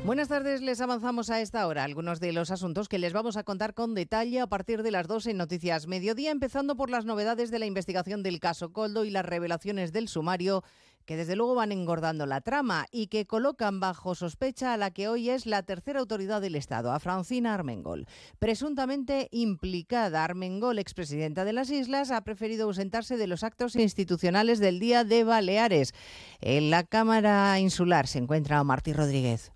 Buenas 0.04 0.28
tardes, 0.28 0.62
les 0.62 0.80
avanzamos 0.80 1.30
a 1.30 1.40
esta 1.40 1.66
hora 1.66 1.84
algunos 1.84 2.20
de 2.20 2.32
los 2.32 2.50
asuntos 2.50 2.88
que 2.88 2.98
les 2.98 3.12
vamos 3.12 3.36
a 3.36 3.44
contar 3.44 3.74
con 3.74 3.94
detalle 3.94 4.40
a 4.40 4.46
partir 4.46 4.82
de 4.82 4.90
las 4.90 5.08
12 5.08 5.32
en 5.32 5.36
Noticias 5.36 5.86
Mediodía, 5.86 6.30
empezando 6.30 6.74
por 6.74 6.90
las 6.90 7.04
novedades 7.04 7.50
de 7.50 7.58
la 7.58 7.66
investigación 7.66 8.22
del 8.22 8.40
caso 8.40 8.72
Coldo 8.72 9.04
y 9.04 9.10
las 9.10 9.26
revelaciones 9.26 9.92
del 9.92 10.08
sumario 10.08 10.64
que 11.06 11.16
desde 11.16 11.36
luego 11.36 11.54
van 11.54 11.72
engordando 11.72 12.26
la 12.26 12.40
trama 12.40 12.86
y 12.90 13.06
que 13.06 13.26
colocan 13.26 13.80
bajo 13.80 14.14
sospecha 14.14 14.74
a 14.74 14.76
la 14.76 14.90
que 14.90 15.08
hoy 15.08 15.30
es 15.30 15.46
la 15.46 15.62
tercera 15.62 16.00
autoridad 16.00 16.40
del 16.40 16.56
Estado, 16.56 16.92
a 16.92 17.00
Francina 17.00 17.54
Armengol. 17.54 18.06
Presuntamente 18.38 19.28
implicada, 19.30 20.24
Armengol, 20.24 20.78
expresidenta 20.78 21.44
de 21.44 21.52
las 21.52 21.70
Islas, 21.70 22.10
ha 22.10 22.22
preferido 22.22 22.66
ausentarse 22.66 23.16
de 23.16 23.26
los 23.26 23.44
actos 23.44 23.76
institucionales 23.76 24.58
del 24.58 24.80
Día 24.80 25.04
de 25.04 25.24
Baleares. 25.24 25.94
En 26.40 26.70
la 26.70 26.84
Cámara 26.84 27.58
Insular 27.60 28.06
se 28.06 28.18
encuentra 28.18 28.62
Martí 28.64 28.92
Rodríguez. 28.92 29.55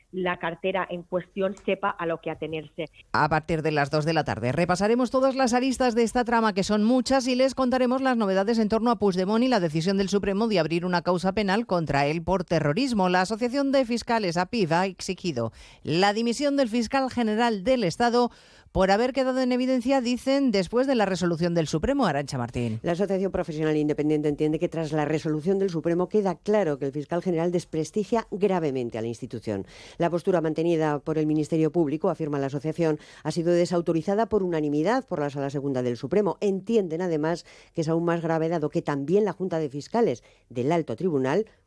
la 0.11 0.37
cartera 0.39 0.85
en 0.89 1.03
cuestión 1.03 1.55
sepa 1.65 1.89
a 1.89 2.05
lo 2.05 2.19
que 2.19 2.31
atenerse. 2.31 2.89
A 3.13 3.29
partir 3.29 3.61
de 3.61 3.71
las 3.71 3.89
2 3.89 4.05
de 4.05 4.13
la 4.13 4.23
tarde 4.23 4.51
repasaremos 4.51 5.11
todas 5.11 5.35
las 5.35 5.53
aristas 5.53 5.95
de 5.95 6.03
esta 6.03 6.23
trama, 6.23 6.53
que 6.53 6.63
son 6.63 6.83
muchas, 6.83 7.27
y 7.27 7.35
les 7.35 7.55
contaremos 7.55 8.01
las 8.01 8.17
novedades 8.17 8.59
en 8.59 8.69
torno 8.69 8.91
a 8.91 8.97
Puigdemont 8.99 9.43
y 9.43 9.47
la 9.47 9.59
decisión 9.59 9.97
del 9.97 10.09
Supremo 10.09 10.47
de 10.47 10.59
abrir 10.59 10.85
una 10.85 11.01
causa 11.01 11.33
penal 11.33 11.65
contra 11.65 12.05
él 12.05 12.21
por 12.21 12.43
terrorismo. 12.43 13.09
La 13.09 13.21
Asociación 13.21 13.71
de 13.71 13.85
Fiscales, 13.85 14.37
APIV, 14.37 14.73
ha 14.73 14.85
exigido 14.85 15.51
la 15.83 16.13
dimisión 16.13 16.57
del 16.57 16.69
fiscal 16.69 17.09
general 17.09 17.63
del 17.63 17.83
Estado 17.83 18.31
por 18.71 18.89
haber 18.89 19.11
quedado 19.11 19.41
en 19.41 19.51
evidencia, 19.51 19.99
dicen, 19.99 20.51
después 20.51 20.87
de 20.87 20.95
la 20.95 21.05
resolución 21.05 21.53
del 21.53 21.67
Supremo, 21.67 22.05
Arancha 22.05 22.37
Martín. 22.37 22.79
La 22.83 22.93
Asociación 22.93 23.31
Profesional 23.31 23.75
Independiente 23.75 24.29
entiende 24.29 24.59
que 24.59 24.69
tras 24.69 24.93
la 24.93 25.03
resolución 25.03 25.59
del 25.59 25.69
Supremo 25.69 26.07
queda 26.07 26.35
claro 26.35 26.77
que 26.77 26.85
el 26.85 26.93
fiscal 26.93 27.21
general 27.21 27.51
desprestigia 27.51 28.27
gravemente 28.31 28.97
a 28.97 29.01
la 29.01 29.07
institución. 29.07 29.65
La 29.97 30.09
postura 30.09 30.39
mantenida 30.39 30.99
por 30.99 31.17
el 31.17 31.27
Ministerio 31.27 31.71
Público, 31.71 32.09
afirma 32.09 32.39
la 32.39 32.47
asociación, 32.47 32.99
ha 33.23 33.31
sido 33.31 33.51
desautorizada 33.51 34.27
por 34.27 34.41
unanimidad 34.41 35.05
por 35.05 35.19
la 35.19 35.29
Sala 35.29 35.49
Segunda 35.49 35.81
del 35.83 35.97
Supremo. 35.97 36.37
Entienden, 36.39 37.01
además, 37.01 37.45
que 37.73 37.81
es 37.81 37.89
aún 37.89 38.05
más 38.05 38.21
grave 38.21 38.47
dado 38.47 38.69
que 38.69 38.81
también 38.81 39.25
la 39.25 39.33
Junta 39.33 39.59
de 39.59 39.69
Fiscales 39.69 40.23
del 40.49 40.71
Alto 40.71 40.95
Tribunal 40.95 41.45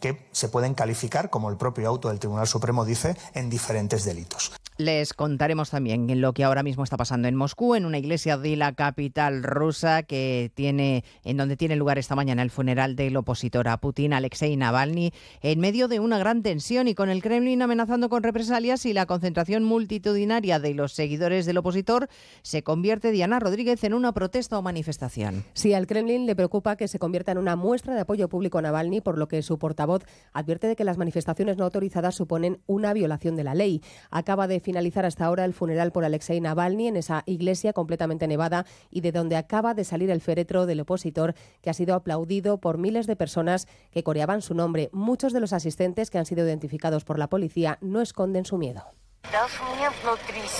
que 0.00 0.28
se 0.32 0.48
pueden 0.48 0.74
calificar, 0.74 1.30
como 1.30 1.50
el 1.50 1.56
propio 1.56 1.88
auto 1.88 2.08
del 2.08 2.18
Tribunal 2.18 2.46
Supremo 2.46 2.84
dice, 2.84 3.16
en 3.34 3.50
diferentes 3.50 4.04
delitos. 4.04 4.52
Les 4.80 5.12
contaremos 5.12 5.70
también 5.70 6.20
lo 6.20 6.32
que 6.32 6.44
ahora 6.44 6.62
mismo 6.62 6.84
está 6.84 6.96
pasando 6.96 7.26
en 7.26 7.34
Moscú, 7.34 7.74
en 7.74 7.84
una 7.84 7.98
iglesia 7.98 8.38
de 8.38 8.54
la 8.54 8.74
capital 8.74 9.42
rusa 9.42 10.04
que 10.04 10.52
tiene, 10.54 11.02
en 11.24 11.36
donde 11.36 11.56
tiene 11.56 11.74
lugar 11.74 11.98
esta 11.98 12.14
mañana 12.14 12.42
el 12.42 12.50
funeral 12.50 12.94
del 12.94 13.16
opositor 13.16 13.66
a 13.66 13.78
Putin, 13.78 14.12
Alexei 14.12 14.56
Navalny, 14.56 15.10
en 15.42 15.58
medio 15.58 15.88
de 15.88 15.98
una 15.98 16.16
gran 16.20 16.44
tensión 16.44 16.86
y 16.86 16.94
con 16.94 17.10
el 17.10 17.24
Kremlin 17.24 17.60
amenazando 17.60 18.08
con 18.08 18.22
represalias 18.22 18.86
y 18.86 18.92
la 18.92 19.06
concentración 19.06 19.64
multitudinaria 19.64 20.60
de 20.60 20.74
los 20.74 20.92
seguidores 20.92 21.44
del 21.44 21.58
opositor 21.58 22.06
se 22.42 22.62
convierte 22.62 23.10
Diana 23.10 23.40
Rodríguez 23.40 23.82
en 23.82 23.94
una 23.94 24.12
protesta 24.12 24.60
o 24.60 24.62
manifestación. 24.62 25.42
Sí, 25.54 25.74
al 25.74 25.88
Kremlin 25.88 26.24
le 26.24 26.36
preocupa 26.36 26.76
que 26.76 26.86
se 26.86 27.00
convierta 27.00 27.32
en 27.32 27.38
una 27.38 27.56
muestra 27.56 27.96
de 27.96 28.02
apoyo 28.02 28.28
público 28.28 28.58
a 28.58 28.62
Navalny, 28.62 29.00
por 29.00 29.18
lo 29.18 29.26
que 29.26 29.42
su 29.42 29.58
portavoz 29.58 30.04
advierte 30.32 30.68
de 30.68 30.76
que 30.76 30.84
las 30.84 30.98
manifestaciones 30.98 31.56
no 31.56 31.64
autorizadas 31.64 32.14
suponen 32.14 32.60
una 32.68 32.92
violación 32.92 33.34
de 33.34 33.42
la 33.42 33.56
ley. 33.56 33.82
Acaba 34.12 34.46
de 34.46 34.67
finalizar 34.68 35.06
hasta 35.06 35.24
ahora 35.24 35.46
el 35.46 35.54
funeral 35.54 35.92
por 35.92 36.04
Alexei 36.04 36.42
Navalny 36.42 36.88
en 36.88 36.98
esa 36.98 37.22
iglesia 37.24 37.72
completamente 37.72 38.28
nevada 38.28 38.66
y 38.90 39.00
de 39.00 39.12
donde 39.12 39.36
acaba 39.36 39.72
de 39.72 39.82
salir 39.82 40.10
el 40.10 40.20
féretro 40.20 40.66
del 40.66 40.80
opositor 40.80 41.34
que 41.62 41.70
ha 41.70 41.72
sido 41.72 41.94
aplaudido 41.94 42.58
por 42.58 42.76
miles 42.76 43.06
de 43.06 43.16
personas 43.16 43.66
que 43.90 44.02
coreaban 44.02 44.42
su 44.42 44.52
nombre. 44.52 44.90
Muchos 44.92 45.32
de 45.32 45.40
los 45.40 45.54
asistentes 45.54 46.10
que 46.10 46.18
han 46.18 46.26
sido 46.26 46.44
identificados 46.44 47.06
por 47.06 47.18
la 47.18 47.30
policía 47.30 47.78
no 47.80 48.02
esconden 48.02 48.44
su 48.44 48.58
miedo. 48.58 48.84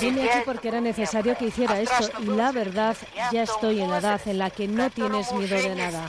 Vine 0.00 0.30
aquí 0.30 0.38
porque 0.46 0.68
era 0.68 0.80
necesario 0.80 1.36
que 1.36 1.48
hiciera 1.48 1.78
esto 1.78 2.08
y 2.22 2.28
la 2.28 2.50
verdad, 2.50 2.96
ya 3.30 3.42
estoy 3.42 3.82
en 3.82 3.90
la 3.90 3.98
edad 3.98 4.22
en 4.24 4.38
la 4.38 4.48
que 4.48 4.68
no 4.68 4.88
tienes 4.88 5.30
miedo 5.34 5.54
de 5.54 5.74
nada. 5.74 6.08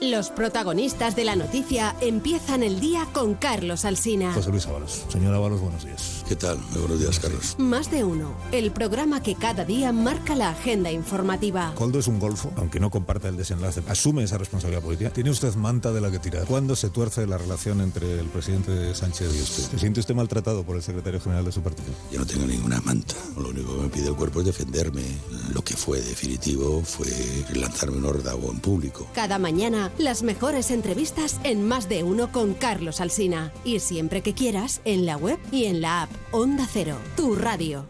Los 0.00 0.30
protagonistas 0.30 1.14
de 1.14 1.24
la 1.24 1.36
noticia 1.36 1.94
empiezan 2.00 2.62
el 2.62 2.80
día 2.80 3.06
con 3.12 3.34
Carlos 3.34 3.84
Alsina. 3.84 4.32
José 4.32 4.48
Luis 4.48 4.66
Ábalos. 4.66 5.04
Señor 5.08 5.34
Ábalos, 5.34 5.60
buenos 5.60 5.84
días. 5.84 6.19
¿Qué 6.30 6.36
tal? 6.36 6.60
Muy 6.70 6.78
buenos 6.78 7.00
días, 7.00 7.18
Carlos. 7.18 7.56
Más 7.58 7.90
de 7.90 8.04
uno. 8.04 8.36
El 8.52 8.70
programa 8.70 9.20
que 9.20 9.34
cada 9.34 9.64
día 9.64 9.90
marca 9.90 10.36
la 10.36 10.50
agenda 10.50 10.92
informativa. 10.92 11.72
Coldo 11.74 11.98
es 11.98 12.06
un 12.06 12.20
golfo, 12.20 12.52
aunque 12.54 12.78
no 12.78 12.88
comparta 12.88 13.26
el 13.26 13.36
desenlace. 13.36 13.82
Asume 13.88 14.22
esa 14.22 14.38
responsabilidad 14.38 14.80
política. 14.80 15.10
Tiene 15.10 15.30
usted 15.30 15.52
manta 15.56 15.90
de 15.90 16.00
la 16.00 16.08
que 16.08 16.20
tirar. 16.20 16.44
¿Cuándo 16.46 16.76
se 16.76 16.88
tuerce 16.88 17.26
la 17.26 17.36
relación 17.36 17.80
entre 17.80 18.20
el 18.20 18.26
presidente 18.26 18.94
Sánchez 18.94 19.36
y 19.36 19.42
usted? 19.42 19.70
¿Se 19.72 19.78
siente 19.80 19.98
usted 19.98 20.14
maltratado 20.14 20.62
por 20.62 20.76
el 20.76 20.84
secretario 20.84 21.20
general 21.20 21.44
de 21.44 21.50
su 21.50 21.62
partido? 21.62 21.88
Yo 22.12 22.20
no 22.20 22.26
tengo 22.26 22.46
ninguna 22.46 22.80
manta. 22.82 23.16
Lo 23.36 23.48
único 23.48 23.74
que 23.74 23.82
me 23.82 23.88
pide 23.88 24.06
el 24.06 24.14
cuerpo 24.14 24.38
es 24.38 24.46
defenderme. 24.46 25.02
Lo 25.52 25.62
que 25.62 25.74
fue 25.74 26.00
definitivo 26.00 26.80
fue 26.84 27.08
lanzarme 27.56 27.96
un 27.96 28.06
órdago 28.06 28.52
en 28.52 28.60
público. 28.60 29.08
Cada 29.14 29.40
mañana, 29.40 29.90
las 29.98 30.22
mejores 30.22 30.70
entrevistas 30.70 31.40
en 31.42 31.66
Más 31.66 31.88
de 31.88 32.04
uno 32.04 32.30
con 32.30 32.54
Carlos 32.54 33.00
Alsina. 33.00 33.52
Y 33.64 33.80
siempre 33.80 34.22
que 34.22 34.32
quieras, 34.32 34.80
en 34.84 35.06
la 35.06 35.16
web 35.16 35.40
y 35.50 35.64
en 35.64 35.80
la 35.80 36.02
app. 36.02 36.19
Onda 36.32 36.66
Cero, 36.70 36.96
tu 37.16 37.34
radio. 37.34 37.86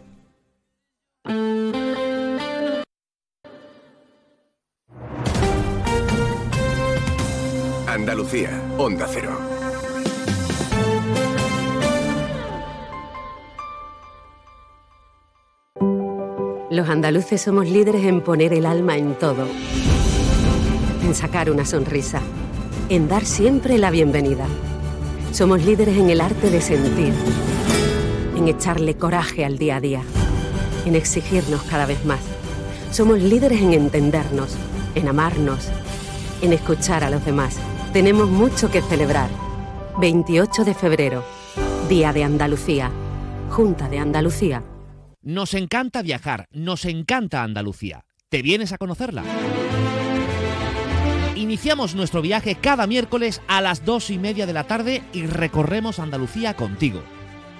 Andalucía, 7.87 8.49
Onda 8.77 9.07
Cero. 9.07 9.37
Los 16.71 16.89
andaluces 16.89 17.41
somos 17.41 17.67
líderes 17.67 18.05
en 18.05 18.21
poner 18.21 18.53
el 18.53 18.65
alma 18.65 18.97
en 18.97 19.13
todo, 19.15 19.45
en 21.03 21.13
sacar 21.13 21.51
una 21.51 21.65
sonrisa, 21.65 22.21
en 22.89 23.07
dar 23.07 23.25
siempre 23.25 23.77
la 23.77 23.91
bienvenida. 23.91 24.47
Somos 25.31 25.63
líderes 25.63 25.97
en 25.97 26.09
el 26.09 26.21
arte 26.21 26.49
de 26.49 26.61
sentir, 26.61 27.13
en 28.41 28.47
echarle 28.47 28.95
coraje 28.95 29.45
al 29.45 29.59
día 29.59 29.75
a 29.75 29.79
día, 29.79 30.01
en 30.85 30.95
exigirnos 30.95 31.61
cada 31.63 31.85
vez 31.85 32.03
más. 32.05 32.21
Somos 32.91 33.19
líderes 33.19 33.61
en 33.61 33.73
entendernos, 33.73 34.55
en 34.95 35.07
amarnos, 35.07 35.69
en 36.41 36.51
escuchar 36.51 37.03
a 37.03 37.11
los 37.11 37.23
demás. 37.23 37.59
Tenemos 37.93 38.29
mucho 38.29 38.71
que 38.71 38.81
celebrar. 38.81 39.29
28 39.99 40.65
de 40.65 40.73
febrero, 40.73 41.23
Día 41.87 42.13
de 42.13 42.23
Andalucía, 42.23 42.89
Junta 43.49 43.87
de 43.89 43.99
Andalucía. 43.99 44.63
Nos 45.21 45.53
encanta 45.53 46.01
viajar, 46.01 46.45
nos 46.51 46.85
encanta 46.85 47.43
Andalucía. 47.43 48.05
¿Te 48.29 48.41
vienes 48.41 48.71
a 48.71 48.79
conocerla? 48.79 49.23
Iniciamos 51.35 51.93
nuestro 51.93 52.23
viaje 52.23 52.55
cada 52.55 52.87
miércoles 52.87 53.41
a 53.47 53.61
las 53.61 53.85
dos 53.85 54.09
y 54.09 54.17
media 54.17 54.47
de 54.47 54.53
la 54.53 54.63
tarde 54.63 55.03
y 55.13 55.27
recorremos 55.27 55.99
Andalucía 55.99 56.55
contigo. 56.55 57.03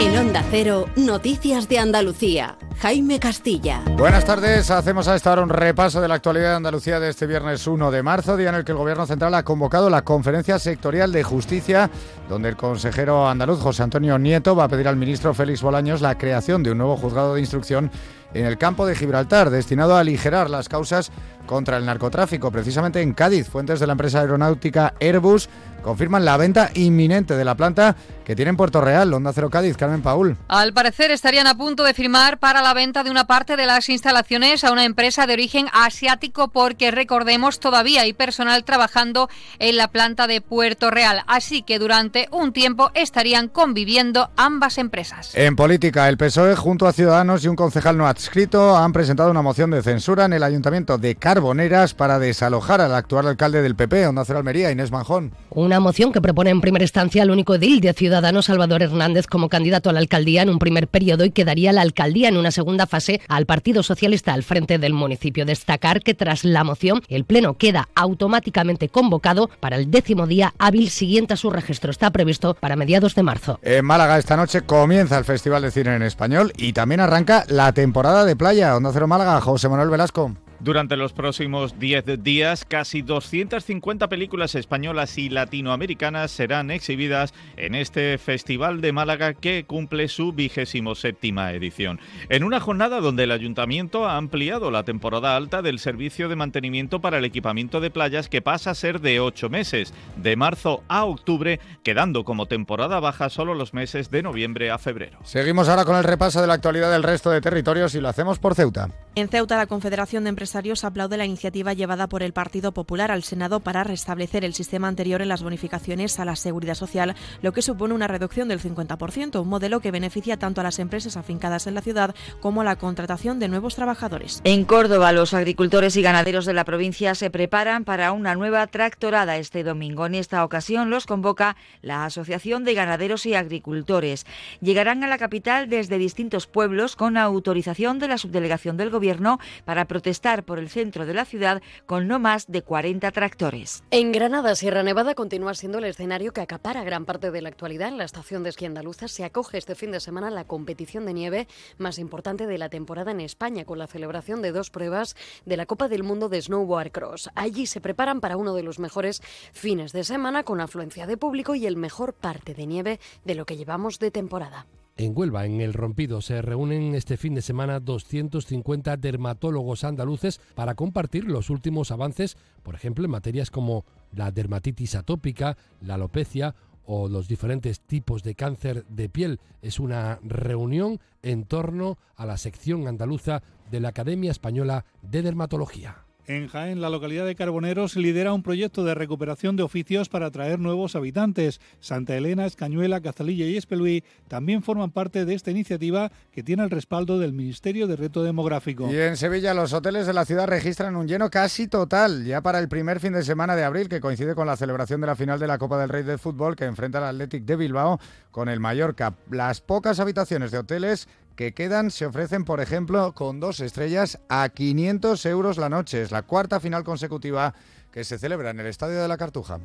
En 0.00 0.16
Onda 0.16 0.42
Cero, 0.50 0.86
Noticias 0.96 1.68
de 1.68 1.78
Andalucía. 1.78 2.56
Jaime 2.78 3.20
Castilla. 3.20 3.82
Buenas 3.98 4.24
tardes, 4.24 4.70
hacemos 4.70 5.06
a 5.08 5.14
esta 5.14 5.30
hora 5.30 5.42
un 5.42 5.50
repaso 5.50 6.00
de 6.00 6.08
la 6.08 6.14
actualidad 6.14 6.48
de 6.48 6.56
Andalucía 6.56 6.98
de 6.98 7.10
este 7.10 7.26
viernes 7.26 7.66
1 7.66 7.90
de 7.90 8.02
marzo, 8.02 8.38
día 8.38 8.48
en 8.48 8.54
el 8.54 8.64
que 8.64 8.72
el 8.72 8.78
Gobierno 8.78 9.06
Central 9.06 9.34
ha 9.34 9.42
convocado 9.42 9.90
la 9.90 10.00
Conferencia 10.00 10.58
Sectorial 10.58 11.12
de 11.12 11.22
Justicia, 11.22 11.90
donde 12.30 12.48
el 12.48 12.56
consejero 12.56 13.28
andaluz 13.28 13.60
José 13.60 13.82
Antonio 13.82 14.18
Nieto 14.18 14.56
va 14.56 14.64
a 14.64 14.68
pedir 14.68 14.88
al 14.88 14.96
ministro 14.96 15.34
Félix 15.34 15.60
Bolaños 15.60 16.00
la 16.00 16.16
creación 16.16 16.62
de 16.62 16.70
un 16.70 16.78
nuevo 16.78 16.96
juzgado 16.96 17.34
de 17.34 17.40
instrucción 17.40 17.90
en 18.34 18.46
el 18.46 18.58
campo 18.58 18.86
de 18.86 18.94
Gibraltar, 18.94 19.50
destinado 19.50 19.96
a 19.96 20.00
aligerar 20.00 20.50
las 20.50 20.68
causas 20.68 21.10
contra 21.46 21.76
el 21.76 21.86
narcotráfico, 21.86 22.52
precisamente 22.52 23.00
en 23.00 23.12
Cádiz. 23.12 23.48
Fuentes 23.48 23.80
de 23.80 23.86
la 23.86 23.92
empresa 23.92 24.20
aeronáutica 24.20 24.94
Airbus 25.00 25.48
confirman 25.82 26.24
la 26.24 26.36
venta 26.36 26.70
inminente 26.74 27.34
de 27.34 27.44
la 27.44 27.54
planta 27.54 27.96
que 28.24 28.36
tiene 28.36 28.50
en 28.50 28.56
Puerto 28.56 28.80
Real, 28.80 29.12
Onda 29.12 29.32
Cero 29.32 29.50
Cádiz, 29.50 29.76
Carmen 29.76 30.02
Paul. 30.02 30.36
Al 30.46 30.72
parecer 30.72 31.10
estarían 31.10 31.46
a 31.46 31.56
punto 31.56 31.82
de 31.82 31.94
firmar 31.94 32.38
para 32.38 32.62
la 32.62 32.74
venta 32.74 33.02
de 33.02 33.10
una 33.10 33.26
parte 33.26 33.56
de 33.56 33.66
las 33.66 33.88
instalaciones 33.88 34.62
a 34.62 34.70
una 34.70 34.84
empresa 34.84 35.26
de 35.26 35.32
origen 35.32 35.66
asiático 35.72 36.48
porque 36.48 36.90
recordemos 36.90 37.58
todavía 37.58 38.02
hay 38.02 38.12
personal 38.12 38.62
trabajando 38.64 39.28
en 39.58 39.76
la 39.76 39.88
planta 39.88 40.26
de 40.26 40.40
Puerto 40.40 40.90
Real, 40.90 41.22
así 41.26 41.62
que 41.62 41.78
durante 41.78 42.28
un 42.30 42.52
tiempo 42.52 42.90
estarían 42.94 43.48
conviviendo 43.48 44.30
ambas 44.36 44.78
empresas. 44.78 45.34
En 45.34 45.56
política, 45.56 46.08
el 46.08 46.16
PSOE 46.16 46.54
junto 46.54 46.86
a 46.86 46.92
Ciudadanos 46.92 47.44
y 47.44 47.48
un 47.48 47.56
concejal 47.56 47.96
no 47.96 48.06
adscrito 48.20 48.76
han 48.76 48.92
presentado 48.92 49.30
una 49.30 49.40
moción 49.40 49.70
de 49.70 49.82
censura 49.82 50.26
en 50.26 50.34
el 50.34 50.42
Ayuntamiento 50.42 50.98
de 50.98 51.14
Carboneras 51.14 51.94
para 51.94 52.18
desalojar 52.18 52.82
al 52.82 52.94
actual 52.94 53.26
alcalde 53.26 53.62
del 53.62 53.74
PP, 53.74 54.06
Onda 54.06 54.26
Cero 54.26 54.40
Almería, 54.40 54.70
Inés 54.70 54.90
Manjón. 54.90 55.32
Una 55.48 55.80
moción 55.80 56.12
que 56.12 56.20
propone 56.20 56.50
en 56.50 56.60
primera 56.60 56.84
instancia 56.84 57.22
al 57.22 57.30
único 57.30 57.54
edil 57.54 57.80
de 57.80 57.94
Ciudadanos, 57.94 58.44
Salvador 58.44 58.82
Hernández, 58.82 59.26
como 59.26 59.48
candidato 59.48 59.88
a 59.88 59.94
la 59.94 60.00
alcaldía 60.00 60.42
en 60.42 60.50
un 60.50 60.58
primer 60.58 60.86
periodo 60.86 61.24
y 61.24 61.30
que 61.30 61.46
daría 61.46 61.72
la 61.72 61.80
alcaldía 61.80 62.28
en 62.28 62.36
una 62.36 62.50
segunda 62.50 62.86
fase 62.86 63.22
al 63.26 63.46
Partido 63.46 63.82
Socialista 63.82 64.34
al 64.34 64.42
frente 64.42 64.76
del 64.76 64.92
municipio. 64.92 65.46
Destacar 65.46 66.02
que 66.02 66.12
tras 66.12 66.44
la 66.44 66.62
moción 66.62 67.00
el 67.08 67.24
Pleno 67.24 67.54
queda 67.54 67.88
automáticamente 67.94 68.90
convocado 68.90 69.48
para 69.60 69.76
el 69.76 69.90
décimo 69.90 70.26
día 70.26 70.52
hábil 70.58 70.90
siguiente 70.90 71.32
a 71.32 71.38
su 71.38 71.48
registro. 71.48 71.90
Está 71.90 72.10
previsto 72.10 72.52
para 72.52 72.76
mediados 72.76 73.14
de 73.14 73.22
marzo. 73.22 73.58
En 73.62 73.86
Málaga 73.86 74.18
esta 74.18 74.36
noche 74.36 74.60
comienza 74.60 75.16
el 75.16 75.24
Festival 75.24 75.62
de 75.62 75.70
Cine 75.70 75.96
en 75.96 76.02
Español 76.02 76.52
y 76.58 76.74
también 76.74 77.00
arranca 77.00 77.46
la 77.48 77.72
temporada 77.72 78.09
de 78.24 78.36
playa. 78.36 78.76
Onda 78.76 78.92
Cero 78.92 79.06
Málaga, 79.06 79.40
José 79.40 79.68
Manuel 79.68 79.90
Velasco. 79.90 80.32
Durante 80.62 80.98
los 80.98 81.14
próximos 81.14 81.78
10 81.78 82.22
días, 82.22 82.66
casi 82.66 83.00
250 83.00 84.08
películas 84.08 84.54
españolas 84.54 85.16
y 85.16 85.30
latinoamericanas 85.30 86.30
serán 86.30 86.70
exhibidas 86.70 87.32
en 87.56 87.74
este 87.74 88.18
Festival 88.18 88.82
de 88.82 88.92
Málaga 88.92 89.32
que 89.32 89.64
cumple 89.64 90.08
su 90.08 90.34
vigésimo 90.34 90.94
séptima 90.94 91.52
edición. 91.52 91.98
En 92.28 92.44
una 92.44 92.60
jornada 92.60 93.00
donde 93.00 93.24
el 93.24 93.30
Ayuntamiento 93.30 94.06
ha 94.06 94.18
ampliado 94.18 94.70
la 94.70 94.82
temporada 94.82 95.34
alta 95.34 95.62
del 95.62 95.78
servicio 95.78 96.28
de 96.28 96.36
mantenimiento 96.36 97.00
para 97.00 97.16
el 97.16 97.24
equipamiento 97.24 97.80
de 97.80 97.90
playas 97.90 98.28
que 98.28 98.42
pasa 98.42 98.72
a 98.72 98.74
ser 98.74 99.00
de 99.00 99.18
8 99.18 99.48
meses, 99.48 99.94
de 100.16 100.36
marzo 100.36 100.82
a 100.88 101.06
octubre, 101.06 101.58
quedando 101.82 102.24
como 102.24 102.44
temporada 102.44 103.00
baja 103.00 103.30
solo 103.30 103.54
los 103.54 103.72
meses 103.72 104.10
de 104.10 104.22
noviembre 104.22 104.70
a 104.70 104.76
febrero. 104.76 105.20
Seguimos 105.24 105.70
ahora 105.70 105.86
con 105.86 105.96
el 105.96 106.04
repaso 106.04 106.42
de 106.42 106.48
la 106.48 106.54
actualidad 106.54 106.90
del 106.90 107.02
resto 107.02 107.30
de 107.30 107.40
territorios 107.40 107.94
y 107.94 108.00
lo 108.00 108.10
hacemos 108.10 108.38
por 108.38 108.54
Ceuta. 108.54 108.90
En 109.14 109.28
Ceuta, 109.28 109.56
la 109.56 109.66
Confederación 109.66 110.24
de 110.24 110.30
Empresarios 110.50 110.82
aplaude 110.82 111.16
la 111.16 111.26
iniciativa 111.26 111.74
llevada 111.74 112.08
por 112.08 112.24
el 112.24 112.32
Partido 112.32 112.72
Popular 112.72 113.12
al 113.12 113.22
Senado 113.22 113.60
para 113.60 113.84
restablecer 113.84 114.44
el 114.44 114.52
sistema 114.52 114.88
anterior 114.88 115.22
en 115.22 115.28
las 115.28 115.44
bonificaciones 115.44 116.18
a 116.18 116.24
la 116.24 116.34
seguridad 116.34 116.74
social, 116.74 117.14
lo 117.40 117.52
que 117.52 117.62
supone 117.62 117.94
una 117.94 118.08
reducción 118.08 118.48
del 118.48 118.60
50%, 118.60 119.40
un 119.40 119.48
modelo 119.48 119.78
que 119.78 119.92
beneficia 119.92 120.40
tanto 120.40 120.60
a 120.60 120.64
las 120.64 120.80
empresas 120.80 121.16
afincadas 121.16 121.68
en 121.68 121.74
la 121.74 121.82
ciudad 121.82 122.16
como 122.40 122.62
a 122.62 122.64
la 122.64 122.74
contratación 122.74 123.38
de 123.38 123.46
nuevos 123.46 123.76
trabajadores. 123.76 124.40
En 124.42 124.64
Córdoba, 124.64 125.12
los 125.12 125.34
agricultores 125.34 125.94
y 125.96 126.02
ganaderos 126.02 126.46
de 126.46 126.52
la 126.52 126.64
provincia 126.64 127.14
se 127.14 127.30
preparan 127.30 127.84
para 127.84 128.10
una 128.10 128.34
nueva 128.34 128.66
tractorada 128.66 129.36
este 129.36 129.62
domingo. 129.62 130.06
En 130.06 130.16
esta 130.16 130.44
ocasión 130.44 130.90
los 130.90 131.06
convoca 131.06 131.54
la 131.80 132.04
Asociación 132.06 132.64
de 132.64 132.74
Ganaderos 132.74 133.24
y 133.24 133.34
Agricultores. 133.34 134.26
Llegarán 134.60 135.04
a 135.04 135.06
la 135.06 135.18
capital 135.18 135.68
desde 135.68 135.96
distintos 135.96 136.48
pueblos 136.48 136.96
con 136.96 137.16
autorización 137.16 138.00
de 138.00 138.08
la 138.08 138.18
subdelegación 138.18 138.76
del 138.76 138.90
Gobierno 138.90 139.38
para 139.64 139.84
protestar 139.84 140.39
por 140.42 140.58
el 140.58 140.68
centro 140.68 141.06
de 141.06 141.14
la 141.14 141.24
ciudad 141.24 141.62
con 141.86 142.08
no 142.08 142.18
más 142.18 142.46
de 142.46 142.62
40 142.62 143.10
tractores. 143.10 143.82
En 143.90 144.12
Granada, 144.12 144.54
Sierra 144.54 144.82
Nevada 144.82 145.14
continúa 145.14 145.54
siendo 145.54 145.78
el 145.78 145.84
escenario 145.84 146.32
que 146.32 146.40
acapara 146.40 146.84
gran 146.84 147.04
parte 147.04 147.30
de 147.30 147.42
la 147.42 147.48
actualidad. 147.48 147.88
En 147.88 147.98
la 147.98 148.04
estación 148.04 148.42
de 148.42 148.50
esquí 148.50 148.66
andaluza 148.66 149.08
se 149.08 149.24
acoge 149.24 149.58
este 149.58 149.74
fin 149.74 149.92
de 149.92 150.00
semana 150.00 150.30
la 150.30 150.44
competición 150.44 151.06
de 151.06 151.14
nieve 151.14 151.48
más 151.78 151.98
importante 151.98 152.46
de 152.46 152.58
la 152.58 152.68
temporada 152.68 153.10
en 153.10 153.20
España, 153.20 153.64
con 153.64 153.78
la 153.78 153.86
celebración 153.86 154.42
de 154.42 154.52
dos 154.52 154.70
pruebas 154.70 155.16
de 155.44 155.56
la 155.56 155.66
Copa 155.66 155.88
del 155.88 156.02
Mundo 156.02 156.28
de 156.28 156.40
Snowboard 156.40 156.92
Cross. 156.92 157.30
Allí 157.34 157.66
se 157.66 157.80
preparan 157.80 158.20
para 158.20 158.36
uno 158.36 158.54
de 158.54 158.62
los 158.62 158.78
mejores 158.78 159.22
fines 159.52 159.92
de 159.92 160.04
semana 160.04 160.42
con 160.42 160.60
afluencia 160.60 161.06
de 161.06 161.16
público 161.16 161.54
y 161.54 161.66
el 161.66 161.76
mejor 161.76 162.14
parte 162.14 162.54
de 162.54 162.66
nieve 162.66 163.00
de 163.24 163.34
lo 163.34 163.46
que 163.46 163.56
llevamos 163.56 163.98
de 163.98 164.10
temporada. 164.10 164.66
En 165.02 165.16
Huelva, 165.16 165.46
en 165.46 165.62
El 165.62 165.72
Rompido, 165.72 166.20
se 166.20 166.42
reúnen 166.42 166.94
este 166.94 167.16
fin 167.16 167.34
de 167.34 167.40
semana 167.40 167.80
250 167.80 168.98
dermatólogos 168.98 169.82
andaluces 169.82 170.42
para 170.54 170.74
compartir 170.74 171.24
los 171.24 171.48
últimos 171.48 171.90
avances, 171.90 172.36
por 172.62 172.74
ejemplo, 172.74 173.06
en 173.06 173.10
materias 173.10 173.50
como 173.50 173.86
la 174.12 174.30
dermatitis 174.30 174.94
atópica, 174.96 175.56
la 175.80 175.94
alopecia 175.94 176.54
o 176.84 177.08
los 177.08 177.28
diferentes 177.28 177.80
tipos 177.80 178.22
de 178.22 178.34
cáncer 178.34 178.84
de 178.88 179.08
piel. 179.08 179.40
Es 179.62 179.80
una 179.80 180.18
reunión 180.22 181.00
en 181.22 181.44
torno 181.44 181.96
a 182.14 182.26
la 182.26 182.36
sección 182.36 182.86
andaluza 182.86 183.42
de 183.70 183.80
la 183.80 183.88
Academia 183.88 184.30
Española 184.30 184.84
de 185.00 185.22
Dermatología. 185.22 186.09
En 186.30 186.46
Jaén, 186.46 186.80
la 186.80 186.90
localidad 186.90 187.26
de 187.26 187.34
Carboneros 187.34 187.96
lidera 187.96 188.32
un 188.32 188.44
proyecto 188.44 188.84
de 188.84 188.94
recuperación 188.94 189.56
de 189.56 189.64
oficios 189.64 190.08
para 190.08 190.26
atraer 190.26 190.60
nuevos 190.60 190.94
habitantes. 190.94 191.60
Santa 191.80 192.16
Elena, 192.16 192.46
Escañuela, 192.46 193.00
Cazalilla 193.00 193.46
y 193.46 193.56
Espeluí 193.56 194.04
también 194.28 194.62
forman 194.62 194.92
parte 194.92 195.24
de 195.24 195.34
esta 195.34 195.50
iniciativa 195.50 196.12
que 196.30 196.44
tiene 196.44 196.62
el 196.62 196.70
respaldo 196.70 197.18
del 197.18 197.32
Ministerio 197.32 197.88
de 197.88 197.96
Reto 197.96 198.22
Demográfico. 198.22 198.88
Y 198.92 198.96
en 198.96 199.16
Sevilla, 199.16 199.54
los 199.54 199.72
hoteles 199.72 200.06
de 200.06 200.12
la 200.12 200.24
ciudad 200.24 200.46
registran 200.46 200.94
un 200.94 201.08
lleno 201.08 201.30
casi 201.30 201.66
total 201.66 202.24
ya 202.24 202.40
para 202.42 202.60
el 202.60 202.68
primer 202.68 203.00
fin 203.00 203.12
de 203.12 203.24
semana 203.24 203.56
de 203.56 203.64
abril, 203.64 203.88
que 203.88 203.98
coincide 203.98 204.36
con 204.36 204.46
la 204.46 204.56
celebración 204.56 205.00
de 205.00 205.08
la 205.08 205.16
final 205.16 205.40
de 205.40 205.48
la 205.48 205.58
Copa 205.58 205.80
del 205.80 205.88
Rey 205.88 206.04
del 206.04 206.20
Fútbol 206.20 206.54
que 206.54 206.64
enfrenta 206.64 206.98
al 206.98 207.16
Athletic 207.16 207.44
de 207.44 207.56
Bilbao 207.56 207.98
con 208.30 208.48
el 208.48 208.60
Mallorca. 208.60 209.16
Las 209.32 209.60
pocas 209.60 209.98
habitaciones 209.98 210.52
de 210.52 210.58
hoteles 210.58 211.08
que 211.40 211.54
quedan 211.54 211.90
se 211.90 212.04
ofrecen, 212.04 212.44
por 212.44 212.60
ejemplo, 212.60 213.14
con 213.14 213.40
dos 213.40 213.60
estrellas 213.60 214.20
a 214.28 214.46
500 214.50 215.24
euros 215.24 215.56
la 215.56 215.70
noche. 215.70 216.02
Es 216.02 216.10
la 216.10 216.20
cuarta 216.20 216.60
final 216.60 216.84
consecutiva 216.84 217.54
que 217.90 218.04
se 218.04 218.18
celebra 218.18 218.50
en 218.50 218.60
el 218.60 218.66
Estadio 218.66 219.00
de 219.00 219.08
la 219.08 219.16
Cartuja. 219.16 219.58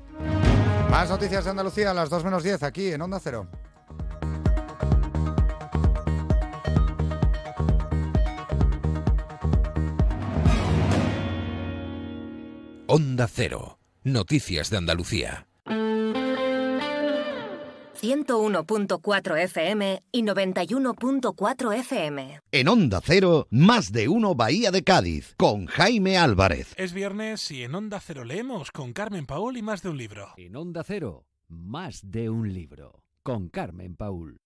Más 0.89 1.09
noticias 1.09 1.43
de 1.43 1.49
Andalucía 1.49 1.91
a 1.91 1.93
las 1.93 2.09
2 2.09 2.23
menos 2.23 2.43
10 2.43 2.63
aquí 2.63 2.93
en 2.93 3.01
Onda 3.01 3.19
Cero. 3.19 3.49
Onda 12.87 13.27
Cero. 13.27 13.79
Noticias 14.05 14.69
de 14.69 14.77
Andalucía. 14.77 15.45
101.4 18.05 19.37
FM 19.43 20.03
y 20.11 20.21
91.4 20.21 21.75
FM. 21.79 22.41
En 22.51 22.67
Onda 22.67 23.01
Cero, 23.03 23.47
más 23.49 23.91
de 23.91 24.07
uno 24.07 24.35
Bahía 24.35 24.69
de 24.69 24.83
Cádiz, 24.83 25.33
con 25.37 25.65
Jaime 25.65 26.17
Álvarez. 26.17 26.73
Es 26.77 26.93
viernes 26.93 27.49
y 27.49 27.63
en 27.63 27.73
Onda 27.73 27.99
Cero 27.99 28.23
leemos 28.23 28.71
con 28.71 28.93
Carmen 28.93 29.25
Paul 29.25 29.57
y 29.57 29.63
más 29.63 29.81
de 29.81 29.89
un 29.89 29.97
libro. 29.97 30.33
En 30.37 30.55
Onda 30.55 30.83
Cero, 30.83 31.25
más 31.47 32.11
de 32.11 32.29
un 32.29 32.53
libro, 32.53 33.03
con 33.23 33.49
Carmen 33.49 33.95
Paul. 33.95 34.37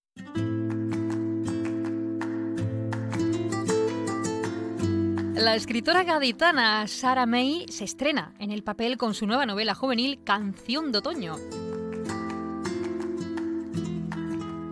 La 5.36 5.56
escritora 5.56 6.04
gaditana 6.04 6.88
Sara 6.88 7.26
May 7.26 7.66
se 7.70 7.86
estrena 7.86 8.34
en 8.40 8.52
el 8.52 8.64
papel 8.64 8.98
con 8.98 9.14
su 9.14 9.26
nueva 9.26 9.46
novela 9.46 9.74
juvenil 9.74 10.22
Canción 10.24 10.92
de 10.92 10.98
Otoño. 11.00 11.38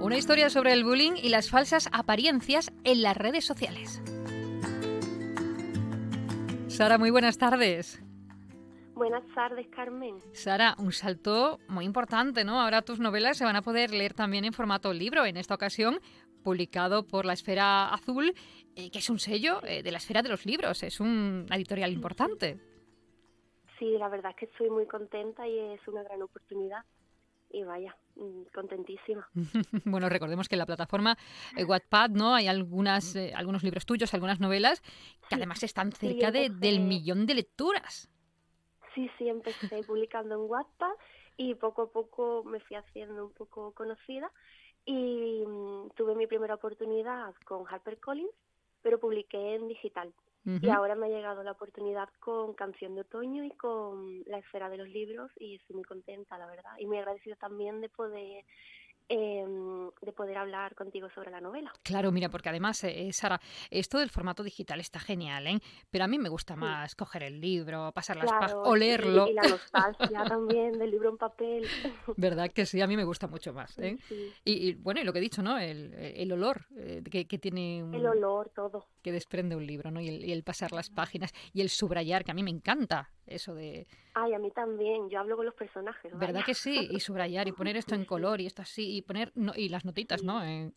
Una 0.07 0.17
historia 0.17 0.49
sobre 0.49 0.71
el 0.71 0.85
bullying 0.85 1.17
y 1.21 1.27
las 1.27 1.49
falsas 1.49 1.89
apariencias 1.91 2.71
en 2.85 3.01
las 3.01 3.17
redes 3.17 3.43
sociales. 3.43 4.01
Sara, 6.69 6.97
muy 6.97 7.11
buenas 7.11 7.37
tardes. 7.37 8.01
Buenas 8.95 9.25
tardes, 9.35 9.67
Carmen. 9.67 10.15
Sara, 10.31 10.75
un 10.77 10.93
salto 10.93 11.59
muy 11.67 11.83
importante, 11.83 12.45
¿no? 12.45 12.61
Ahora 12.61 12.83
tus 12.83 13.01
novelas 13.01 13.35
se 13.35 13.43
van 13.43 13.57
a 13.57 13.61
poder 13.61 13.91
leer 13.91 14.13
también 14.13 14.45
en 14.45 14.53
formato 14.53 14.93
libro, 14.93 15.25
en 15.25 15.35
esta 15.35 15.55
ocasión 15.55 15.99
publicado 16.41 17.05
por 17.05 17.25
la 17.25 17.33
Esfera 17.33 17.93
Azul, 17.93 18.33
eh, 18.77 18.89
que 18.89 18.99
es 18.99 19.09
un 19.09 19.19
sello 19.19 19.59
eh, 19.65 19.83
de 19.83 19.91
la 19.91 19.97
Esfera 19.97 20.21
de 20.21 20.29
los 20.29 20.45
Libros, 20.45 20.83
es 20.83 21.01
un 21.01 21.47
editorial 21.51 21.91
importante. 21.91 22.57
Sí, 23.77 23.97
la 23.97 24.07
verdad 24.07 24.31
es 24.31 24.37
que 24.37 24.45
estoy 24.45 24.69
muy 24.69 24.85
contenta 24.85 25.45
y 25.45 25.59
es 25.59 25.85
una 25.85 26.01
gran 26.03 26.21
oportunidad 26.21 26.85
y 27.49 27.63
vaya, 27.63 27.95
mm, 28.15 28.43
contentísima. 28.53 29.27
bueno, 29.85 30.09
recordemos 30.09 30.47
que 30.47 30.55
en 30.55 30.59
la 30.59 30.65
plataforma 30.65 31.17
eh, 31.55 31.63
Wattpad, 31.63 32.09
¿no? 32.11 32.35
Hay 32.35 32.47
algunas, 32.47 33.15
eh, 33.15 33.33
algunos 33.35 33.63
libros 33.63 33.85
tuyos, 33.85 34.13
algunas 34.13 34.39
novelas 34.39 34.81
que 35.29 35.35
además 35.35 35.63
están 35.63 35.91
cerca 35.91 36.31
de, 36.31 36.49
del 36.49 36.79
millón 36.79 37.25
de 37.25 37.35
lecturas. 37.35 38.09
Sí, 38.93 39.09
sí, 39.17 39.29
empecé 39.29 39.83
publicando 39.87 40.35
en 40.35 40.49
Wattpad 40.49 40.93
y 41.37 41.55
poco 41.55 41.83
a 41.83 41.91
poco 41.91 42.43
me 42.43 42.59
fui 42.59 42.75
haciendo 42.75 43.25
un 43.25 43.33
poco 43.33 43.71
conocida 43.73 44.31
y 44.85 45.43
mm, 45.45 45.89
tuve 45.95 46.15
mi 46.15 46.27
primera 46.27 46.55
oportunidad 46.55 47.35
con 47.45 47.65
HarperCollins, 47.67 48.31
pero 48.81 48.99
publiqué 48.99 49.55
en 49.55 49.67
digital. 49.67 50.13
Y 50.47 50.69
ahora 50.69 50.95
me 50.95 51.07
ha 51.07 51.09
llegado 51.09 51.43
la 51.43 51.51
oportunidad 51.51 52.07
con 52.19 52.53
Canción 52.53 52.95
de 52.95 53.01
Otoño 53.01 53.43
y 53.43 53.51
con 53.51 54.23
La 54.27 54.37
Esfera 54.37 54.69
de 54.69 54.77
los 54.77 54.87
Libros 54.87 55.29
y 55.37 55.55
estoy 55.55 55.75
muy 55.75 55.83
contenta, 55.83 56.37
la 56.37 56.47
verdad. 56.47 56.71
Y 56.79 56.85
muy 56.85 56.97
agradecida 56.97 57.35
también 57.35 57.81
de 57.81 57.89
poder 57.89 58.45
Em, 59.09 59.89
de 60.01 60.11
poder 60.11 60.37
hablar 60.37 60.75
contigo 60.75 61.07
sobre 61.15 61.31
la 61.31 61.39
novela. 61.39 61.71
Claro, 61.81 62.11
mira, 62.11 62.27
porque 62.27 62.49
además, 62.49 62.83
eh, 62.83 63.09
Sara, 63.13 63.39
esto 63.71 63.99
del 63.99 64.09
formato 64.09 64.43
digital 64.43 64.81
está 64.81 64.99
genial, 64.99 65.47
¿eh? 65.47 65.59
Pero 65.89 66.03
a 66.03 66.07
mí 66.07 66.19
me 66.19 66.27
gusta 66.27 66.57
más 66.57 66.93
coger 66.93 67.23
el 67.23 67.39
libro, 67.39 67.93
pasar 67.93 68.17
las 68.17 68.29
páginas 68.29 68.55
o 68.65 68.75
leerlo. 68.75 69.29
Y, 69.29 69.33
la 69.33 69.43
nostalgia 69.43 70.25
también 70.25 70.77
del 70.77 70.91
libro 70.91 71.09
en 71.09 71.17
papel. 71.17 71.63
¿Verdad 72.17 72.51
que 72.51 72.65
sí? 72.65 72.81
A 72.81 72.87
mí 72.87 72.97
me 72.97 73.05
gusta 73.05 73.27
mucho 73.27 73.53
más. 73.53 73.79
¿eh? 73.79 73.97
Y, 74.43 74.73
bueno, 74.73 74.99
y 74.99 75.05
lo 75.05 75.13
que 75.13 75.19
he 75.19 75.21
dicho, 75.21 75.41
¿no? 75.41 75.57
El, 75.57 75.93
el 75.93 76.29
olor 76.33 76.65
eh, 76.75 77.01
que, 77.09 77.27
que, 77.27 77.37
tiene... 77.37 77.85
Un, 77.85 77.95
el 77.95 78.07
olor, 78.07 78.49
todo. 78.49 78.87
Que 79.07 79.13
desprende 79.13 79.55
un 79.55 79.65
libro, 79.65 79.89
¿no? 79.89 80.01
Y 80.01 80.09
el, 80.09 80.25
y 80.25 80.33
el 80.33 80.43
pasar 80.43 80.73
las 80.73 80.89
páginas 80.89 81.33
y 81.53 81.61
el 81.61 81.69
subrayar, 81.69 82.25
que 82.25 82.31
a 82.31 82.33
mí 82.33 82.43
me 82.43 82.49
encanta 82.49 83.09
eso 83.25 83.55
de... 83.55 83.87
Ay, 84.15 84.33
a 84.33 84.37
mí 84.37 84.51
también, 84.51 85.09
yo 85.09 85.21
hablo 85.21 85.37
con 85.37 85.45
los 85.45 85.55
personajes. 85.55 86.11
¿Verdad 86.19 86.43
que 86.43 86.53
sí? 86.53 86.89
Y 86.91 86.99
subrayar 86.99 87.47
y 87.47 87.53
poner 87.53 87.77
esto 87.77 87.95
en 87.95 88.03
color 88.05 88.41
y 88.41 88.47
esto 88.47 88.63
así 88.63 88.97
y 88.97 89.01
poner 89.01 89.31
y 89.55 89.69
las 89.69 89.85
notitas, 89.85 90.23
¿no? 90.23 90.43
En, 90.43 90.73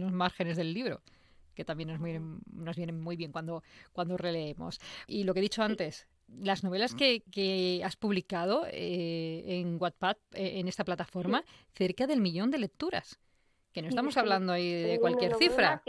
los 0.00 0.10
márgenes 0.10 0.56
del 0.56 0.74
libro 0.74 1.02
que 1.54 1.64
también 1.64 1.88
nos, 1.88 2.00
nos 2.52 2.76
vienen 2.76 3.00
muy 3.00 3.14
bien 3.14 3.30
cuando, 3.30 3.62
cuando 3.92 4.16
releemos. 4.16 4.80
Y 5.06 5.22
lo 5.22 5.34
que 5.34 5.38
he 5.38 5.42
dicho 5.42 5.62
antes, 5.62 6.08
las 6.26 6.64
novelas 6.64 6.96
que, 6.96 7.22
que 7.30 7.80
has 7.84 7.94
publicado 7.94 8.66
eh, 8.72 9.44
en 9.46 9.76
Wattpad, 9.80 10.16
eh, 10.32 10.58
en 10.58 10.66
esta 10.66 10.84
plataforma, 10.84 11.44
cerca 11.74 12.08
del 12.08 12.20
millón 12.20 12.50
de 12.50 12.58
lecturas. 12.58 13.20
Que 13.78 13.82
no 13.82 13.88
estamos 13.90 14.16
hablando 14.16 14.52
ahí 14.52 14.72
de 14.72 14.98
cualquier 14.98 15.36
cifra. 15.36 15.80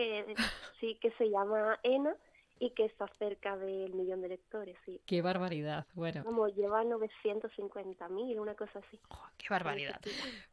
sí, 0.80 0.96
que 1.02 1.10
se 1.18 1.28
llama 1.28 1.80
Ena 1.82 2.16
y 2.60 2.70
que 2.72 2.86
está 2.86 3.08
cerca 3.18 3.58
del 3.58 3.96
millón 3.96 4.22
de 4.22 4.30
lectores, 4.30 4.78
sí. 4.86 5.02
Qué 5.08 5.24
barbaridad, 5.24 5.88
bueno. 5.96 6.24
Como 6.24 6.48
lleva 6.50 6.84
950.000, 6.84 8.40
una 8.40 8.54
cosa 8.54 8.78
así. 8.78 9.00
qué 9.38 9.48
barbaridad. 9.50 10.00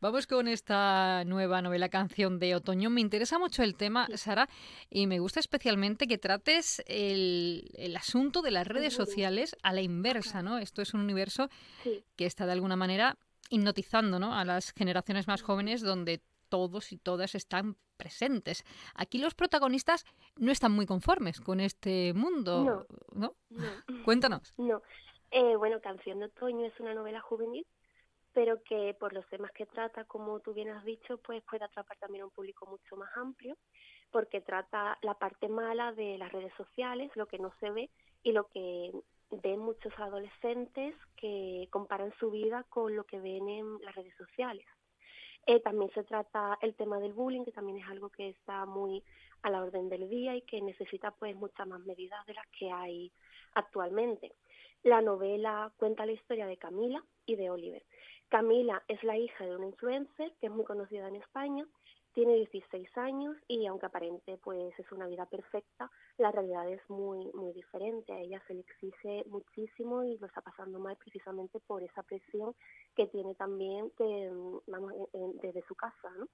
Vamos 0.00 0.26
con 0.26 0.48
esta 0.48 1.24
nueva 1.26 1.60
novela 1.60 1.90
Canción 1.90 2.38
de 2.38 2.54
Otoño. 2.54 2.88
Me 2.88 3.02
interesa 3.02 3.38
mucho 3.38 3.62
el 3.62 3.76
tema, 3.76 4.08
Sara, 4.14 4.48
y 4.88 5.06
me 5.06 5.18
gusta 5.18 5.40
especialmente 5.40 6.06
que 6.06 6.16
trates 6.16 6.82
el, 6.86 7.68
el 7.74 7.94
asunto 7.96 8.40
de 8.40 8.52
las 8.52 8.66
redes 8.66 8.94
sociales 8.94 9.56
a 9.62 9.74
la 9.74 9.82
inversa, 9.82 10.42
¿no? 10.42 10.56
Esto 10.56 10.80
es 10.80 10.94
un 10.94 11.00
universo 11.00 11.50
que 11.82 12.24
está 12.24 12.46
de 12.46 12.52
alguna 12.52 12.76
manera 12.76 13.18
hipnotizando 13.50 14.18
¿no? 14.18 14.34
a 14.34 14.44
las 14.44 14.72
generaciones 14.72 15.26
más 15.26 15.42
jóvenes 15.42 15.82
donde 15.82 16.20
todos 16.48 16.92
y 16.92 16.98
todas 16.98 17.34
están 17.34 17.76
presentes. 17.96 18.64
Aquí 18.94 19.18
los 19.18 19.34
protagonistas 19.34 20.04
no 20.36 20.52
están 20.52 20.72
muy 20.72 20.86
conformes 20.86 21.40
con 21.40 21.60
este 21.60 22.12
mundo, 22.14 22.86
¿no? 23.12 23.34
Cuéntanos. 24.04 24.54
No. 24.58 24.82
Eh, 25.30 25.56
bueno, 25.56 25.80
Canción 25.80 26.20
de 26.20 26.26
Otoño 26.26 26.66
es 26.66 26.78
una 26.80 26.94
novela 26.94 27.20
juvenil, 27.20 27.66
pero 28.32 28.62
que 28.62 28.94
por 28.98 29.12
los 29.12 29.26
temas 29.28 29.50
que 29.52 29.66
trata, 29.66 30.04
como 30.04 30.40
tú 30.40 30.54
bien 30.54 30.70
has 30.70 30.84
dicho, 30.84 31.18
pues 31.18 31.42
puede 31.50 31.64
atrapar 31.64 31.96
también 31.98 32.22
a 32.22 32.26
un 32.26 32.30
público 32.30 32.66
mucho 32.66 32.96
más 32.96 33.10
amplio, 33.16 33.56
porque 34.10 34.40
trata 34.40 34.98
la 35.02 35.14
parte 35.14 35.48
mala 35.48 35.92
de 35.92 36.16
las 36.16 36.30
redes 36.32 36.52
sociales, 36.56 37.10
lo 37.16 37.26
que 37.26 37.38
no 37.38 37.52
se 37.60 37.70
ve 37.70 37.90
y 38.22 38.32
lo 38.32 38.46
que 38.48 38.92
ven 39.42 39.58
muchos 39.58 39.92
adolescentes 39.98 40.94
que 41.16 41.66
comparan 41.70 42.12
su 42.18 42.30
vida 42.30 42.64
con 42.68 42.94
lo 42.94 43.04
que 43.04 43.20
ven 43.20 43.48
en 43.48 43.78
las 43.82 43.94
redes 43.94 44.14
sociales. 44.16 44.66
Eh, 45.46 45.60
también 45.60 45.90
se 45.92 46.02
trata 46.02 46.58
el 46.60 46.74
tema 46.74 46.98
del 46.98 47.12
bullying, 47.12 47.44
que 47.44 47.52
también 47.52 47.78
es 47.78 47.88
algo 47.88 48.10
que 48.10 48.30
está 48.30 48.66
muy 48.66 49.02
a 49.42 49.50
la 49.50 49.62
orden 49.62 49.88
del 49.88 50.08
día 50.08 50.34
y 50.34 50.42
que 50.42 50.60
necesita 50.60 51.12
pues 51.12 51.36
muchas 51.36 51.68
más 51.68 51.80
medidas 51.80 52.26
de 52.26 52.34
las 52.34 52.46
que 52.48 52.70
hay 52.70 53.12
actualmente. 53.54 54.32
La 54.82 55.00
novela 55.00 55.72
cuenta 55.76 56.04
la 56.04 56.12
historia 56.12 56.46
de 56.46 56.56
Camila 56.56 57.02
y 57.26 57.36
de 57.36 57.50
Oliver. 57.50 57.84
Camila 58.28 58.82
es 58.88 59.02
la 59.04 59.16
hija 59.16 59.44
de 59.44 59.54
una 59.54 59.66
influencer 59.66 60.32
que 60.40 60.46
es 60.46 60.52
muy 60.52 60.64
conocida 60.64 61.06
en 61.06 61.16
España 61.16 61.64
tiene 62.16 62.34
16 62.36 62.96
años 62.96 63.36
y 63.46 63.66
aunque 63.66 63.84
aparente 63.84 64.38
pues 64.42 64.72
es 64.78 64.90
una 64.90 65.06
vida 65.06 65.26
perfecta, 65.26 65.90
la 66.16 66.32
realidad 66.32 66.66
es 66.66 66.80
muy 66.88 67.30
muy 67.34 67.52
diferente. 67.52 68.10
A 68.10 68.20
ella 68.20 68.42
se 68.46 68.54
le 68.54 68.60
exige 68.60 69.22
muchísimo 69.28 70.02
y 70.02 70.16
lo 70.16 70.26
está 70.26 70.40
pasando 70.40 70.78
mal 70.78 70.96
precisamente 70.96 71.60
por 71.60 71.82
esa 71.82 72.02
presión 72.02 72.54
que 72.96 73.06
tiene 73.08 73.34
también 73.34 73.92
vamos, 74.66 74.94
desde 75.42 75.62
su 75.68 75.74
casa, 75.74 76.10
¿no? 76.16 76.26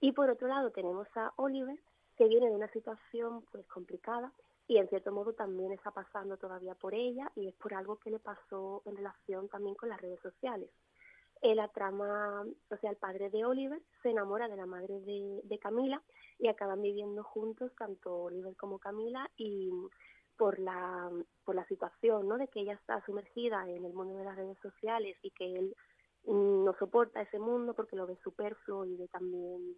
Y 0.00 0.12
por 0.12 0.30
otro 0.30 0.48
lado 0.48 0.70
tenemos 0.70 1.06
a 1.14 1.34
Oliver 1.36 1.78
que 2.16 2.26
viene 2.26 2.48
de 2.48 2.56
una 2.56 2.72
situación 2.72 3.44
pues 3.52 3.66
complicada 3.66 4.32
y 4.68 4.78
en 4.78 4.88
cierto 4.88 5.12
modo 5.12 5.34
también 5.34 5.70
está 5.72 5.90
pasando 5.90 6.38
todavía 6.38 6.74
por 6.74 6.94
ella 6.94 7.30
y 7.36 7.46
es 7.46 7.54
por 7.56 7.74
algo 7.74 7.96
que 7.96 8.10
le 8.10 8.20
pasó 8.20 8.80
en 8.86 8.96
relación 8.96 9.50
también 9.50 9.74
con 9.74 9.90
las 9.90 10.00
redes 10.00 10.20
sociales 10.20 10.70
la 11.42 11.68
trama, 11.68 12.44
o 12.70 12.76
sea, 12.76 12.90
el 12.90 12.96
padre 12.96 13.30
de 13.30 13.44
Oliver 13.44 13.80
se 14.02 14.10
enamora 14.10 14.48
de 14.48 14.56
la 14.56 14.66
madre 14.66 15.00
de, 15.00 15.58
Camila 15.58 16.02
y 16.38 16.48
acaban 16.48 16.82
viviendo 16.82 17.22
juntos 17.24 17.72
tanto 17.76 18.14
Oliver 18.14 18.56
como 18.56 18.78
Camila 18.78 19.30
y 19.36 19.70
por 20.36 20.58
la, 20.58 21.10
por 21.44 21.54
la 21.54 21.66
situación, 21.66 22.28
¿no? 22.28 22.38
De 22.38 22.48
que 22.48 22.60
ella 22.60 22.74
está 22.74 23.04
sumergida 23.04 23.68
en 23.68 23.84
el 23.84 23.92
mundo 23.92 24.14
de 24.14 24.24
las 24.24 24.36
redes 24.36 24.58
sociales 24.62 25.16
y 25.22 25.30
que 25.30 25.54
él 25.54 25.76
no 26.26 26.74
soporta 26.78 27.22
ese 27.22 27.38
mundo 27.38 27.74
porque 27.74 27.96
lo 27.96 28.06
ve 28.06 28.16
superfluo 28.22 28.84
y 28.84 28.96
ve 28.96 29.08
también 29.08 29.76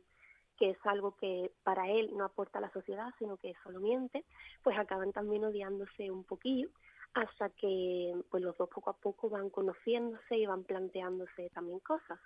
que 0.58 0.70
es 0.70 0.78
algo 0.84 1.16
que 1.16 1.50
para 1.64 1.90
él 1.90 2.10
no 2.16 2.24
aporta 2.24 2.58
a 2.58 2.62
la 2.62 2.72
sociedad, 2.72 3.08
sino 3.18 3.36
que 3.36 3.54
solo 3.64 3.80
miente, 3.80 4.24
pues 4.62 4.78
acaban 4.78 5.12
también 5.12 5.44
odiándose 5.44 6.10
un 6.10 6.24
poquillo 6.24 6.68
hasta 7.14 7.50
que 7.50 8.14
pues 8.30 8.42
los 8.42 8.56
dos 8.56 8.68
poco 8.68 8.90
a 8.90 8.96
poco 8.96 9.28
van 9.28 9.50
conociéndose 9.50 10.36
y 10.36 10.46
van 10.46 10.64
planteándose 10.64 11.50
también 11.50 11.80
cosas. 11.80 12.18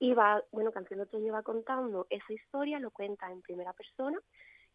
Y 0.00 0.14
va, 0.14 0.42
bueno, 0.52 0.72
Canción 0.72 0.98
de 0.98 1.04
Otoño 1.04 1.32
va 1.32 1.42
contando 1.42 2.06
esa 2.08 2.32
historia, 2.32 2.78
lo 2.78 2.90
cuenta 2.90 3.30
en 3.30 3.42
primera 3.42 3.72
persona, 3.72 4.18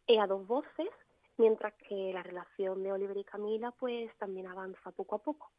y 0.05 0.17
a 0.17 0.27
dos 0.27 0.45
voces, 0.45 0.89
mientras 1.37 1.73
que 1.87 2.11
la 2.13 2.23
relación 2.23 2.83
de 2.83 2.91
Oliver 2.91 3.17
y 3.17 3.23
Camila 3.23 3.71
pues 3.71 4.11
también 4.17 4.47
avanza 4.47 4.91
poco 4.91 5.15
a 5.15 5.19
poco. 5.19 5.51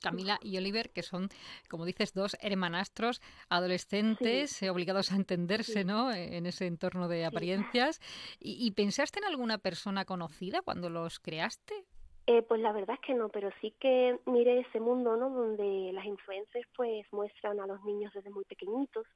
Camila 0.00 0.38
y 0.42 0.58
Oliver, 0.58 0.90
que 0.90 1.02
son, 1.02 1.30
como 1.70 1.86
dices, 1.86 2.12
dos 2.12 2.36
hermanastros 2.40 3.22
adolescentes 3.48 4.62
eh, 4.62 4.68
obligados 4.68 5.12
a 5.12 5.16
entenderse 5.16 5.84
¿no? 5.84 6.12
en 6.12 6.44
ese 6.44 6.66
entorno 6.66 7.08
de 7.08 7.24
apariencias. 7.24 8.00
¿Y, 8.38 8.66
¿Y, 8.66 8.72
pensaste 8.72 9.20
en 9.20 9.24
alguna 9.24 9.56
persona 9.56 10.04
conocida 10.04 10.60
cuando 10.60 10.90
los 10.90 11.20
creaste? 11.20 11.86
Eh, 12.26 12.42
pues 12.42 12.60
la 12.60 12.72
verdad 12.72 12.94
es 12.94 13.06
que 13.06 13.14
no, 13.14 13.28
pero 13.28 13.50
sí 13.60 13.74
que 13.78 14.18
mire 14.24 14.60
ese 14.60 14.80
mundo, 14.80 15.16
¿no? 15.16 15.28
Donde 15.28 15.92
las 15.92 16.06
influencers 16.06 16.66
pues 16.74 17.06
muestran 17.12 17.60
a 17.60 17.66
los 17.66 17.84
niños 17.84 18.12
desde 18.14 18.30
muy 18.30 18.44
pequeñitos 18.44 19.06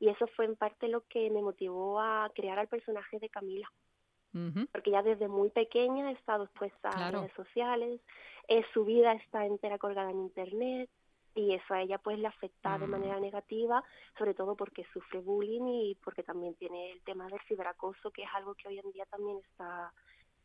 y 0.00 0.08
eso 0.08 0.26
fue 0.28 0.46
en 0.46 0.56
parte 0.56 0.88
lo 0.88 1.02
que 1.08 1.30
me 1.30 1.42
motivó 1.42 2.00
a 2.00 2.30
crear 2.34 2.58
al 2.58 2.68
personaje 2.68 3.18
de 3.18 3.28
Camila. 3.28 3.70
Porque 4.70 4.92
ya 4.92 5.02
desde 5.02 5.26
muy 5.26 5.50
pequeña 5.50 6.10
he 6.10 6.12
estado 6.12 6.44
expuesta 6.44 6.90
a 6.90 7.10
redes 7.10 7.32
sociales, 7.32 8.00
eh, 8.46 8.62
su 8.72 8.84
vida 8.84 9.12
está 9.14 9.44
entera 9.44 9.78
colgada 9.78 10.12
en 10.12 10.20
internet 10.20 10.88
y 11.34 11.54
eso 11.54 11.74
a 11.74 11.82
ella 11.82 11.98
pues 11.98 12.18
le 12.20 12.28
afecta 12.28 12.78
de 12.78 12.86
mm. 12.86 12.90
manera 12.90 13.18
negativa, 13.18 13.82
sobre 14.16 14.34
todo 14.34 14.54
porque 14.54 14.86
sufre 14.92 15.20
bullying 15.20 15.66
y 15.66 15.94
porque 16.04 16.22
también 16.22 16.54
tiene 16.54 16.92
el 16.92 17.00
tema 17.02 17.26
del 17.26 17.40
ciberacoso, 17.48 18.12
que 18.12 18.22
es 18.22 18.28
algo 18.34 18.54
que 18.54 18.68
hoy 18.68 18.78
en 18.78 18.92
día 18.92 19.06
también 19.06 19.38
está 19.38 19.92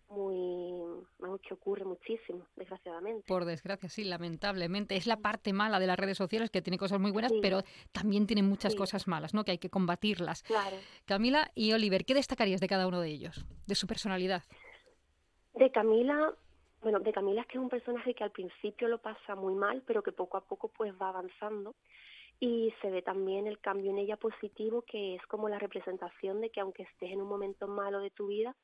muy, 0.10 1.40
que 1.48 1.54
ocurre 1.54 1.86
muchísimo, 1.86 2.48
desgraciadamente. 2.56 3.24
Por 3.28 3.46
desgracia, 3.46 3.90
sí, 3.90 4.04
lamentablemente. 4.04 4.96
Es 4.96 5.08
la 5.08 5.18
parte 5.18 5.54
mala 5.54 5.80
de 5.80 5.88
las 5.88 5.98
redes 5.98 6.18
sociales 6.18 6.50
que 6.50 6.62
tiene 6.62 6.78
cosas 6.78 7.00
muy 7.00 7.12
buenas, 7.12 7.34
pero 7.42 7.64
también 7.92 8.28
tiene 8.28 8.44
muchas 8.44 8.76
cosas 8.76 9.08
malas, 9.08 9.34
¿no? 9.34 9.44
Que 9.44 9.52
hay 9.52 9.58
que 9.58 9.70
combatirlas. 9.70 10.44
Claro. 10.44 10.78
Camila 11.06 11.52
y 11.56 11.74
Oliver, 11.74 12.06
¿qué 12.06 12.14
destacarías 12.14 12.62
de 12.62 12.68
cada 12.68 12.88
uno 12.88 13.02
de 13.02 13.10
ellos, 13.10 13.46
de 13.66 13.76
su 13.76 13.88
personalidad? 13.88 14.44
De 15.54 15.72
Camila, 15.72 16.34
bueno, 16.82 17.00
de 17.00 17.14
Camila 17.14 17.42
es 17.42 17.48
que 17.48 17.58
es 17.58 17.64
un 17.64 17.70
personaje 17.70 18.14
que 18.14 18.24
al 18.24 18.32
principio 18.32 18.88
lo 18.88 19.00
pasa 19.00 19.36
muy 19.36 19.54
mal, 19.54 19.84
pero 19.86 20.04
que 20.04 20.12
poco 20.12 20.38
a 20.38 20.46
poco 20.46 20.70
pues 20.70 20.94
va 21.00 21.10
avanzando 21.10 21.76
y 22.40 22.74
se 22.82 22.90
ve 22.90 23.02
también 23.02 23.48
el 23.48 23.60
cambio 23.60 23.92
en 23.92 24.00
ella 24.00 24.18
positivo, 24.18 24.82
que 24.82 25.16
es 25.16 25.26
como 25.28 25.48
la 25.48 25.60
representación 25.60 26.42
de 26.42 26.50
que 26.50 26.60
aunque 26.60 26.84
estés 26.84 27.12
en 27.12 27.22
un 27.22 27.30
momento 27.30 27.68
malo 27.68 28.00
de 28.00 28.10
tu 28.10 28.28
vida, 28.28 28.56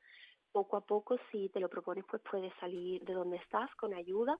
poco 0.52 0.76
a 0.76 0.80
poco, 0.80 1.18
si 1.30 1.48
te 1.48 1.60
lo 1.60 1.68
propones, 1.68 2.04
pues 2.08 2.22
puedes 2.28 2.52
salir 2.60 3.02
de 3.04 3.12
donde 3.12 3.36
estás 3.36 3.74
con 3.76 3.94
ayuda 3.94 4.38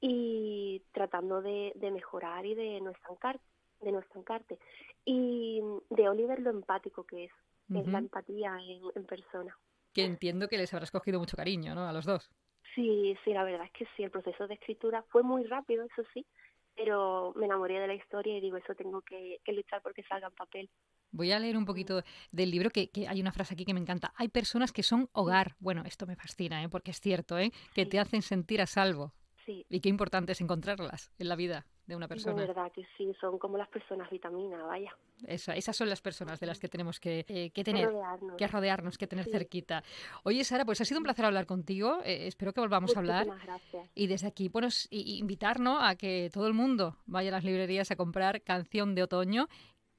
y 0.00 0.82
tratando 0.92 1.40
de, 1.40 1.72
mejorar 1.92 2.44
y 2.44 2.54
de 2.54 2.80
no 2.80 2.90
estancarte, 2.90 3.44
de 3.80 3.92
no 3.92 4.00
estancarte. 4.00 4.58
Y 5.04 5.60
de 5.90 6.08
Oliver 6.08 6.40
lo 6.40 6.50
empático 6.50 7.04
que 7.04 7.24
es, 7.24 7.32
es 7.74 7.86
la 7.86 7.98
empatía 7.98 8.56
en, 8.94 9.04
persona. 9.04 9.56
Que 9.92 10.04
entiendo 10.04 10.48
que 10.48 10.58
les 10.58 10.72
habrás 10.74 10.90
cogido 10.90 11.20
mucho 11.20 11.36
cariño, 11.36 11.74
¿no? 11.74 11.88
A 11.88 11.92
los 11.92 12.04
dos. 12.04 12.30
Sí, 12.74 13.16
sí, 13.24 13.32
la 13.32 13.44
verdad 13.44 13.66
es 13.66 13.72
que 13.72 13.86
sí, 13.96 14.02
el 14.02 14.10
proceso 14.10 14.48
de 14.48 14.54
escritura 14.54 15.04
fue 15.08 15.22
muy 15.22 15.44
rápido, 15.44 15.84
eso 15.84 16.02
sí, 16.12 16.26
pero 16.74 17.32
me 17.36 17.46
enamoré 17.46 17.78
de 17.78 17.86
la 17.86 17.94
historia 17.94 18.36
y 18.36 18.40
digo, 18.40 18.56
eso 18.56 18.74
tengo 18.74 19.00
que, 19.02 19.38
que 19.44 19.52
luchar 19.52 19.80
porque 19.80 20.02
salga 20.02 20.26
en 20.26 20.34
papel. 20.34 20.70
Voy 21.14 21.30
a 21.30 21.38
leer 21.38 21.56
un 21.56 21.64
poquito 21.64 22.02
del 22.32 22.50
libro, 22.50 22.70
que, 22.70 22.90
hay 23.08 23.20
una 23.20 23.30
frase 23.30 23.54
aquí 23.54 23.64
que 23.64 23.72
me 23.72 23.78
encanta. 23.78 24.12
Hay 24.16 24.26
personas 24.26 24.72
que 24.72 24.82
son 24.82 25.08
hogar. 25.12 25.54
Bueno, 25.60 25.84
esto 25.86 26.08
me 26.08 26.16
fascina, 26.16 26.60
¿eh? 26.64 26.68
porque 26.68 26.90
es 26.90 27.00
cierto, 27.00 27.38
¿eh? 27.38 27.52
que 27.72 27.86
te 27.86 28.00
hacen 28.00 28.20
sentir 28.20 28.60
a 28.60 28.66
salvo. 28.66 29.12
Sí. 29.46 29.64
Y 29.70 29.78
qué 29.78 29.88
importante 29.88 30.32
es 30.32 30.40
encontrarlas 30.40 31.12
en 31.18 31.28
la 31.28 31.36
vida 31.36 31.66
de 31.86 31.94
una 31.94 32.08
persona. 32.08 32.40
De 32.40 32.48
verdad 32.48 32.72
que 32.72 32.84
sí, 32.96 33.14
son 33.20 33.38
como 33.38 33.56
las 33.58 33.68
personas 33.68 34.10
vitamina, 34.10 34.60
vaya. 34.64 34.90
esas 35.28 35.76
son 35.76 35.88
las 35.88 36.00
personas 36.00 36.40
de 36.40 36.46
las 36.46 36.58
que 36.58 36.68
tenemos 36.68 36.98
que, 36.98 37.24
eh, 37.28 37.50
que 37.50 37.62
tener, 37.62 37.90
que 38.36 38.48
rodearnos, 38.48 38.98
que 38.98 39.06
tener 39.06 39.26
cerquita. 39.26 39.84
Oye, 40.24 40.42
Sara, 40.42 40.64
pues 40.64 40.80
ha 40.80 40.84
sido 40.84 40.98
un 40.98 41.04
placer 41.04 41.26
hablar 41.26 41.46
contigo. 41.46 42.00
Eh, 42.04 42.26
espero 42.26 42.52
que 42.52 42.60
volvamos 42.60 42.96
a 42.96 42.98
hablar. 42.98 43.26
Gracias. 43.44 43.88
Y 43.94 44.08
desde 44.08 44.26
aquí, 44.26 44.48
bueno, 44.48 44.68
invitarnos 44.90 45.78
a 45.80 45.94
que 45.94 46.28
todo 46.32 46.48
el 46.48 46.54
mundo 46.54 46.96
vaya 47.06 47.28
a 47.28 47.32
las 47.32 47.44
librerías 47.44 47.92
a 47.92 47.96
comprar 47.96 48.42
Canción 48.42 48.96
de 48.96 49.04
Otoño, 49.04 49.48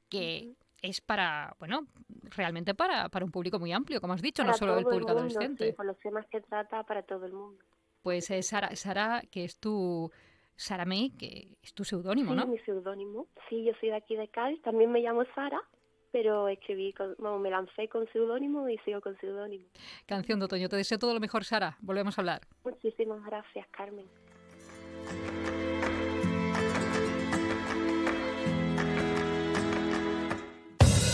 que 0.09 0.55
es 0.85 1.01
para, 1.01 1.55
bueno, 1.59 1.87
realmente 2.35 2.73
para, 2.73 3.09
para 3.09 3.25
un 3.25 3.31
público 3.31 3.59
muy 3.59 3.71
amplio, 3.71 3.99
como 4.01 4.13
has 4.13 4.21
dicho, 4.21 4.43
no 4.43 4.53
solo 4.53 4.77
el 4.77 4.83
público 4.83 5.11
adolescente. 5.11 5.67
Sí, 5.67 5.73
por 5.73 5.85
los 5.85 5.97
temas 5.99 6.25
que 6.27 6.41
trata 6.41 6.83
para 6.83 7.03
todo 7.03 7.25
el 7.25 7.33
mundo. 7.33 7.63
Pues 8.01 8.29
es 8.31 8.47
Sara, 8.47 8.75
Sara, 8.75 9.23
que 9.31 9.43
es 9.43 9.57
tu 9.57 10.11
Sara 10.55 10.85
May, 10.85 11.11
que 11.11 11.57
es 11.61 11.73
tu 11.73 11.83
seudónimo, 11.83 12.31
sí, 12.31 12.37
¿no? 12.37 12.47
mi 12.47 12.59
seudónimo. 12.59 13.27
Sí, 13.49 13.63
yo 13.63 13.73
soy 13.79 13.89
de 13.89 13.95
aquí 13.95 14.15
de 14.15 14.27
Cádiz, 14.27 14.61
también 14.61 14.91
me 14.91 15.01
llamo 15.01 15.23
Sara, 15.33 15.61
pero 16.11 16.47
escribí, 16.47 16.93
me 17.17 17.49
lancé 17.49 17.89
con 17.89 18.07
seudónimo 18.13 18.69
y 18.69 18.77
sigo 18.79 19.01
con 19.01 19.17
seudónimo. 19.17 19.65
Canción 20.05 20.39
de 20.39 20.45
otoño, 20.45 20.69
te 20.69 20.77
deseo 20.77 20.97
todo 20.97 21.13
lo 21.13 21.19
mejor, 21.19 21.43
Sara. 21.43 21.77
Volvemos 21.81 22.17
a 22.17 22.21
hablar. 22.21 22.41
Muchísimas 22.63 23.23
gracias, 23.25 23.67
Carmen. 23.71 24.05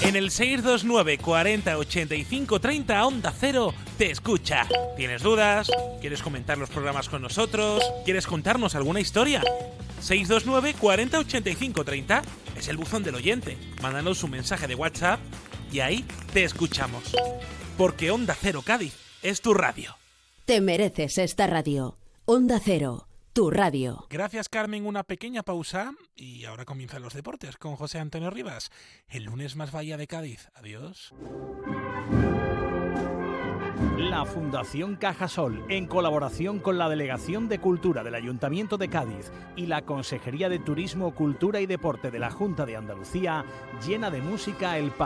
En 0.02 0.16
el 0.16 0.32
629 0.32 1.20
40 1.20 1.78
85 1.78 2.60
30 2.60 3.06
Onda 3.06 3.34
Cero 3.38 3.74
te 3.98 4.10
escucha. 4.10 4.68
¿Tienes 4.98 5.22
dudas? 5.22 5.70
¿Quieres 6.02 6.24
comentar 6.24 6.58
los 6.58 6.70
programas 6.70 7.08
con 7.08 7.22
nosotros? 7.22 7.84
¿Quieres 8.04 8.26
contarnos 8.26 8.74
alguna 8.74 9.00
historia? 9.00 9.42
629 10.00 10.74
40 10.80 11.20
85 11.20 11.86
30 11.86 12.22
es 12.58 12.68
el 12.68 12.78
buzón 12.78 13.04
del 13.04 13.16
oyente. 13.16 13.58
Mándanos 13.82 14.24
un 14.24 14.32
mensaje 14.32 14.68
de 14.68 14.76
WhatsApp 14.76 15.20
y 15.72 15.82
ahí 15.82 16.04
te 16.34 16.44
escuchamos. 16.44 17.16
Porque 17.78 18.10
Onda 18.10 18.36
Cero 18.40 18.64
Cádiz 18.66 18.96
es 19.22 19.42
tu 19.42 19.54
radio. 19.54 19.98
Te 20.46 20.62
mereces 20.62 21.20
esta 21.20 21.46
radio. 21.46 21.98
Onda 22.26 22.60
Cero, 22.64 23.08
tu 23.34 23.50
radio. 23.50 24.08
Gracias 24.10 24.50
Carmen, 24.50 24.86
una 24.86 25.04
pequeña 25.04 25.44
pausa 25.44 25.94
y 26.16 26.46
ahora 26.46 26.66
comienzan 26.66 27.02
los 27.02 27.14
deportes 27.14 27.58
con 27.58 27.76
José 27.76 28.00
Antonio 28.00 28.30
Rivas. 28.30 28.72
El 29.08 29.26
lunes 29.26 29.56
más 29.56 29.72
Bahía 29.72 29.98
de 29.98 30.08
Cádiz. 30.08 30.50
Adiós. 30.54 31.14
La 33.98 34.26
Fundación 34.26 34.96
Cajasol, 34.96 35.64
en 35.70 35.88
colaboración 35.88 36.60
con 36.60 36.78
la 36.78 36.90
Delegación 36.90 37.48
de 37.48 37.60
Cultura 37.60 38.04
del 38.04 38.16
Ayuntamiento 38.16 38.78
de 38.78 38.90
Cádiz 38.90 39.32
y 39.56 39.68
la 39.68 39.84
Consejería 39.84 40.50
de 40.50 40.60
Turismo, 40.60 41.16
Cultura 41.16 41.62
y 41.62 41.66
Deporte 41.66 42.12
de 42.12 42.20
la 42.20 42.32
Junta 42.32 42.66
de 42.66 42.76
Andalucía, 42.76 43.46
llena 43.86 44.12
de 44.12 44.22
música 44.22 44.78
el 44.78 44.92
paseo 44.92 45.02